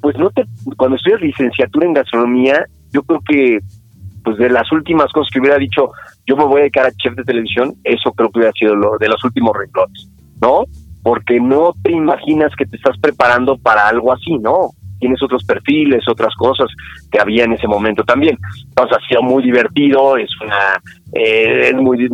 pues 0.00 0.16
no 0.18 0.30
te, 0.30 0.44
cuando 0.76 0.96
estudias 0.96 1.20
licenciatura 1.20 1.86
en 1.86 1.94
gastronomía, 1.94 2.64
yo 2.92 3.02
creo 3.02 3.20
que, 3.28 3.58
pues 4.22 4.36
de 4.36 4.50
las 4.50 4.70
últimas 4.72 5.10
cosas 5.12 5.30
que 5.32 5.40
hubiera 5.40 5.56
dicho, 5.58 5.90
yo 6.26 6.36
me 6.36 6.44
voy 6.44 6.58
a 6.58 6.62
dedicar 6.62 6.86
a 6.86 6.92
chef 6.92 7.14
de 7.16 7.24
televisión, 7.24 7.74
eso 7.84 8.12
creo 8.12 8.30
que 8.30 8.38
hubiera 8.40 8.52
sido 8.52 8.74
lo 8.76 8.98
de 8.98 9.08
los 9.08 9.22
últimos 9.24 9.56
renglones, 9.56 10.08
¿no? 10.40 10.64
Porque 11.02 11.40
no 11.40 11.74
te 11.82 11.92
imaginas 11.92 12.52
que 12.56 12.66
te 12.66 12.76
estás 12.76 12.98
preparando 12.98 13.56
para 13.56 13.88
algo 13.88 14.12
así, 14.12 14.38
¿no? 14.38 14.70
Tienes 14.98 15.22
otros 15.22 15.44
perfiles, 15.44 16.06
otras 16.08 16.34
cosas 16.34 16.68
que 17.10 17.18
había 17.18 17.44
en 17.44 17.52
ese 17.52 17.66
momento 17.66 18.04
también. 18.04 18.36
Entonces 18.68 18.98
ha 18.98 19.08
sido 19.08 19.22
muy 19.22 19.42
divertido, 19.42 20.16
es 20.16 20.28
una, 20.42 20.80
eh, 21.14 21.70
es 21.70 21.74
muy, 21.74 22.08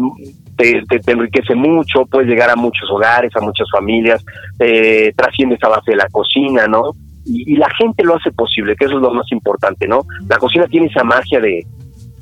te, 0.56 0.82
te, 0.88 1.00
te 1.00 1.12
enriquece 1.12 1.54
mucho, 1.54 2.06
puedes 2.06 2.28
llegar 2.28 2.48
a 2.50 2.56
muchos 2.56 2.88
hogares, 2.90 3.34
a 3.34 3.40
muchas 3.40 3.66
familias, 3.70 4.24
eh, 4.60 5.12
trasciende 5.16 5.56
esa 5.56 5.68
base 5.68 5.90
de 5.90 5.96
la 5.96 6.08
cocina, 6.08 6.66
¿no? 6.68 6.92
Y, 7.24 7.54
y 7.54 7.56
la 7.56 7.68
gente 7.76 8.04
lo 8.04 8.14
hace 8.14 8.30
posible, 8.30 8.76
que 8.76 8.84
eso 8.84 8.96
es 8.96 9.02
lo 9.02 9.12
más 9.12 9.30
importante, 9.32 9.88
¿no? 9.88 10.02
La 10.28 10.38
cocina 10.38 10.66
tiene 10.68 10.86
esa 10.86 11.02
magia 11.02 11.40
de, 11.40 11.66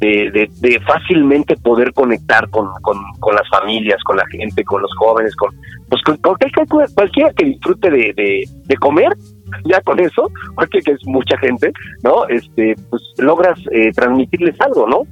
de, 0.05 0.81
fácilmente 0.87 1.57
poder 1.57 1.93
conectar 1.93 2.49
con, 2.51 2.69
con, 2.83 3.35
las 3.35 3.49
familias, 3.49 4.03
con 4.05 4.17
la 4.17 4.27
gente, 4.27 4.65
con 4.65 4.83
los 4.83 4.91
jóvenes, 4.99 5.35
con 5.37 5.55
pues 5.89 6.03
con, 6.03 6.17
con 6.19 6.35
cualquier- 6.37 6.95
cualquiera 6.95 7.33
que 7.33 7.45
disfrute 7.45 7.91
de, 7.91 8.45
de, 8.67 8.77
comer, 8.77 9.13
ya 9.65 9.81
con 9.83 10.01
eso, 10.01 10.31
porque 10.55 10.81
que 10.81 10.93
es 10.93 11.07
mucha 11.07 11.37
gente, 11.39 11.73
¿no? 12.03 12.27
Este, 12.29 12.75
pues 12.91 13.03
logras 13.19 13.59
eh, 13.71 13.91
transmitirles 13.95 14.61
algo, 14.61 14.87
¿no? 14.89 15.03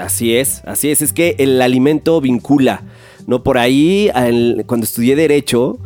Así 0.00 0.36
es, 0.36 0.62
así 0.66 0.90
es. 0.90 1.02
Es 1.02 1.12
que 1.12 1.36
el 1.38 1.60
alimento 1.62 2.20
vincula. 2.20 2.82
No 3.26 3.42
por 3.42 3.58
ahí, 3.58 4.10
cuando 4.66 4.84
estudié 4.84 5.16
Derecho, 5.16 5.78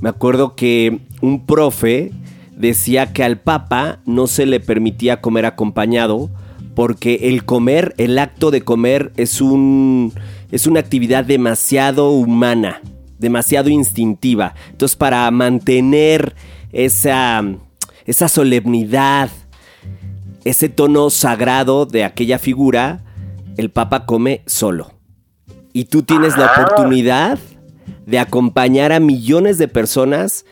me 0.00 0.08
acuerdo 0.08 0.54
que 0.54 0.98
un 1.20 1.46
profe 1.46 2.12
decía 2.56 3.12
que 3.12 3.24
al 3.24 3.38
Papa 3.38 4.00
no 4.06 4.26
se 4.26 4.46
le 4.46 4.60
permitía 4.60 5.20
comer 5.20 5.46
acompañado 5.46 6.30
porque 6.76 7.20
el 7.22 7.46
comer, 7.46 7.94
el 7.96 8.18
acto 8.18 8.50
de 8.50 8.60
comer 8.60 9.10
es 9.16 9.40
un 9.40 10.12
es 10.52 10.66
una 10.66 10.78
actividad 10.78 11.24
demasiado 11.24 12.10
humana, 12.10 12.82
demasiado 13.18 13.70
instintiva. 13.70 14.54
Entonces, 14.70 14.94
para 14.94 15.28
mantener 15.30 16.36
esa 16.72 17.42
esa 18.04 18.28
solemnidad, 18.28 19.30
ese 20.44 20.68
tono 20.68 21.08
sagrado 21.08 21.86
de 21.86 22.04
aquella 22.04 22.38
figura, 22.38 23.02
el 23.56 23.70
Papa 23.70 24.04
come 24.04 24.42
solo. 24.44 24.92
Y 25.72 25.86
tú 25.86 26.02
tienes 26.02 26.36
la 26.36 26.46
Ah. 26.46 26.62
oportunidad 26.62 27.38
de 28.04 28.18
acompañar 28.18 28.92
a 28.92 29.00
millones 29.00 29.56
de 29.56 29.66
personas 29.66 30.44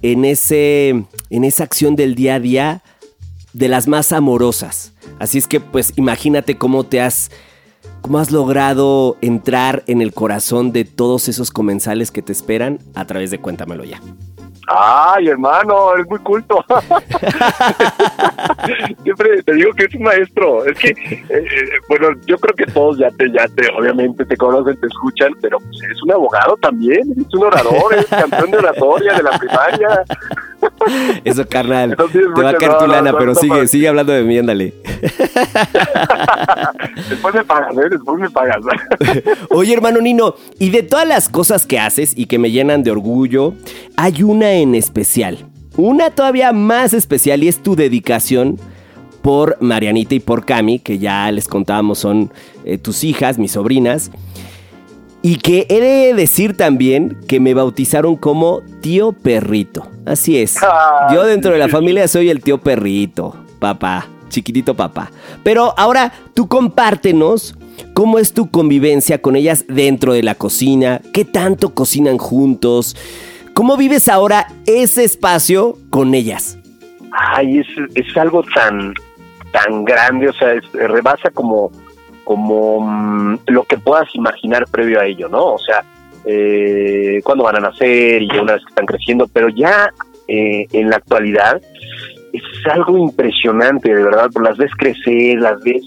en, 0.00 0.24
ese, 0.24 1.04
en 1.28 1.44
esa 1.44 1.64
acción 1.64 1.96
del 1.96 2.14
día 2.14 2.36
a 2.36 2.40
día 2.40 2.82
de 3.52 3.68
las 3.68 3.88
más 3.88 4.12
amorosas. 4.12 4.92
Así 5.22 5.38
es 5.38 5.46
que 5.46 5.60
pues 5.60 5.92
imagínate 5.94 6.58
cómo 6.58 6.82
te 6.82 7.00
has 7.00 7.30
cómo 8.00 8.18
has 8.18 8.32
logrado 8.32 9.16
entrar 9.20 9.84
en 9.86 10.02
el 10.02 10.12
corazón 10.12 10.72
de 10.72 10.84
todos 10.84 11.28
esos 11.28 11.52
comensales 11.52 12.10
que 12.10 12.22
te 12.22 12.32
esperan 12.32 12.80
a 12.96 13.06
través 13.06 13.30
de 13.30 13.38
Cuéntamelo 13.38 13.84
ya. 13.84 14.00
Ay, 14.66 15.28
hermano, 15.28 15.94
eres 15.94 16.08
muy 16.08 16.18
culto. 16.18 16.64
Siempre 19.04 19.44
te 19.44 19.54
digo 19.54 19.72
que 19.74 19.84
es 19.84 19.94
un 19.94 20.02
maestro. 20.02 20.64
Es 20.64 20.76
que, 20.76 20.88
eh, 20.88 21.24
eh, 21.30 21.46
bueno, 21.88 22.08
yo 22.26 22.36
creo 22.38 22.56
que 22.56 22.66
todos 22.66 22.98
ya 22.98 23.08
te, 23.10 23.30
ya 23.30 23.46
te, 23.46 23.68
obviamente 23.78 24.24
te 24.24 24.36
conocen, 24.36 24.74
te 24.80 24.88
escuchan, 24.88 25.30
pero 25.40 25.58
pues 25.58 25.82
eres 25.84 26.02
un 26.02 26.10
abogado 26.10 26.56
también, 26.56 27.12
eres 27.12 27.32
un 27.32 27.44
orador, 27.44 27.92
eres 27.92 28.06
campeón 28.06 28.50
de 28.50 28.58
oratoria 28.58 29.14
de 29.14 29.22
la 29.22 29.38
primaria. 29.38 30.04
Eso, 31.24 31.46
carnal. 31.48 31.96
Te 32.12 32.26
va 32.42 32.50
a 32.50 32.56
caer 32.56 32.78
tu 32.78 32.86
lana, 32.86 33.16
pero 33.16 33.34
sigue, 33.34 33.66
sigue 33.68 33.88
hablando 33.88 34.12
de 34.12 34.22
mí, 34.22 34.38
ándale. 34.38 34.74
Después 37.08 37.34
me 37.34 37.44
pagas, 37.44 37.76
¿eh? 37.76 37.88
Después 37.90 38.20
me 38.20 38.30
pagas. 38.30 38.58
Oye, 39.50 39.74
hermano 39.74 40.00
Nino, 40.00 40.34
y 40.58 40.70
de 40.70 40.82
todas 40.82 41.06
las 41.06 41.28
cosas 41.28 41.66
que 41.66 41.78
haces 41.78 42.12
y 42.16 42.26
que 42.26 42.38
me 42.38 42.50
llenan 42.50 42.82
de 42.82 42.90
orgullo, 42.90 43.54
hay 43.96 44.22
una 44.22 44.52
en 44.52 44.74
especial. 44.74 45.46
Una 45.76 46.10
todavía 46.10 46.52
más 46.52 46.92
especial 46.92 47.42
y 47.42 47.48
es 47.48 47.62
tu 47.62 47.76
dedicación 47.76 48.58
por 49.22 49.56
Marianita 49.60 50.14
y 50.14 50.20
por 50.20 50.44
Cami, 50.44 50.80
que 50.80 50.98
ya 50.98 51.30
les 51.30 51.48
contábamos 51.48 52.00
son 52.00 52.30
eh, 52.64 52.76
tus 52.78 53.04
hijas, 53.04 53.38
mis 53.38 53.52
sobrinas. 53.52 54.10
Y 55.22 55.36
que 55.36 55.66
he 55.68 55.80
de 55.80 56.14
decir 56.14 56.56
también 56.56 57.16
que 57.28 57.38
me 57.38 57.54
bautizaron 57.54 58.16
como 58.16 58.60
tío 58.80 59.12
perrito. 59.12 59.86
Así 60.04 60.38
es. 60.38 60.58
Yo 61.12 61.24
dentro 61.24 61.52
de 61.52 61.58
la 61.58 61.68
familia 61.68 62.08
soy 62.08 62.28
el 62.28 62.42
tío 62.42 62.58
perrito, 62.58 63.36
papá, 63.60 64.08
chiquitito 64.28 64.74
papá. 64.74 65.12
Pero 65.44 65.74
ahora 65.76 66.12
tú 66.34 66.48
compártenos 66.48 67.54
cómo 67.94 68.18
es 68.18 68.32
tu 68.32 68.50
convivencia 68.50 69.22
con 69.22 69.36
ellas 69.36 69.64
dentro 69.68 70.12
de 70.12 70.24
la 70.24 70.34
cocina, 70.34 71.00
qué 71.12 71.24
tanto 71.24 71.72
cocinan 71.72 72.18
juntos, 72.18 72.96
cómo 73.54 73.76
vives 73.76 74.08
ahora 74.08 74.48
ese 74.66 75.04
espacio 75.04 75.78
con 75.90 76.14
ellas. 76.14 76.58
Ay, 77.12 77.58
es, 77.58 77.66
es 77.94 78.16
algo 78.16 78.42
tan, 78.54 78.92
tan 79.52 79.84
grande, 79.84 80.28
o 80.28 80.32
sea, 80.32 80.54
es- 80.54 80.72
rebasa 80.72 81.30
como, 81.30 81.70
como 82.24 82.80
mm, 82.80 83.38
lo 83.46 83.64
que 83.64 83.78
puedas 83.78 84.14
imaginar 84.14 84.64
previo 84.70 85.00
a 85.00 85.06
ello, 85.06 85.28
¿no? 85.28 85.54
O 85.54 85.58
sea, 85.58 85.84
eh, 86.24 87.20
cuándo 87.24 87.44
van 87.44 87.56
a 87.56 87.60
nacer 87.60 88.22
y 88.22 88.28
una 88.38 88.54
vez 88.54 88.62
que 88.64 88.70
están 88.70 88.86
creciendo, 88.86 89.26
pero 89.32 89.48
ya 89.48 89.90
eh, 90.28 90.66
en 90.72 90.90
la 90.90 90.96
actualidad 90.96 91.60
es 92.32 92.42
algo 92.70 92.96
impresionante, 92.96 93.94
de 93.94 94.02
verdad, 94.02 94.30
pues 94.32 94.44
las 94.48 94.56
ves 94.56 94.70
crecer, 94.76 95.38
las 95.38 95.60
ves 95.62 95.82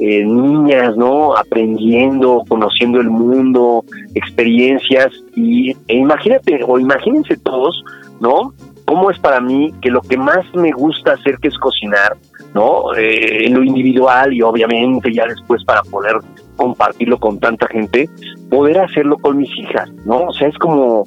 eh, 0.00 0.24
niñas, 0.24 0.96
¿no? 0.96 1.36
Aprendiendo, 1.36 2.42
conociendo 2.48 3.00
el 3.00 3.10
mundo, 3.10 3.84
experiencias 4.14 5.12
y 5.36 5.70
e 5.86 5.96
imagínate 5.96 6.60
o 6.66 6.78
imagínense 6.78 7.36
todos, 7.36 7.84
¿no? 8.20 8.52
cómo 8.84 9.10
es 9.10 9.18
para 9.18 9.40
mí 9.40 9.72
que 9.80 9.90
lo 9.90 10.00
que 10.02 10.16
más 10.16 10.44
me 10.54 10.70
gusta 10.72 11.12
hacer 11.12 11.38
que 11.38 11.48
es 11.48 11.58
cocinar, 11.58 12.16
¿no? 12.54 12.94
Eh, 12.94 13.46
en 13.46 13.54
lo 13.54 13.62
individual 13.62 14.32
y 14.32 14.42
obviamente 14.42 15.12
ya 15.12 15.26
después 15.26 15.64
para 15.64 15.82
poder 15.82 16.16
compartirlo 16.56 17.18
con 17.18 17.38
tanta 17.40 17.66
gente, 17.68 18.08
poder 18.48 18.78
hacerlo 18.78 19.18
con 19.18 19.36
mis 19.36 19.50
hijas, 19.58 19.90
¿no? 20.06 20.26
O 20.28 20.32
sea, 20.32 20.48
es 20.48 20.56
como, 20.58 21.04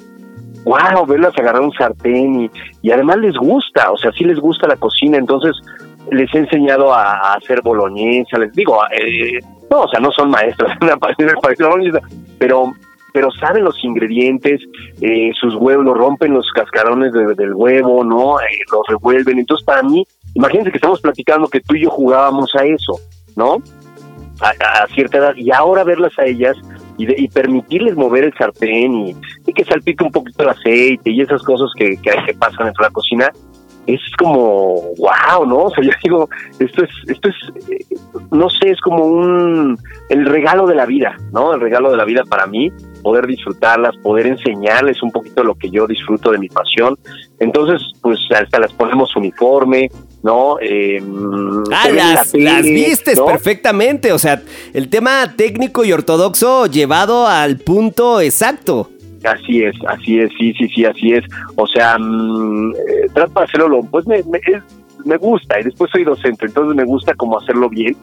wow, 0.64 1.06
verlas 1.06 1.32
agarrar 1.38 1.62
un 1.62 1.72
sartén 1.72 2.42
y, 2.42 2.50
y 2.82 2.90
además 2.90 3.16
les 3.18 3.34
gusta, 3.34 3.90
o 3.90 3.96
sea, 3.96 4.12
sí 4.12 4.24
les 4.24 4.38
gusta 4.38 4.68
la 4.68 4.76
cocina, 4.76 5.16
entonces 5.16 5.56
les 6.10 6.32
he 6.34 6.38
enseñado 6.38 6.92
a, 6.92 7.34
hacer 7.34 7.62
boloñesa, 7.62 8.38
les 8.38 8.52
digo, 8.52 8.78
eh, 8.90 9.38
no, 9.70 9.82
o 9.82 9.88
sea, 9.88 10.00
no 10.00 10.10
son 10.12 10.30
maestros 10.30 10.70
pero 12.38 12.72
pero 13.10 13.30
saben 13.32 13.64
los 13.64 13.82
ingredientes, 13.82 14.60
eh, 15.00 15.30
sus 15.40 15.54
huevos, 15.56 15.84
lo 15.84 15.94
rompen 15.94 16.34
los 16.34 16.46
cascarones 16.54 17.10
de- 17.12 17.34
del 17.34 17.54
huevo, 17.54 18.04
¿no? 18.04 18.38
Eh, 18.38 18.44
los 18.70 18.86
revuelven. 18.86 19.38
Entonces, 19.38 19.64
para 19.64 19.82
mí, 19.82 20.06
imagínense 20.38 20.70
que 20.70 20.78
estamos 20.78 21.00
platicando 21.00 21.48
que 21.48 21.60
tú 21.60 21.74
y 21.74 21.82
yo 21.82 21.90
jugábamos 21.90 22.50
a 22.54 22.64
eso, 22.64 22.94
¿no? 23.36 23.58
A, 24.40 24.86
cierta 24.94 25.18
edad. 25.18 25.34
Y 25.36 25.50
ahora 25.50 25.82
verlas 25.82 26.12
a 26.16 26.24
ellas 26.24 26.56
y, 26.96 27.06
de- 27.06 27.16
y 27.18 27.26
permitirles 27.28 27.96
mover 27.96 28.22
el 28.24 28.34
sartén 28.38 28.94
y, 28.94 29.16
y 29.46 29.52
que 29.52 29.64
salpique 29.64 30.04
un 30.04 30.12
poquito 30.12 30.44
el 30.44 30.50
aceite 30.50 31.10
y 31.10 31.20
esas 31.20 31.42
cosas 31.42 31.70
que, 31.76 31.96
que, 32.00 32.12
que 32.24 32.34
pasan 32.34 32.66
dentro 32.66 32.84
de 32.84 32.88
la 32.88 32.92
cocina, 32.92 33.28
es 33.88 34.00
como, 34.16 34.74
wow, 34.98 35.44
¿no? 35.46 35.56
O 35.64 35.70
sea, 35.70 35.82
yo 35.82 35.90
digo, 36.04 36.28
esto 36.60 36.84
es, 36.84 36.90
esto 37.08 37.28
es, 37.30 37.70
eh, 37.70 37.96
no 38.30 38.48
sé, 38.50 38.70
es 38.70 38.80
como 38.80 39.04
un, 39.06 39.76
el 40.08 40.24
regalo 40.26 40.66
de 40.68 40.74
la 40.76 40.86
vida, 40.86 41.16
¿no? 41.32 41.52
El 41.54 41.60
regalo 41.60 41.90
de 41.90 41.96
la 41.96 42.04
vida 42.04 42.22
para 42.28 42.46
mí, 42.46 42.70
poder 42.98 43.26
disfrutarlas, 43.26 43.96
poder 44.02 44.26
enseñarles 44.26 45.02
un 45.02 45.10
poquito 45.10 45.42
lo 45.44 45.54
que 45.54 45.70
yo 45.70 45.86
disfruto 45.86 46.30
de 46.30 46.38
mi 46.38 46.48
pasión. 46.48 46.96
Entonces, 47.38 47.80
pues 48.00 48.18
hasta 48.34 48.58
las 48.58 48.72
ponemos 48.72 49.14
uniforme, 49.16 49.90
¿no? 50.22 50.56
Eh, 50.60 51.02
Ah, 51.72 51.88
la 51.88 52.14
las, 52.14 52.34
las 52.34 52.62
vistes 52.62 53.18
¿no? 53.18 53.26
perfectamente. 53.26 54.12
O 54.12 54.18
sea, 54.18 54.42
el 54.74 54.88
tema 54.88 55.34
técnico 55.36 55.84
y 55.84 55.92
ortodoxo 55.92 56.66
llevado 56.66 57.26
al 57.26 57.58
punto 57.58 58.20
exacto. 58.20 58.90
Así 59.24 59.62
es, 59.62 59.74
así 59.88 60.18
es, 60.20 60.30
sí, 60.38 60.52
sí, 60.54 60.68
sí, 60.68 60.84
así 60.84 61.12
es. 61.12 61.24
O 61.56 61.66
sea, 61.66 61.98
mm, 61.98 62.72
eh, 62.72 63.08
trato 63.12 63.40
de 63.40 63.44
hacerlo, 63.46 63.68
lo- 63.68 63.82
pues 63.82 64.06
me, 64.06 64.22
me, 64.24 64.38
es- 64.38 64.62
me 65.04 65.16
gusta 65.16 65.60
y 65.60 65.64
después 65.64 65.90
soy 65.90 66.04
docente, 66.04 66.46
entonces 66.46 66.76
me 66.76 66.84
gusta 66.84 67.14
como 67.14 67.38
hacerlo 67.38 67.68
bien 67.68 67.96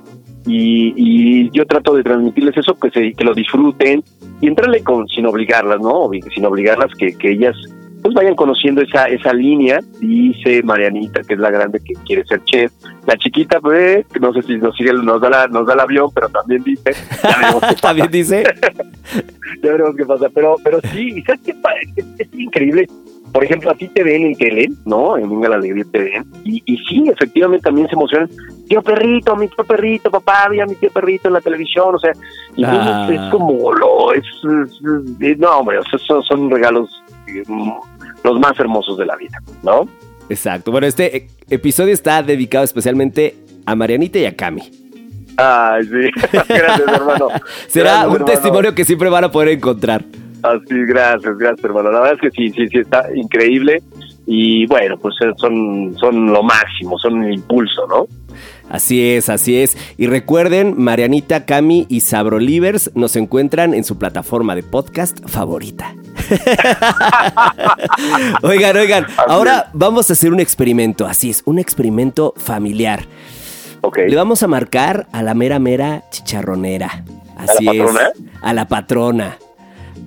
y, 0.47 0.93
y 0.95 1.49
yo 1.51 1.65
trato 1.65 1.93
de 1.95 2.03
transmitirles 2.03 2.57
eso, 2.57 2.77
que, 2.77 2.89
se, 2.91 3.13
que 3.13 3.23
lo 3.23 3.33
disfruten 3.33 4.03
y 4.45 4.47
entrarle 4.47 4.83
con, 4.83 5.07
sin 5.07 5.25
obligarlas, 5.25 5.81
¿no? 5.81 6.07
Sin 6.33 6.45
obligarlas 6.45 6.91
que, 6.99 7.17
que 7.17 7.31
ellas 7.31 7.55
pues 8.03 8.13
vayan 8.13 8.35
conociendo 8.35 8.83
esa 8.83 9.05
esa 9.05 9.33
línea. 9.33 9.79
Dice 9.99 10.61
Marianita, 10.61 11.21
que 11.23 11.33
es 11.33 11.39
la 11.39 11.49
grande 11.49 11.79
que 11.83 11.93
quiere 12.05 12.23
ser 12.25 12.43
chef. 12.43 12.71
La 13.07 13.17
chiquita, 13.17 13.59
pues, 13.59 14.05
no 14.21 14.31
sé 14.33 14.43
si 14.43 14.57
nos, 14.57 14.75
sigue, 14.75 14.93
nos, 14.93 15.19
da 15.19 15.31
la, 15.31 15.47
nos 15.47 15.65
da 15.65 15.73
el 15.73 15.79
avión, 15.79 16.11
pero 16.13 16.29
también 16.29 16.63
dice, 16.63 16.93
ya 17.23 17.37
veremos 17.39 17.61
qué 17.61 17.67
pasa 17.81 17.81
También 17.81 18.11
dice. 18.11 18.43
ya 19.63 19.71
veremos 19.71 19.95
qué 19.95 20.05
pasa. 20.05 20.29
Pero, 20.29 20.57
pero 20.63 20.79
sí, 20.93 21.15
¿y 21.15 21.21
¿sabes 21.23 21.41
qué? 21.41 21.55
es 22.19 22.33
increíble. 22.35 22.87
Por 23.36 23.43
ejemplo, 23.43 23.69
a 23.71 23.75
ti 23.75 23.89
te 23.89 24.01
ven 24.01 24.23
en 24.27 24.36
tele, 24.38 24.69
¿no? 24.86 25.17
En 25.17 25.29
Venga 25.29 25.49
la 25.49 25.55
Alegría 25.57 25.83
te 25.91 25.99
ven. 25.99 26.25
Y, 26.45 26.63
y 26.65 26.77
sí, 26.77 27.03
efectivamente 27.09 27.65
también 27.65 27.86
se 27.89 27.93
emocionan. 27.93 28.29
Tío 28.69 28.81
perrito, 28.81 29.36
mi 29.36 29.49
tío 29.49 29.65
perrito, 29.65 30.09
papá, 30.09 30.47
vi 30.49 30.61
a 30.61 30.65
mi 30.65 30.75
tío 30.75 30.89
perrito 30.89 31.27
en 31.27 31.33
la 31.33 31.41
televisión, 31.41 31.93
o 31.95 31.99
sea. 31.99 32.13
Y 32.55 32.63
Ah. 32.63 33.09
es 33.11 33.19
como, 33.31 33.73
lo, 33.73 34.13
es, 34.13 34.23
no, 35.38 35.49
hombre, 35.59 35.79
o 35.79 35.83
sea, 35.83 35.99
son, 35.99 36.23
son 36.23 36.49
regalos 36.49 36.89
eh, 37.27 37.43
mm, 37.45 37.71
los 38.23 38.39
más 38.39 38.57
hermosos 38.57 38.97
de 38.97 39.05
la 39.05 39.17
vida, 39.17 39.38
¿no? 39.63 39.86
Exacto. 40.29 40.71
Bueno, 40.71 40.88
este 40.88 41.27
episodio 41.49 41.93
está 41.93 42.23
dedicado 42.23 42.63
especialmente 42.63 43.36
a 43.65 43.75
Marianita 43.75 44.17
y 44.17 44.25
a 44.25 44.36
Cami. 44.36 44.61
Ay, 45.36 45.83
sí. 45.83 46.09
gracias, 46.47 46.88
hermano. 46.88 47.27
Será 47.67 47.89
Gracias, 47.91 48.05
un 48.07 48.13
hermano. 48.13 48.25
testimonio 48.25 48.73
que 48.73 48.86
siempre 48.86 49.09
van 49.09 49.25
a 49.25 49.31
poder 49.31 49.49
encontrar. 49.49 50.05
Así, 50.45 50.85
gracias, 50.85 51.37
gracias, 51.37 51.65
hermano. 51.65 51.91
La 51.91 52.01
verdad 52.01 52.19
es 52.21 52.21
que 52.21 52.31
sí, 52.31 52.51
sí, 52.51 52.67
sí, 52.67 52.79
está 52.79 53.07
increíble. 53.15 53.81
Y 54.27 54.65
bueno, 54.67 54.97
pues 54.97 55.15
eh, 55.21 55.31
son, 55.37 55.95
son 55.97 56.31
lo 56.31 56.43
máximo, 56.43 56.97
son 56.97 57.23
el 57.23 57.35
impulso, 57.35 57.87
¿no? 57.87 58.07
Así 58.69 59.11
es, 59.11 59.29
así 59.29 59.57
es. 59.57 59.77
Y 59.97 60.07
recuerden, 60.07 60.75
Marianita, 60.77 61.45
Cami 61.45 61.85
y 61.89 62.01
Sabrolivers 62.01 62.91
nos 62.95 63.15
encuentran 63.15 63.73
en 63.73 63.83
su 63.83 63.97
plataforma 63.97 64.55
de 64.55 64.63
podcast 64.63 65.19
favorita. 65.27 65.95
oigan, 68.41 68.77
oigan, 68.77 69.05
ahora 69.27 69.69
vamos 69.73 70.09
a 70.09 70.13
hacer 70.13 70.33
un 70.33 70.39
experimento, 70.39 71.05
así 71.05 71.29
es, 71.29 71.43
un 71.45 71.59
experimento 71.59 72.33
familiar. 72.37 73.05
Ok. 73.81 73.99
Le 74.07 74.15
vamos 74.15 74.41
a 74.41 74.47
marcar 74.47 75.07
a 75.11 75.21
la 75.21 75.35
mera 75.35 75.59
mera 75.59 76.03
chicharronera. 76.09 77.03
Así 77.37 77.65
la 77.65 77.71
patrona? 77.71 78.01
es. 78.01 78.21
A 78.41 78.53
la 78.53 78.67
patrona. 78.67 79.37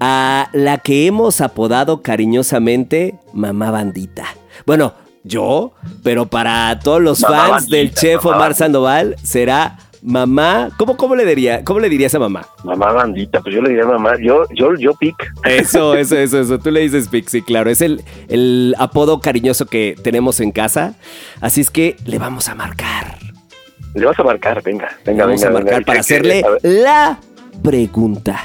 A 0.01 0.49
la 0.53 0.78
que 0.78 1.07
hemos 1.07 1.41
apodado 1.41 2.03
cariñosamente 2.03 3.14
Mamá 3.32 3.70
Bandita. 3.70 4.26
Bueno, 4.66 4.95
yo, 5.24 5.72
pero 6.03 6.26
para 6.26 6.78
todos 6.78 7.01
los 7.03 7.20
Mamá 7.22 7.36
fans 7.36 7.51
Bandita, 7.51 7.76
del 7.76 7.95
chef 7.95 8.24
Omar 8.24 8.39
Bandita. 8.41 8.59
Sandoval 8.59 9.16
será 9.22 9.78
Mamá. 10.01 10.70
¿Cómo, 10.78 10.97
cómo 10.97 11.16
le 11.16 11.24
diría? 11.26 11.64
¿Cómo 11.64 11.80
le 11.80 11.89
dirías 11.89 12.14
a 12.14 12.20
mamá? 12.20 12.47
Mamá 12.62 12.93
bandita, 12.93 13.41
pues 13.41 13.53
yo 13.53 13.61
le 13.61 13.70
diría 13.70 13.84
mamá, 13.84 14.12
yo, 14.22 14.45
yo, 14.55 14.76
yo 14.76 14.95
pic. 14.95 15.16
Eso, 15.45 15.95
eso, 15.97 16.16
eso, 16.16 16.39
eso. 16.41 16.59
Tú 16.61 16.70
le 16.70 16.80
dices 16.80 17.09
Pixie, 17.09 17.43
claro. 17.43 17.68
Es 17.68 17.80
el, 17.80 18.05
el 18.28 18.76
apodo 18.78 19.20
cariñoso 19.20 19.66
que 19.66 19.97
tenemos 20.05 20.39
en 20.39 20.53
casa. 20.53 20.95
Así 21.41 21.61
es 21.62 21.70
que 21.72 21.97
le 22.07 22.18
vamos 22.20 22.49
a 22.49 22.55
marcar. 22.55 23.18
Le 23.95 24.07
vas 24.07 24.16
a 24.20 24.22
marcar, 24.22 24.62
venga, 24.62 24.89
venga, 25.05 25.24
vamos 25.26 25.41
venga. 25.41 25.51
a 25.51 25.53
marcar 25.61 25.74
venga. 25.74 25.86
para 25.86 26.01
¿Qué- 26.03 26.07
qué- 26.07 26.14
hacerle 26.43 26.45
la 26.62 27.18
pregunta. 27.64 28.41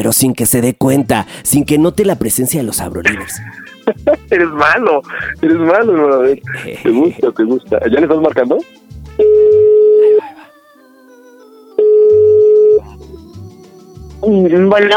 Pero 0.00 0.14
sin 0.14 0.32
que 0.32 0.46
se 0.46 0.62
dé 0.62 0.72
cuenta, 0.72 1.26
sin 1.42 1.66
que 1.66 1.76
note 1.76 2.06
la 2.06 2.14
presencia 2.16 2.58
de 2.58 2.64
los 2.66 2.80
Abrolivers. 2.80 3.38
Eres 4.30 4.48
malo, 4.48 5.02
eres 5.42 5.58
malo, 5.58 5.92
hermano. 5.92 6.14
A 6.14 6.18
ver, 6.20 6.40
¿Te 6.82 6.88
gusta, 6.88 7.30
te 7.32 7.44
gusta? 7.44 7.78
¿Ya 7.80 8.00
le 8.00 8.02
estás 8.04 8.18
marcando? 8.22 8.56
Bueno, 14.22 14.96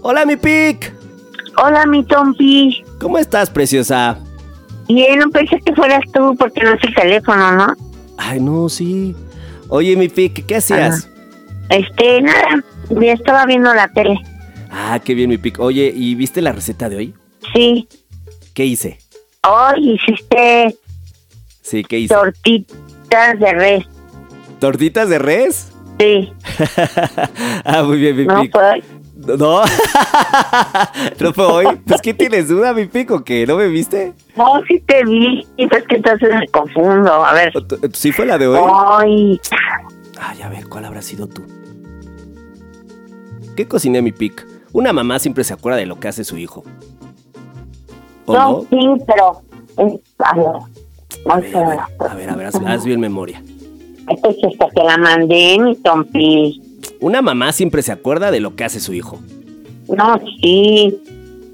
Hola, 0.00 0.24
mi 0.24 0.36
Pic. 0.36 0.94
hola 1.62 1.84
mi 1.84 2.02
Tompi. 2.02 2.82
¿Cómo 2.98 3.18
estás, 3.18 3.50
preciosa? 3.50 4.18
Bien, 4.88 5.18
no 5.18 5.28
pensé 5.28 5.60
que 5.60 5.74
fueras 5.74 6.04
tú 6.14 6.34
porque 6.38 6.62
no 6.62 6.70
es 6.72 6.84
el 6.84 6.94
teléfono, 6.94 7.52
¿no? 7.52 7.74
Ay, 8.16 8.40
no, 8.40 8.70
sí. 8.70 9.14
Oye, 9.68 9.94
mi 9.94 10.08
Pic, 10.08 10.46
¿qué 10.46 10.56
hacías? 10.56 11.06
Este, 11.68 12.22
nada, 12.22 12.64
ya 12.90 13.12
estaba 13.12 13.46
viendo 13.46 13.72
la 13.74 13.88
tele. 13.88 14.18
Ah, 14.70 15.00
qué 15.04 15.14
bien, 15.14 15.28
mi 15.30 15.38
Pic. 15.38 15.58
Oye, 15.58 15.92
¿y 15.94 16.14
viste 16.14 16.40
la 16.42 16.52
receta 16.52 16.88
de 16.88 16.96
hoy? 16.96 17.14
Sí. 17.54 17.88
¿Qué 18.54 18.64
hice? 18.66 18.98
Hoy 19.48 19.92
hiciste 19.94 20.76
Sí, 21.62 21.82
¿qué 21.84 21.98
hice? 21.98 22.14
tortitas 22.14 23.38
de 23.40 23.52
res. 23.52 23.84
¿Tortitas 24.58 25.08
de 25.08 25.18
res? 25.18 25.72
Sí. 25.98 26.32
ah, 27.64 27.82
muy 27.82 27.98
bien, 27.98 28.16
mi 28.16 28.24
No, 28.26 28.42
Pic. 28.42 28.52
pues, 28.52 28.84
No, 29.38 29.62
no 31.20 31.32
fue 31.32 31.44
hoy. 31.46 31.66
Pues, 31.86 32.00
¿qué 32.02 32.14
tienes 32.14 32.48
duda, 32.48 32.72
mi 32.74 32.86
pico? 32.86 33.24
¿Que 33.24 33.46
no 33.46 33.56
me 33.56 33.68
viste? 33.68 34.14
No, 34.36 34.62
sí 34.68 34.80
te 34.86 35.04
vi. 35.04 35.46
Es 35.56 35.68
que 35.88 35.96
entonces 35.96 36.28
me 36.34 36.46
confundo. 36.48 37.24
A 37.24 37.32
ver. 37.34 37.52
¿Sí 37.94 38.12
fue 38.12 38.26
la 38.26 38.38
de 38.38 38.46
hoy? 38.46 38.60
Ay. 38.98 39.40
Ay, 40.20 40.42
a 40.42 40.48
ver, 40.48 40.66
¿cuál 40.68 40.84
habrá 40.84 41.02
sido 41.02 41.26
tú? 41.26 41.44
¿Qué 43.56 43.66
cociné 43.66 44.02
mi 44.02 44.12
pic? 44.12 44.46
Una 44.72 44.92
mamá 44.92 45.18
siempre 45.18 45.44
se 45.44 45.52
acuerda 45.52 45.78
de 45.78 45.86
lo 45.86 45.98
que 46.00 46.08
hace 46.08 46.24
su 46.24 46.36
hijo. 46.38 46.62
¿O 48.26 48.32
No, 48.34 48.50
no? 48.52 48.60
sí, 48.70 49.02
pero. 49.06 49.42
eh, 49.78 49.98
A 50.18 50.34
ver. 50.36 50.46
A 51.28 51.36
ver, 51.38 51.56
a 51.56 51.60
ver, 51.68 51.78
a 52.10 52.14
ver, 52.14 52.30
a 52.30 52.36
ver, 52.36 52.46
haz, 52.46 52.54
haz 52.64 52.84
bien 52.84 53.00
memoria. 53.00 53.42
Pues 54.22 54.36
esta 54.42 54.68
te 54.68 54.82
la 54.82 54.96
mandé, 54.96 55.58
mi 55.60 55.76
Tompi. 55.76 56.62
Una 57.00 57.20
mamá 57.20 57.52
siempre 57.52 57.82
se 57.82 57.92
acuerda 57.92 58.30
de 58.30 58.40
lo 58.40 58.54
que 58.56 58.64
hace 58.64 58.80
su 58.80 58.94
hijo. 58.94 59.20
No, 59.88 60.18
sí. 60.40 60.96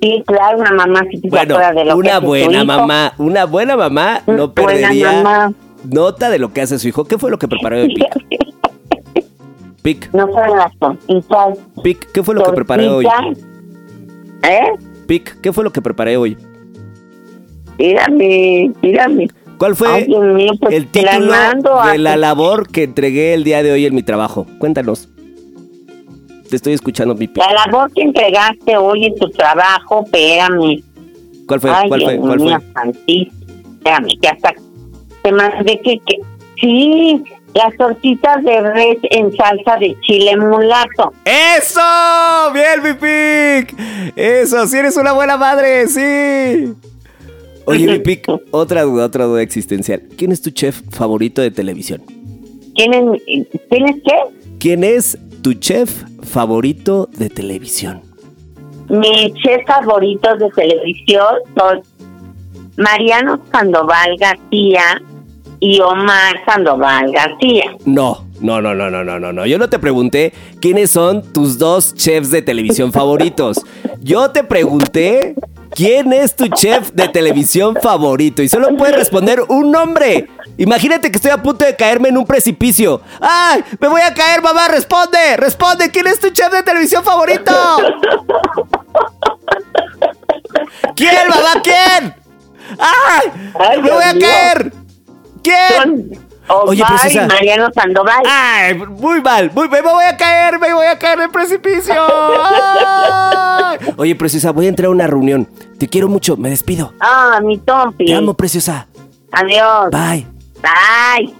Sí, 0.00 0.22
claro, 0.26 0.58
una 0.58 0.72
mamá 0.72 1.00
sí 1.10 1.18
se 1.20 1.28
Bueno, 1.28 1.54
acuerda 1.56 1.72
de 1.72 1.84
lo 1.86 1.92
que 1.94 1.98
una 1.98 2.10
hace 2.12 2.20
su 2.20 2.26
buena 2.26 2.56
hijo. 2.58 2.64
mamá, 2.66 3.12
una 3.18 3.44
buena 3.46 3.76
mamá 3.76 4.22
no 4.26 4.48
Buena 4.48 4.52
perdería 4.54 5.22
mamá. 5.22 5.52
nota 5.84 6.30
de 6.30 6.38
lo 6.38 6.52
que 6.52 6.60
hace 6.60 6.78
su 6.78 6.86
hijo. 6.88 7.04
¿Qué 7.06 7.18
fue 7.18 7.30
lo 7.30 7.38
que 7.38 7.48
preparó 7.48 7.76
hoy 7.80 7.88
Pic? 7.94 8.35
Pic, 9.86 10.12
No 10.12 10.26
fueron 10.26 10.58
las 10.58 10.76
tortitas. 10.80 11.58
Pic, 11.84 12.10
¿qué 12.10 12.24
fue 12.24 12.34
lo 12.34 12.42
que 12.42 12.50
preparé 12.50 12.88
hoy? 12.88 13.06
¿Eh? 14.42 14.72
Pic, 15.06 15.40
¿qué 15.40 15.52
fue 15.52 15.62
lo 15.62 15.70
que 15.70 15.80
preparé 15.80 16.16
hoy? 16.16 16.36
Mírame, 17.78 18.72
mírame. 18.82 19.28
¿Cuál 19.58 19.76
fue 19.76 19.88
Ay, 19.88 20.08
mío, 20.08 20.54
pues 20.60 20.74
el 20.74 20.88
la 20.92 21.52
título 21.52 21.82
de 21.92 21.98
la 21.98 22.16
labor 22.16 22.68
que 22.68 22.82
entregué 22.82 23.32
el 23.32 23.44
día 23.44 23.62
de 23.62 23.70
hoy 23.70 23.86
en 23.86 23.94
mi 23.94 24.02
trabajo? 24.02 24.44
Cuéntanos. 24.58 25.08
Te 26.50 26.56
estoy 26.56 26.72
escuchando, 26.72 27.14
mi 27.14 27.28
Pic. 27.28 27.36
La 27.36 27.52
labor 27.52 27.92
que 27.92 28.02
entregaste 28.02 28.76
hoy 28.76 29.04
en 29.04 29.14
tu 29.14 29.30
trabajo, 29.30 30.02
espérame. 30.04 30.82
¿Cuál 31.46 31.60
fue? 31.60 31.70
Ay, 31.70 31.88
¿Cuál 31.88 32.02
fue? 32.02 32.12
Dios 32.14 32.26
¿Cuál 32.26 32.40
mío, 32.40 32.58
fue? 32.58 32.72
santísimo. 32.72 33.46
Espérame, 33.76 34.08
que 34.20 34.28
hasta 34.30 34.52
te 35.22 35.30
mandé 35.30 35.80
que, 35.80 35.96
que... 36.04 36.18
Sí, 36.60 37.22
las 37.56 37.74
tortitas 37.78 38.44
de 38.44 38.60
res 38.60 38.98
en 39.10 39.34
salsa 39.34 39.78
de 39.78 39.96
chile 40.02 40.36
mulato. 40.36 41.14
¡Eso! 41.24 41.80
¡Bien, 42.52 42.82
mi 42.82 42.92
Pic! 42.92 43.74
¡Eso! 44.14 44.66
¡Sí 44.66 44.76
eres 44.76 44.96
una 44.98 45.12
buena 45.12 45.38
madre! 45.38 45.88
¡Sí! 45.88 46.74
Oye, 47.64 47.86
mi 47.86 47.98
Pic, 47.98 48.28
otra 48.50 48.82
duda, 48.82 49.06
otra 49.06 49.24
duda 49.24 49.40
existencial. 49.40 50.02
¿Quién 50.18 50.32
es 50.32 50.42
tu 50.42 50.50
chef 50.50 50.82
favorito 50.90 51.40
de 51.40 51.50
televisión? 51.50 52.02
¿Tienes, 52.74 53.22
¿Tienes 53.70 53.96
qué? 54.04 54.16
¿Quién 54.58 54.84
es 54.84 55.18
tu 55.42 55.54
chef 55.54 55.90
favorito 56.24 57.08
de 57.16 57.30
televisión? 57.30 58.02
Mis 58.90 59.32
chefs 59.34 59.66
favoritos 59.66 60.38
de 60.38 60.50
televisión 60.50 61.36
son 61.56 61.82
Mariano 62.76 63.40
Sandoval 63.50 64.16
García 64.18 65.00
y 65.60 65.80
Omar 65.80 66.36
Sandoval 66.46 67.12
García. 67.12 67.64
No, 67.84 68.26
no, 68.40 68.60
no, 68.60 68.74
no, 68.74 68.90
no, 68.90 69.04
no, 69.04 69.18
no, 69.18 69.32
no. 69.32 69.46
Yo 69.46 69.58
no 69.58 69.68
te 69.68 69.78
pregunté 69.78 70.32
quiénes 70.60 70.90
son 70.90 71.22
tus 71.32 71.58
dos 71.58 71.94
chefs 71.94 72.30
de 72.30 72.42
televisión 72.42 72.92
favoritos. 72.92 73.60
Yo 74.00 74.30
te 74.30 74.44
pregunté 74.44 75.34
quién 75.70 76.12
es 76.12 76.36
tu 76.36 76.48
chef 76.48 76.92
de 76.92 77.08
televisión 77.08 77.76
favorito 77.80 78.42
y 78.42 78.48
solo 78.48 78.76
puedes 78.76 78.96
responder 78.96 79.42
un 79.48 79.70
nombre. 79.70 80.28
Imagínate 80.58 81.10
que 81.10 81.16
estoy 81.16 81.32
a 81.32 81.42
punto 81.42 81.64
de 81.64 81.76
caerme 81.76 82.08
en 82.08 82.16
un 82.16 82.26
precipicio. 82.26 83.02
¡Ay! 83.20 83.62
¡Me 83.78 83.88
voy 83.88 84.00
a 84.00 84.14
caer, 84.14 84.40
mamá! 84.42 84.68
¡Responde! 84.68 85.36
¡Responde! 85.36 85.90
¿Quién 85.90 86.06
es 86.06 86.18
tu 86.18 86.30
chef 86.30 86.50
de 86.50 86.62
televisión 86.62 87.04
favorito? 87.04 87.52
¿Quién, 90.94 91.28
mamá? 91.28 91.60
¿Quién? 91.62 92.14
¡Ay! 92.78 93.80
¡Me 93.82 93.90
voy 93.90 94.04
a 94.04 94.18
caer! 94.18 94.85
¿Quién? 95.46 96.18
Oye, 96.48 96.82
preciosa. 96.86 97.24
y 97.24 97.28
Mariano 97.28 97.68
Sandoval. 97.72 98.22
¡Ay! 98.26 98.74
Muy 98.74 99.20
mal, 99.20 99.50
muy 99.52 99.68
me 99.68 99.80
voy 99.82 100.04
a 100.04 100.16
caer, 100.16 100.58
me 100.60 100.72
voy 100.72 100.86
a 100.86 100.98
caer 100.98 101.18
en 101.18 101.24
el 101.24 101.30
precipicio. 101.30 101.94
¡Ay! 102.44 103.78
Oye, 103.96 104.14
preciosa, 104.14 104.52
voy 104.52 104.66
a 104.66 104.68
entrar 104.68 104.86
a 104.86 104.90
una 104.90 105.06
reunión. 105.06 105.48
Te 105.78 105.88
quiero 105.88 106.08
mucho, 106.08 106.36
me 106.36 106.50
despido. 106.50 106.92
Ah, 107.00 107.40
mi 107.42 107.58
Tompi. 107.58 108.06
Te 108.06 108.14
amo, 108.14 108.34
preciosa. 108.34 108.86
Adiós. 109.32 109.90
Bye. 109.90 110.26
Bye. 110.62 111.34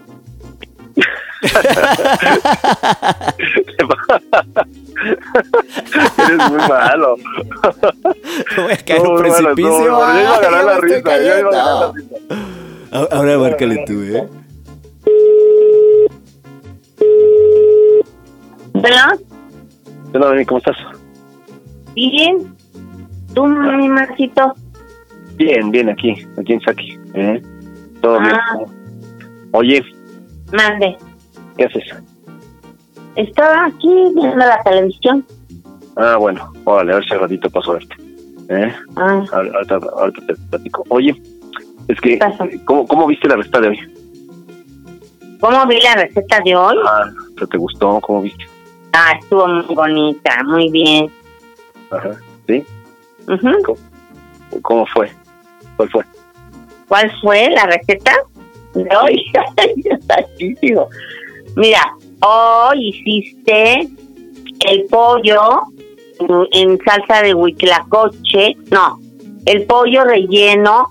Eres 6.18 6.50
muy 6.50 6.58
malo. 6.68 7.16
Voy 8.56 8.72
a 8.72 8.76
caer 8.78 9.00
en 9.00 9.06
un 9.06 9.16
precipicio. 9.18 9.78
muy 9.78 9.88
malo. 9.90 10.14
Yo 10.14 10.20
iba 10.20 10.34
a 10.34 10.36
Ay, 10.36 10.42
ganar 10.42 10.52
ya 10.52 10.62
la 10.62 10.80
me 10.80 10.84
estoy 10.86 10.94
risa, 10.94 11.18
yo 11.18 11.24
iba 11.24 11.38
a 11.38 11.40
ganar 11.40 11.54
la 11.54 11.82
cayendo. 11.90 11.94
Ahora 12.92 13.38
márcale 13.38 13.84
tú, 13.86 14.02
¿eh? 14.02 14.26
Hola, 18.74 19.18
Dani, 20.12 20.44
¿cómo 20.44 20.58
estás? 20.58 20.76
Bien. 21.94 22.54
¿Tú, 23.34 23.46
mi 23.46 23.88
Marcito? 23.88 24.54
Bien, 25.36 25.70
bien, 25.70 25.88
aquí, 25.90 26.14
aquí 26.38 26.52
en 26.54 26.60
Saki. 26.60 26.98
¿eh? 27.14 27.42
Todo 28.00 28.20
bien. 28.20 28.32
Ah. 28.34 28.58
Oye, 29.52 29.82
Mande. 30.52 30.96
¿qué 31.56 31.64
haces? 31.64 31.84
Estaba 33.16 33.66
aquí 33.66 33.88
viendo 34.14 34.36
la 34.36 34.62
televisión. 34.62 35.24
Ah, 35.96 36.16
bueno, 36.16 36.52
órale, 36.64 36.92
a 36.92 36.96
ver 36.96 37.04
si 37.06 37.14
al 37.14 37.20
ratito 37.20 37.50
paso 37.50 37.72
a 37.72 37.74
verte. 37.74 37.94
¿Eh? 38.48 38.72
Ah, 38.96 39.24
Ahor- 39.32 39.52
Ahorita, 39.54 39.74
ahorita 39.98 40.26
te 40.26 40.34
platico. 40.50 40.84
Oye, 40.90 41.20
es 41.88 42.00
que, 42.00 42.10
¿Qué 42.10 42.16
pasa? 42.18 42.46
¿cómo, 42.64 42.86
¿cómo 42.86 43.06
viste 43.06 43.28
la 43.28 43.36
receta 43.36 43.60
de 43.60 43.68
hoy? 43.68 43.78
¿Cómo 45.40 45.66
vi 45.66 45.80
la 45.80 45.94
receta 45.94 46.40
de 46.44 46.56
hoy? 46.56 46.76
Ah, 46.86 47.04
¿te- 47.38 47.46
¿te 47.46 47.58
gustó? 47.58 48.00
¿Cómo 48.00 48.22
viste? 48.22 48.44
Ah, 48.92 49.12
estuvo 49.20 49.46
muy 49.46 49.74
bonita, 49.74 50.42
muy 50.44 50.70
bien. 50.70 51.10
Ajá, 51.90 52.12
¿sí? 52.46 52.64
Ujú. 53.28 53.76
¿Cómo 54.62 54.86
fue? 54.86 55.10
¿Cuál 55.76 55.90
fue? 55.90 56.04
¿Cuál 56.88 57.12
fue 57.20 57.50
la 57.50 57.66
receta 57.66 58.12
de 58.74 58.88
hoy? 58.96 59.22
Mira, 61.56 61.82
hoy 62.20 62.88
hiciste 62.88 63.88
el 64.68 64.84
pollo 64.90 65.60
en- 66.20 66.48
en 66.70 66.78
salsa 66.84 67.22
de 67.22 67.34
huitlacoche. 67.34 68.56
No, 68.70 68.98
el 69.44 69.64
pollo 69.66 70.04
relleno 70.04 70.86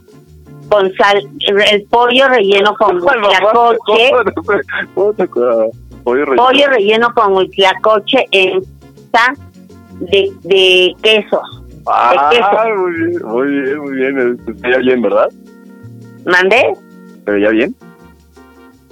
con 0.70 0.91
sal, 0.93 1.28
el 1.72 1.84
pollo 1.86 2.28
relleno 2.28 2.76
con 2.76 2.95
huitlacoche. 3.01 4.11
¿Cómo 4.93 5.13
te 5.13 5.24
acuerdas? 5.24 5.70
Pollo 6.03 6.26
relleno. 6.26 6.43
pollo 6.43 6.68
relleno 6.68 7.13
con 7.13 7.34
huitlacoche 7.34 8.26
en 8.32 8.61
de, 9.99 10.32
de 10.43 10.95
quesos. 11.01 11.63
Ah, 11.88 12.30
de 12.30 12.38
queso. 12.38 12.82
muy 12.82 12.91
bien, 12.91 13.26
muy 13.26 13.47
bien, 13.47 13.80
muy 13.80 13.95
bien. 13.95 14.38
Se 14.45 14.51
veía 14.53 14.78
bien, 14.80 15.01
¿verdad? 15.01 15.30
¿Mandé? 16.26 16.74
¿Se 17.24 17.32
veía 17.32 17.49
bien? 17.49 17.76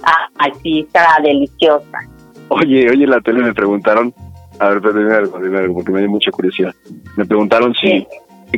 Ah, 0.02 0.48
sí, 0.62 0.80
estaba 0.80 1.16
deliciosa. 1.22 1.98
Oye, 2.48 2.90
oye, 2.90 3.04
en 3.04 3.10
la 3.10 3.20
tele 3.20 3.42
me 3.42 3.54
preguntaron, 3.54 4.14
a 4.58 4.68
ver, 4.68 4.80
dime 4.94 5.14
algo, 5.14 5.38
dime 5.40 5.58
algo, 5.58 5.74
porque 5.74 5.92
me 5.92 6.00
dio 6.00 6.10
mucha 6.10 6.30
curiosidad. 6.30 6.74
Me 7.16 7.24
preguntaron 7.24 7.74
si, 7.74 8.06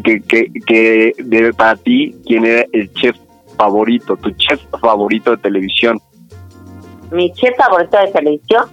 que, 0.02 0.20
que, 0.20 0.50
que 0.66 1.12
de, 1.18 1.52
para 1.52 1.76
ti, 1.76 2.14
¿quién 2.26 2.44
era 2.44 2.64
el 2.72 2.92
chef 2.92 3.16
favorito, 3.56 4.16
tu 4.16 4.30
chef 4.32 4.60
favorito 4.80 5.30
de 5.32 5.36
televisión? 5.38 6.00
Mi 7.10 7.32
chef 7.32 7.56
favorito 7.56 7.98
de 7.98 8.08
televisión 8.08 8.64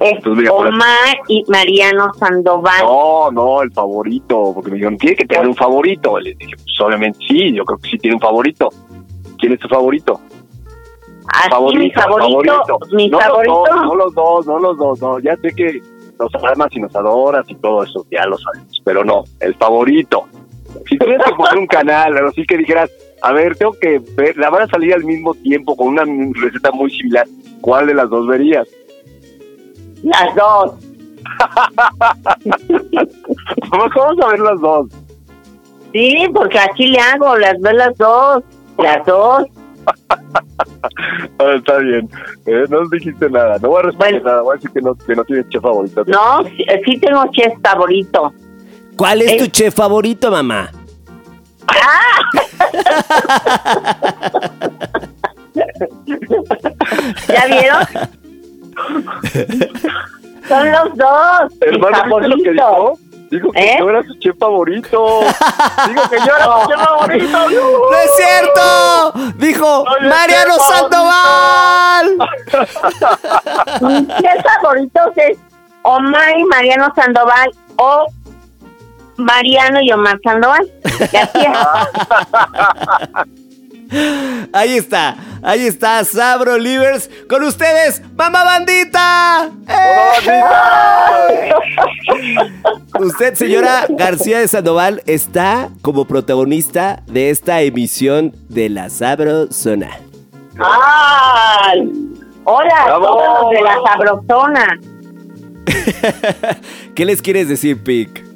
es 0.00 0.24
Omar 0.50 1.18
y 1.28 1.44
Mariano 1.48 2.12
Sandoval. 2.14 2.82
No, 2.82 3.30
no, 3.30 3.62
el 3.62 3.72
favorito, 3.72 4.52
porque 4.54 4.70
me 4.70 4.76
dijeron, 4.76 4.98
tiene 4.98 5.16
que 5.16 5.26
tener 5.26 5.46
un 5.46 5.54
favorito. 5.54 6.16
Dije, 6.22 6.56
pues 6.56 6.80
obviamente 6.80 7.18
sí, 7.28 7.52
yo 7.52 7.64
creo 7.64 7.78
que 7.78 7.90
sí 7.90 7.98
tiene 7.98 8.16
un 8.16 8.20
favorito. 8.20 8.68
¿Quién 9.38 9.52
es 9.52 9.60
tu 9.60 9.68
favorito? 9.68 10.20
Así 11.28 11.76
mi 11.76 11.90
favorito, 11.90 12.78
mi 12.92 13.08
no 13.08 13.18
favorito. 13.20 13.64
Los 13.66 13.74
dos, 13.74 13.86
no 13.86 13.94
los 13.94 14.14
dos, 14.14 14.46
no 14.46 14.58
los 14.58 14.78
dos, 14.78 15.00
no. 15.00 15.18
Ya 15.20 15.36
sé 15.36 15.54
que 15.54 15.80
nos 16.18 16.34
amas 16.42 16.68
y 16.72 16.80
nos 16.80 16.94
adoras 16.96 17.44
y 17.48 17.54
todo 17.56 17.82
eso, 17.82 18.06
ya 18.10 18.24
lo 18.26 18.38
sabemos. 18.38 18.80
Pero 18.84 19.04
no, 19.04 19.24
el 19.40 19.54
favorito. 19.54 20.26
Si 20.86 20.98
tuvieras 20.98 21.26
que 21.26 21.34
poner 21.34 21.58
un 21.58 21.66
canal, 21.66 22.16
así 22.26 22.44
que 22.44 22.58
dijeras, 22.58 22.90
a 23.22 23.32
ver, 23.32 23.56
tengo 23.56 23.72
que 23.72 24.00
ver, 24.16 24.36
la 24.36 24.50
van 24.50 24.62
a 24.62 24.66
salir 24.68 24.94
al 24.94 25.04
mismo 25.04 25.34
tiempo 25.34 25.76
con 25.76 25.88
una 25.88 26.04
receta 26.40 26.70
muy 26.72 26.90
similar. 26.90 27.26
¿Cuál 27.60 27.86
de 27.88 27.94
las 27.94 28.08
dos 28.08 28.26
verías? 28.26 28.68
Las 30.02 30.34
dos. 30.34 30.74
Vamos 33.70 33.90
vamos 33.96 34.24
a 34.24 34.28
ver 34.28 34.40
las 34.40 34.60
dos. 34.60 34.86
Sí, 35.92 36.26
porque 36.34 36.58
así 36.58 36.86
le 36.86 36.98
hago, 36.98 37.36
las 37.36 37.60
veo 37.60 37.72
las 37.72 37.96
dos. 37.96 38.44
Las 38.78 39.06
dos. 39.06 39.44
Ah, 41.40 41.54
está 41.56 41.78
bien. 41.78 42.08
Eh, 42.46 42.64
no 42.68 42.88
dijiste 42.88 43.30
nada. 43.30 43.58
No 43.60 43.68
voy 43.68 43.80
a 43.80 43.82
responder 43.86 44.24
nada. 44.24 44.42
Voy 44.42 44.52
a 44.52 44.54
decir 44.56 44.70
que 44.70 44.80
no, 44.80 44.94
que 44.94 45.14
no 45.14 45.24
tienes 45.24 45.48
chef 45.48 45.62
favorito. 45.62 46.04
No, 46.06 46.42
sí, 46.44 46.64
sí 46.84 46.98
tengo 46.98 47.24
chef 47.32 47.52
favorito. 47.62 48.32
¿Cuál 48.98 49.22
es 49.22 49.36
tu 49.38 49.44
Eh. 49.44 49.50
chef 49.52 49.74
favorito, 49.74 50.30
mamá? 50.30 50.70
¿Ya 57.28 57.46
vieron? 57.46 57.84
Son 60.48 60.72
los 60.72 60.96
dos. 60.96 61.52
Hermano, 61.60 62.18
¿viste 62.20 62.28
lo 62.28 62.36
que 62.36 62.52
dijo? 62.52 62.98
Dijo 63.30 63.52
que 63.52 63.60
¿Eh? 63.60 63.76
yo 63.78 63.90
era 63.90 64.02
su 64.04 64.14
chef 64.20 64.38
favorito. 64.38 65.20
Dijo 65.88 66.08
que 66.08 66.16
yo 66.18 66.36
era 66.36 66.44
su 66.62 66.68
chef 66.68 66.80
favorito. 66.80 67.38
¡No 67.38 67.96
es 67.98 68.10
cierto! 68.16 69.12
Dijo 69.36 69.84
Mariano 70.02 70.54
chef 70.54 70.66
Sandoval. 70.66 72.16
Mis 73.82 74.08
tres 74.08 74.42
favoritos 74.62 75.08
es 75.16 75.38
Omar 75.82 76.38
y 76.38 76.44
Mariano 76.44 76.90
Sandoval 76.96 77.50
o 77.76 78.06
Mariano 79.18 79.80
y 79.82 79.92
Omar 79.92 80.18
Sandoval. 80.22 80.70
Gracias. 81.12 81.58
Ahí 84.52 84.76
está, 84.76 85.16
ahí 85.42 85.66
está 85.66 86.04
Sabro 86.04 86.58
Livers 86.58 87.08
con 87.26 87.42
ustedes, 87.42 88.02
Mamá 88.16 88.44
Bandita. 88.44 89.48
¡Eh! 89.66 91.50
Usted, 93.00 93.34
señora 93.34 93.86
García 93.88 94.40
de 94.40 94.48
Sandoval, 94.48 95.02
está 95.06 95.70
como 95.80 96.04
protagonista 96.04 97.02
de 97.06 97.30
esta 97.30 97.62
emisión 97.62 98.34
de 98.50 98.68
la 98.68 98.90
Sabrosona. 98.90 99.88
¡Ay! 100.58 101.90
Hola, 102.44 102.84
Bravo. 102.84 103.06
todos 103.06 103.42
los 103.42 103.50
de 103.52 103.62
la 103.62 103.76
sabrosona. 103.86 104.80
¿Qué 106.94 107.04
les 107.06 107.22
quieres 107.22 107.48
decir, 107.48 107.82
Pic? 107.82 108.27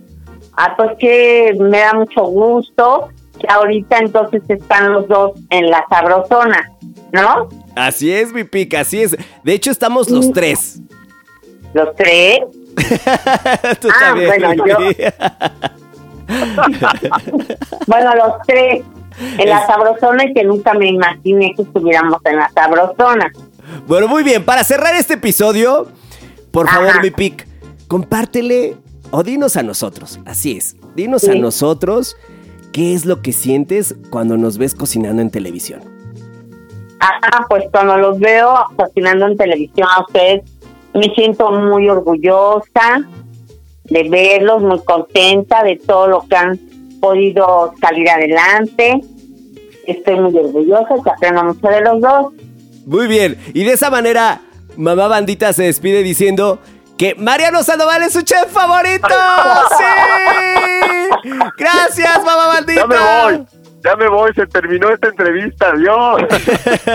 Ah, 0.64 0.74
pues 0.76 0.90
que 1.00 1.52
me 1.58 1.80
da 1.80 1.92
mucho 1.94 2.22
gusto 2.22 3.08
que 3.40 3.46
ahorita 3.48 3.98
entonces 3.98 4.42
están 4.48 4.92
los 4.92 5.08
dos 5.08 5.32
en 5.50 5.68
la 5.68 5.84
sabrosona, 5.90 6.70
¿no? 7.10 7.48
Así 7.74 8.12
es, 8.12 8.32
mi 8.32 8.42
así 8.76 9.02
es. 9.02 9.16
De 9.42 9.52
hecho, 9.54 9.72
estamos 9.72 10.08
los 10.08 10.30
tres. 10.32 10.80
Los 11.74 11.96
tres. 11.96 12.40
Tú 13.80 13.88
Ah, 13.90 13.98
también, 14.00 14.28
bueno, 14.28 14.54
yo-. 14.66 14.78
Bueno, 17.88 18.14
los 18.14 18.34
tres 18.46 18.84
en 19.38 19.48
la 19.48 19.66
sabrosona 19.66 20.24
y 20.24 20.32
que 20.32 20.44
nunca 20.44 20.74
me 20.74 20.86
imaginé 20.88 21.54
que 21.56 21.62
estuviéramos 21.62 22.20
en 22.24 22.36
la 22.36 22.48
sabrosona. 22.50 23.32
Bueno, 23.88 24.06
muy 24.06 24.22
bien, 24.22 24.44
para 24.44 24.62
cerrar 24.62 24.94
este 24.94 25.14
episodio, 25.14 25.88
por 26.52 26.68
Ajá. 26.68 26.76
favor, 26.78 27.02
mi 27.02 27.10
pic, 27.10 27.48
compártele 27.88 28.76
o 29.12 29.22
dinos 29.22 29.56
a 29.56 29.62
nosotros, 29.62 30.18
así 30.24 30.56
es, 30.56 30.76
dinos 30.96 31.28
a 31.28 31.34
nosotros 31.34 32.16
qué 32.72 32.94
es 32.94 33.04
lo 33.04 33.22
que 33.22 33.32
sientes 33.32 33.94
cuando 34.10 34.36
nos 34.36 34.58
ves 34.58 34.74
cocinando 34.74 35.22
en 35.22 35.30
televisión. 35.30 35.80
Ajá, 36.98 37.46
pues 37.48 37.64
cuando 37.70 37.98
los 37.98 38.18
veo 38.18 38.54
cocinando 38.74 39.26
en 39.26 39.36
televisión 39.36 39.86
a 39.94 40.00
ustedes, 40.02 40.42
me 40.94 41.14
siento 41.14 41.50
muy 41.50 41.88
orgullosa 41.88 43.06
de 43.84 44.08
verlos, 44.08 44.62
muy 44.62 44.80
contenta 44.80 45.62
de 45.62 45.76
todo 45.76 46.08
lo 46.08 46.26
que 46.26 46.36
han 46.36 46.58
podido 47.00 47.74
salir 47.80 48.08
adelante. 48.08 49.00
Estoy 49.86 50.20
muy 50.20 50.36
orgullosa 50.36 50.94
y 50.96 51.08
aprendo 51.08 51.44
mucho 51.44 51.68
de 51.68 51.80
los 51.82 52.00
dos. 52.00 52.32
Muy 52.86 53.08
bien, 53.08 53.36
y 53.52 53.64
de 53.64 53.72
esa 53.72 53.90
manera, 53.90 54.40
mamá 54.76 55.06
bandita 55.08 55.52
se 55.52 55.64
despide 55.64 56.02
diciendo 56.02 56.60
que 56.98 57.14
Mariano 57.16 57.62
Sandoval 57.62 58.02
es 58.02 58.12
su 58.12 58.22
chef 58.22 58.46
favorito. 58.50 59.08
¡Sí! 59.78 61.34
Gracias, 61.58 62.18
mamá 62.24 62.46
bandita. 62.48 62.80
Ya 62.82 62.86
me 62.86 62.96
voy. 62.98 63.46
Ya 63.84 63.96
me 63.96 64.08
voy. 64.08 64.32
Se 64.34 64.46
terminó 64.46 64.90
esta 64.90 65.08
entrevista. 65.08 65.70
Adiós. 65.70 66.22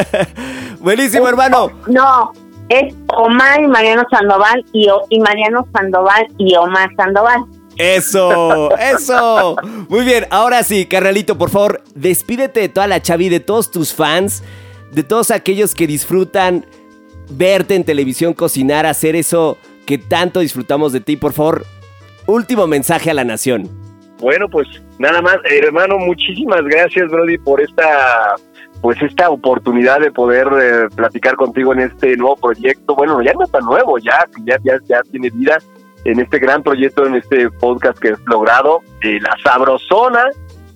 Buenísimo, 0.80 1.28
hermano. 1.28 1.72
No, 1.88 2.32
es 2.70 2.94
Omar 3.16 3.62
y 3.62 3.68
Mariano 3.68 4.04
Sandoval 4.10 4.64
y, 4.72 4.88
O- 4.90 5.06
y 5.10 5.20
Mariano 5.20 5.68
Sandoval 5.74 6.28
y 6.38 6.56
Omar 6.56 6.90
Sandoval. 6.96 7.44
Eso, 7.78 8.76
eso. 8.78 9.56
Muy 9.88 10.04
bien, 10.04 10.26
ahora 10.32 10.64
sí, 10.64 10.88
carnalito, 10.88 11.38
por 11.38 11.52
favor, 11.52 11.84
despídete 11.94 12.62
de 12.62 12.70
toda 12.70 12.88
la 12.88 13.02
chavi, 13.04 13.30
de 13.30 13.40
todos 13.40 13.70
tus 13.70 13.94
fans, 13.94 14.44
de 14.92 15.04
todos 15.04 15.30
aquellos 15.30 15.76
que 15.76 15.86
disfrutan 15.86 16.66
verte 17.30 17.76
en 17.76 17.84
televisión 17.84 18.34
cocinar, 18.34 18.88
hacer 18.88 19.16
eso 19.16 19.58
que 19.88 19.98
tanto 19.98 20.42
disfrutamos 20.42 20.92
de 20.92 21.00
ti. 21.00 21.16
Por 21.16 21.34
favor, 21.34 21.66
último 22.28 22.68
mensaje 22.68 23.10
a 23.10 23.16
la 23.16 23.24
nación. 23.24 23.68
Bueno, 24.20 24.48
pues 24.50 24.68
nada 25.00 25.22
más, 25.22 25.38
hermano, 25.50 25.98
muchísimas 25.98 26.62
gracias, 26.64 27.10
Brody, 27.10 27.40
por 27.40 27.62
esta 27.62 28.36
pues 28.82 29.02
esta 29.02 29.32
oportunidad 29.32 30.00
de 30.02 30.12
poder 30.12 30.48
eh, 30.62 30.88
platicar 30.96 31.36
contigo 31.36 31.74
en 31.74 31.80
este 31.80 32.16
nuevo 32.16 32.36
proyecto. 32.36 32.96
Bueno, 32.96 33.20
ya 33.24 33.34
no 33.34 33.44
es 33.44 33.52
tan 33.52 33.66
nuevo, 33.66 33.98
ya 33.98 34.28
ya 34.46 34.60
ya, 34.64 34.78
ya 34.88 35.02
tiene 35.10 35.32
vida 35.32 35.58
en 36.04 36.20
este 36.20 36.38
gran 36.38 36.62
proyecto, 36.62 37.06
en 37.06 37.16
este 37.16 37.50
podcast 37.50 37.98
que 37.98 38.10
has 38.10 38.20
logrado, 38.26 38.82
eh, 39.02 39.20
La 39.20 39.36
Sabrosona, 39.44 40.26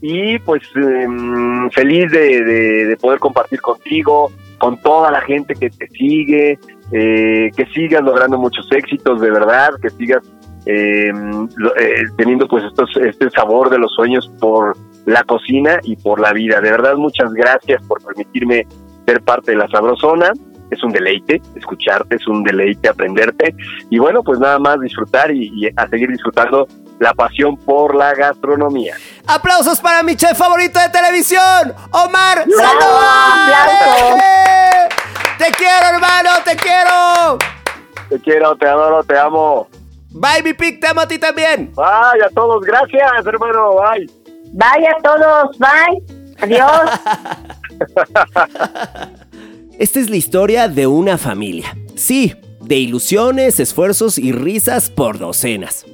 y 0.02 0.40
pues 0.40 0.64
em, 0.76 1.70
feliz 1.70 2.12
de 2.12 2.98
poder 3.00 3.20
compartir 3.20 3.62
contigo, 3.62 4.32
con 4.62 4.80
toda 4.80 5.12
la 5.12 5.22
gente 5.22 5.56
que 5.56 5.72
te 5.72 5.88
sigue, 5.90 6.60
eh, 6.92 7.52
que 7.56 7.66
sigas 7.68 8.02
logrando 8.02 8.38
muchos 8.38 8.68
éxitos, 8.72 9.22
de 9.22 9.32
verdad, 9.32 9.72
que 9.82 9.90
sigas 9.92 10.22
eh, 10.66 11.12
eh, 11.80 11.96
teniendo 12.18 12.48
pues 12.48 12.64
estos 12.66 12.90
este 12.98 13.30
sabor 13.32 13.70
de 13.70 13.80
los 13.80 13.92
sueños 13.94 14.32
por 14.40 14.78
la 15.06 15.24
cocina 15.24 15.80
y 15.84 15.96
por 15.96 16.20
la 16.20 16.34
vida. 16.34 16.62
De 16.62 16.72
verdad, 16.72 16.96
muchas 16.96 17.34
gracias 17.34 17.82
por 17.88 18.04
permitirme 18.04 18.68
ser 19.06 19.22
parte 19.22 19.52
de 19.52 19.58
la 19.58 19.68
Sabrosona. 19.70 20.32
Es 20.70 20.84
un 20.84 20.92
deleite 20.92 21.42
escucharte, 21.56 22.16
es 22.16 22.28
un 22.28 22.44
deleite 22.44 22.88
aprenderte. 22.88 23.56
Y 23.90 24.00
bueno, 24.00 24.24
pues 24.24 24.40
nada 24.40 24.58
más 24.60 24.80
disfrutar 24.80 25.32
y, 25.32 25.52
y 25.54 25.70
a 25.76 25.88
seguir 25.88 26.10
disfrutando 26.10 26.68
la 27.00 27.14
pasión 27.14 27.58
por 27.58 27.96
la 27.96 28.14
gastronomía. 28.14 28.96
¡Aplausos 29.28 29.82
para 29.82 30.04
mi 30.04 30.16
chef 30.16 30.38
favorito 30.38 30.80
de 30.80 30.90
televisión, 30.90 31.74
Omar 31.92 32.46
¡Bravo! 32.46 32.80
Sandoval! 32.80 33.54
¡Aplausos! 33.54 35.01
¡Te 35.42 35.52
quiero, 35.54 35.96
hermano! 35.96 36.30
¡Te 36.46 36.56
quiero! 36.56 37.40
Te 38.10 38.20
quiero, 38.20 38.56
te 38.58 38.68
adoro, 38.68 39.04
te 39.04 39.18
amo. 39.18 39.68
Bye, 40.12 40.44
mi 40.44 40.54
pic, 40.54 40.80
te 40.80 40.86
amo 40.86 41.02
a 41.02 41.08
ti 41.08 41.18
también. 41.18 41.74
Bye 41.74 42.24
a 42.24 42.30
todos, 42.36 42.64
gracias 42.64 43.26
hermano, 43.26 43.72
bye. 43.74 44.08
Bye 44.52 44.88
a 44.88 45.02
todos, 45.02 45.58
bye. 45.58 46.36
Adiós. 46.42 46.92
Esta 49.80 50.00
es 50.00 50.12
la 50.12 50.16
historia 50.16 50.68
de 50.68 50.86
una 50.86 51.18
familia. 51.18 51.76
Sí, 51.96 52.36
de 52.60 52.76
ilusiones, 52.76 53.60
esfuerzos 53.60 54.20
y 54.20 54.34
risas 54.34 54.92
por 54.92 55.18
docenas. 55.18 55.88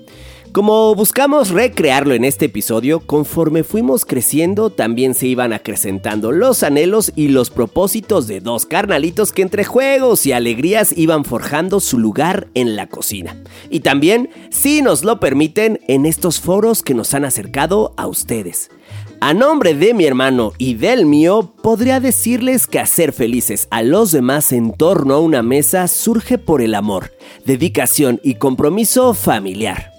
Como 0.51 0.95
buscamos 0.95 1.49
recrearlo 1.49 2.15
en 2.15 2.25
este 2.25 2.45
episodio, 2.45 3.01
conforme 3.01 3.63
fuimos 3.63 4.05
creciendo 4.05 4.71
también 4.71 5.13
se 5.13 5.27
iban 5.27 5.53
acrecentando 5.53 6.31
los 6.31 6.63
anhelos 6.63 7.11
y 7.15 7.27
los 7.27 7.51
propósitos 7.51 8.27
de 8.27 8.39
dos 8.39 8.65
carnalitos 8.65 9.31
que 9.31 9.43
entre 9.43 9.65
juegos 9.65 10.25
y 10.25 10.31
alegrías 10.31 10.97
iban 10.97 11.25
forjando 11.25 11.79
su 11.79 11.99
lugar 11.99 12.47
en 12.55 12.75
la 12.75 12.87
cocina. 12.87 13.35
Y 13.69 13.81
también, 13.81 14.29
si 14.49 14.81
nos 14.81 15.03
lo 15.03 15.19
permiten, 15.19 15.79
en 15.87 16.05
estos 16.05 16.39
foros 16.39 16.81
que 16.81 16.95
nos 16.95 17.13
han 17.13 17.25
acercado 17.25 17.93
a 17.97 18.07
ustedes. 18.07 18.71
A 19.19 19.33
nombre 19.33 19.73
de 19.73 19.93
mi 19.93 20.05
hermano 20.05 20.53
y 20.57 20.75
del 20.75 21.05
mío, 21.05 21.53
podría 21.61 21.99
decirles 21.99 22.67
que 22.67 22.79
hacer 22.79 23.13
felices 23.13 23.67
a 23.69 23.83
los 23.83 24.11
demás 24.11 24.51
en 24.51 24.73
torno 24.73 25.15
a 25.15 25.19
una 25.19 25.43
mesa 25.43 25.87
surge 25.87 26.37
por 26.37 26.61
el 26.61 26.73
amor, 26.73 27.11
dedicación 27.45 28.19
y 28.23 28.35
compromiso 28.35 29.13
familiar. 29.13 29.96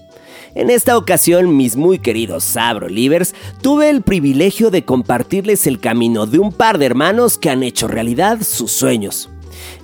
En 0.58 0.70
esta 0.70 0.98
ocasión, 0.98 1.56
mis 1.56 1.76
muy 1.76 2.00
queridos 2.00 2.42
Sabro 2.42 2.88
Livers, 2.88 3.32
tuve 3.62 3.90
el 3.90 4.02
privilegio 4.02 4.72
de 4.72 4.84
compartirles 4.84 5.68
el 5.68 5.78
camino 5.78 6.26
de 6.26 6.40
un 6.40 6.50
par 6.50 6.78
de 6.78 6.86
hermanos 6.86 7.38
que 7.38 7.48
han 7.48 7.62
hecho 7.62 7.86
realidad 7.86 8.40
sus 8.42 8.72
sueños. 8.72 9.30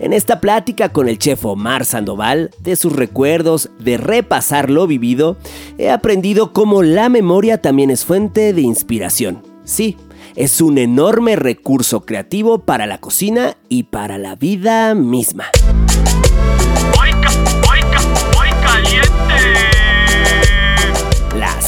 En 0.00 0.12
esta 0.12 0.40
plática 0.40 0.88
con 0.88 1.08
el 1.08 1.20
chef 1.20 1.44
Omar 1.44 1.84
Sandoval, 1.84 2.50
de 2.58 2.74
sus 2.74 2.92
recuerdos, 2.92 3.70
de 3.78 3.98
repasar 3.98 4.68
lo 4.68 4.88
vivido, 4.88 5.36
he 5.78 5.90
aprendido 5.90 6.52
cómo 6.52 6.82
la 6.82 7.08
memoria 7.08 7.62
también 7.62 7.90
es 7.90 8.04
fuente 8.04 8.52
de 8.52 8.62
inspiración. 8.62 9.44
Sí, 9.62 9.96
es 10.34 10.60
un 10.60 10.78
enorme 10.78 11.36
recurso 11.36 12.04
creativo 12.04 12.58
para 12.58 12.88
la 12.88 12.98
cocina 12.98 13.56
y 13.68 13.84
para 13.84 14.18
la 14.18 14.34
vida 14.34 14.96
misma. 14.96 15.44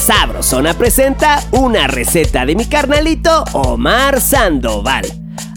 Sabrosona 0.07 0.73
presenta 0.73 1.43
una 1.51 1.85
receta 1.85 2.45
de 2.45 2.55
mi 2.55 2.65
carnalito 2.65 3.43
Omar 3.51 4.21
Sandoval. 4.21 5.05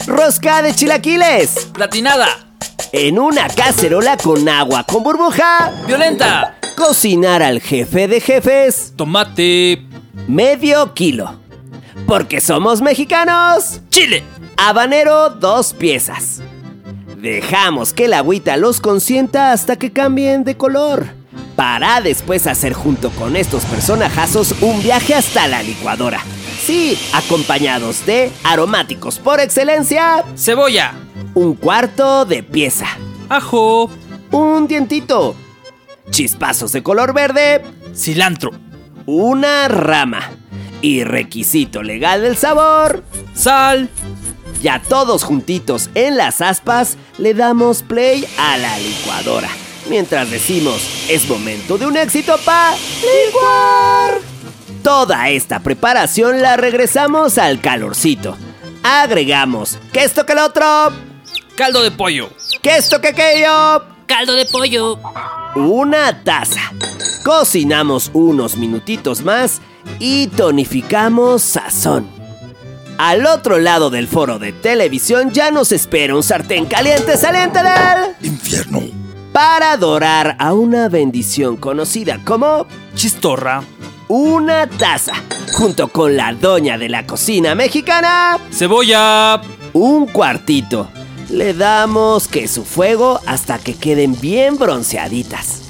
Rosca 0.05 0.61
de 0.61 0.75
chilaquiles 0.75 1.69
Platinada. 1.73 2.27
en 2.91 3.17
una 3.17 3.47
cacerola 3.47 4.17
con 4.17 4.49
agua 4.49 4.83
con 4.83 5.03
burbuja 5.03 5.71
Violenta. 5.87 6.57
Cocinar 6.75 7.41
al 7.41 7.61
jefe 7.61 8.09
de 8.09 8.19
jefes, 8.19 8.91
Tomate. 8.97 9.87
medio 10.27 10.93
kilo. 10.95 11.39
Porque 12.05 12.41
somos 12.41 12.81
mexicanos. 12.81 13.79
Chile. 13.89 14.21
Habanero, 14.57 15.29
dos 15.29 15.71
piezas. 15.71 16.41
Dejamos 17.15 17.93
que 17.93 18.09
la 18.09 18.17
agüita 18.17 18.57
los 18.57 18.81
consienta 18.81 19.53
hasta 19.53 19.77
que 19.77 19.93
cambien 19.93 20.43
de 20.43 20.57
color. 20.57 21.20
Para 21.61 22.01
después 22.01 22.47
hacer 22.47 22.73
junto 22.73 23.11
con 23.11 23.35
estos 23.35 23.65
personajazos 23.65 24.55
un 24.61 24.81
viaje 24.81 25.13
hasta 25.13 25.47
la 25.47 25.61
licuadora. 25.61 26.19
Sí, 26.59 26.97
acompañados 27.13 28.03
de 28.07 28.31
aromáticos 28.43 29.19
por 29.19 29.39
excelencia, 29.39 30.25
Cebolla. 30.35 30.95
un 31.35 31.53
cuarto 31.53 32.25
de 32.25 32.41
pieza, 32.41 32.87
Ajo. 33.29 33.91
un 34.31 34.67
dientito, 34.67 35.35
chispazos 36.09 36.71
de 36.71 36.81
color 36.81 37.13
verde, 37.13 37.61
Cilantro. 37.95 38.49
una 39.05 39.67
rama 39.67 40.31
y 40.81 41.03
requisito 41.03 41.83
legal 41.83 42.23
del 42.23 42.37
sabor. 42.37 43.03
Sal. 43.35 43.87
Ya 44.63 44.81
todos 44.81 45.23
juntitos 45.23 45.91
en 45.93 46.17
las 46.17 46.41
aspas 46.41 46.97
le 47.19 47.35
damos 47.35 47.83
play 47.83 48.25
a 48.39 48.57
la 48.57 48.79
licuadora. 48.79 49.49
Mientras 49.89 50.29
decimos, 50.29 51.05
es 51.09 51.27
momento 51.27 51.77
de 51.77 51.85
un 51.85 51.97
éxito 51.97 52.37
pa 52.45 52.73
licuar. 53.01 54.19
Toda 54.83 55.29
esta 55.29 55.59
preparación 55.59 56.41
la 56.41 56.57
regresamos 56.57 57.37
al 57.37 57.59
calorcito. 57.61 58.37
Agregamos 58.83 59.77
que 59.93 60.03
esto 60.03 60.25
que 60.25 60.33
el 60.33 60.39
otro, 60.39 60.65
Caldo 61.55 61.83
de 61.83 61.91
pollo. 61.91 62.29
que 62.61 62.77
esto 62.77 62.99
que 63.01 63.09
aquello. 63.09 63.83
Caldo 64.07 64.33
de 64.33 64.45
pollo. 64.45 64.97
Una 65.55 66.23
taza. 66.23 66.71
Cocinamos 67.23 68.09
unos 68.13 68.57
minutitos 68.57 69.21
más 69.23 69.61
y 69.99 70.27
tonificamos 70.27 71.43
sazón. 71.43 72.07
Al 72.97 73.25
otro 73.25 73.57
lado 73.59 73.89
del 73.89 74.07
foro 74.07 74.37
de 74.39 74.53
televisión 74.53 75.31
ya 75.31 75.51
nos 75.51 75.71
espera 75.71 76.15
un 76.15 76.23
sartén 76.23 76.65
caliente 76.65 77.17
saliente 77.17 77.59
del 77.63 78.15
Infierno. 78.31 78.81
Para 79.31 79.73
adorar 79.73 80.35
a 80.39 80.53
una 80.53 80.89
bendición 80.89 81.57
conocida 81.57 82.19
como 82.23 82.67
Chistorra. 82.95 83.63
una 84.07 84.67
taza, 84.67 85.13
junto 85.53 85.87
con 85.87 86.17
la 86.17 86.33
doña 86.33 86.77
de 86.77 86.89
la 86.89 87.05
cocina 87.05 87.55
mexicana, 87.55 88.37
Cebolla. 88.51 89.41
un 89.73 90.07
cuartito. 90.07 90.89
Le 91.29 91.53
damos 91.53 92.27
que 92.27 92.49
su 92.49 92.65
fuego 92.65 93.21
hasta 93.25 93.57
que 93.57 93.75
queden 93.75 94.19
bien 94.19 94.57
bronceaditas. 94.57 95.61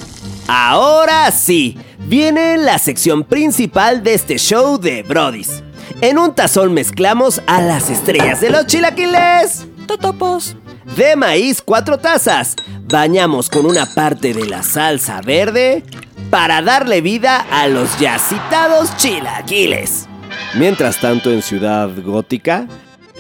Ahora 0.48 1.30
sí, 1.30 1.78
viene 2.00 2.58
la 2.58 2.80
sección 2.80 3.24
principal 3.24 4.02
de 4.02 4.16
este 4.16 4.40
show 4.40 4.80
de 4.80 5.04
Brodis. 5.04 5.62
En 6.02 6.18
un 6.18 6.34
tazón 6.34 6.74
mezclamos 6.74 7.44
a 7.46 7.62
las 7.62 7.92
estrellas 7.92 8.42
de 8.42 8.50
los 8.50 8.66
chilaquiles. 8.66 9.68
Totopos. 9.86 10.56
De 10.96 11.16
maíz, 11.16 11.62
cuatro 11.62 11.98
tazas. 11.98 12.56
Bañamos 12.84 13.50
con 13.50 13.66
una 13.66 13.86
parte 13.86 14.34
de 14.34 14.46
la 14.46 14.64
salsa 14.64 15.22
verde 15.22 15.84
para 16.30 16.62
darle 16.62 17.02
vida 17.02 17.46
a 17.52 17.68
los 17.68 18.00
ya 18.00 18.18
citados 18.18 18.96
chilaquiles. 18.98 20.08
Mientras 20.56 21.00
tanto, 21.00 21.32
en 21.32 21.42
Ciudad 21.42 21.90
Gótica. 22.04 22.68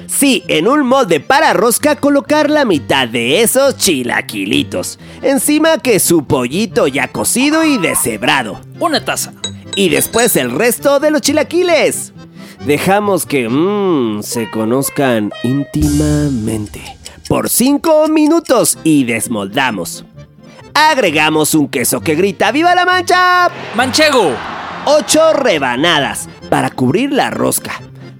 Sí, 0.07 0.43
en 0.47 0.67
un 0.67 0.85
molde 0.85 1.19
para 1.19 1.53
rosca 1.53 1.95
colocar 1.95 2.49
la 2.49 2.65
mitad 2.65 3.07
de 3.07 3.41
esos 3.41 3.77
chilaquilitos. 3.77 4.99
Encima 5.21 5.77
que 5.77 5.99
su 5.99 6.25
pollito 6.25 6.87
ya 6.87 7.07
cocido 7.09 7.63
y 7.63 7.77
deshebrado. 7.77 8.59
Una 8.79 9.05
taza. 9.05 9.33
Y 9.75 9.89
después 9.89 10.35
el 10.35 10.51
resto 10.51 10.99
de 10.99 11.11
los 11.11 11.21
chilaquiles. 11.21 12.13
Dejamos 12.65 13.25
que 13.25 13.47
mmm, 13.47 14.21
se 14.21 14.49
conozcan 14.49 15.31
íntimamente. 15.43 17.00
Por 17.31 17.47
5 17.47 18.09
minutos 18.09 18.77
y 18.83 19.05
desmoldamos. 19.05 20.03
Agregamos 20.73 21.55
un 21.55 21.69
queso 21.69 22.01
que 22.01 22.15
grita 22.15 22.51
¡Viva 22.51 22.75
la 22.75 22.83
mancha! 22.83 23.49
Manchego. 23.73 24.33
8 24.83 25.31
rebanadas 25.31 26.27
para 26.49 26.69
cubrir 26.71 27.13
la 27.13 27.29
rosca. 27.29 27.71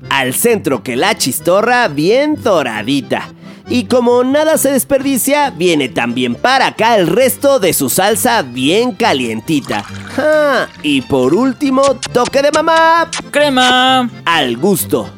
Al 0.09 0.33
centro 0.33 0.81
que 0.81 0.95
la 0.95 1.17
chistorra 1.17 1.89
bien 1.89 2.41
doradita. 2.41 3.27
Y 3.67 3.83
como 3.83 4.23
nada 4.23 4.57
se 4.57 4.71
desperdicia, 4.71 5.49
viene 5.49 5.89
también 5.89 6.33
para 6.33 6.67
acá 6.67 6.95
el 6.95 7.07
resto 7.07 7.59
de 7.59 7.73
su 7.73 7.89
salsa 7.89 8.43
bien 8.43 8.93
calientita. 8.93 9.83
Ah, 10.17 10.67
y 10.83 11.01
por 11.01 11.33
último, 11.33 11.81
toque 12.13 12.41
de 12.41 12.51
mamá 12.53 13.11
Crema. 13.29 14.09
al 14.23 14.55
gusto. 14.55 15.09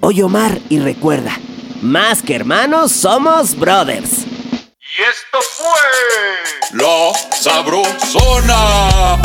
Oye 0.00 0.22
Omar, 0.22 0.58
y 0.68 0.80
recuerda, 0.80 1.32
más 1.82 2.22
que 2.22 2.34
hermanos 2.34 2.92
somos 2.92 3.56
brothers. 3.56 4.24
Y 4.80 5.02
esto 5.02 5.38
fue 5.56 6.78
La 6.78 7.12
Sabrosona. 7.36 9.16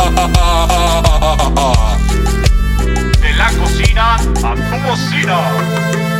De 3.20 3.32
la 3.34 3.52
cocina 3.58 4.14
a 4.16 4.18
tu 4.54 4.88
bocina. 4.88 6.11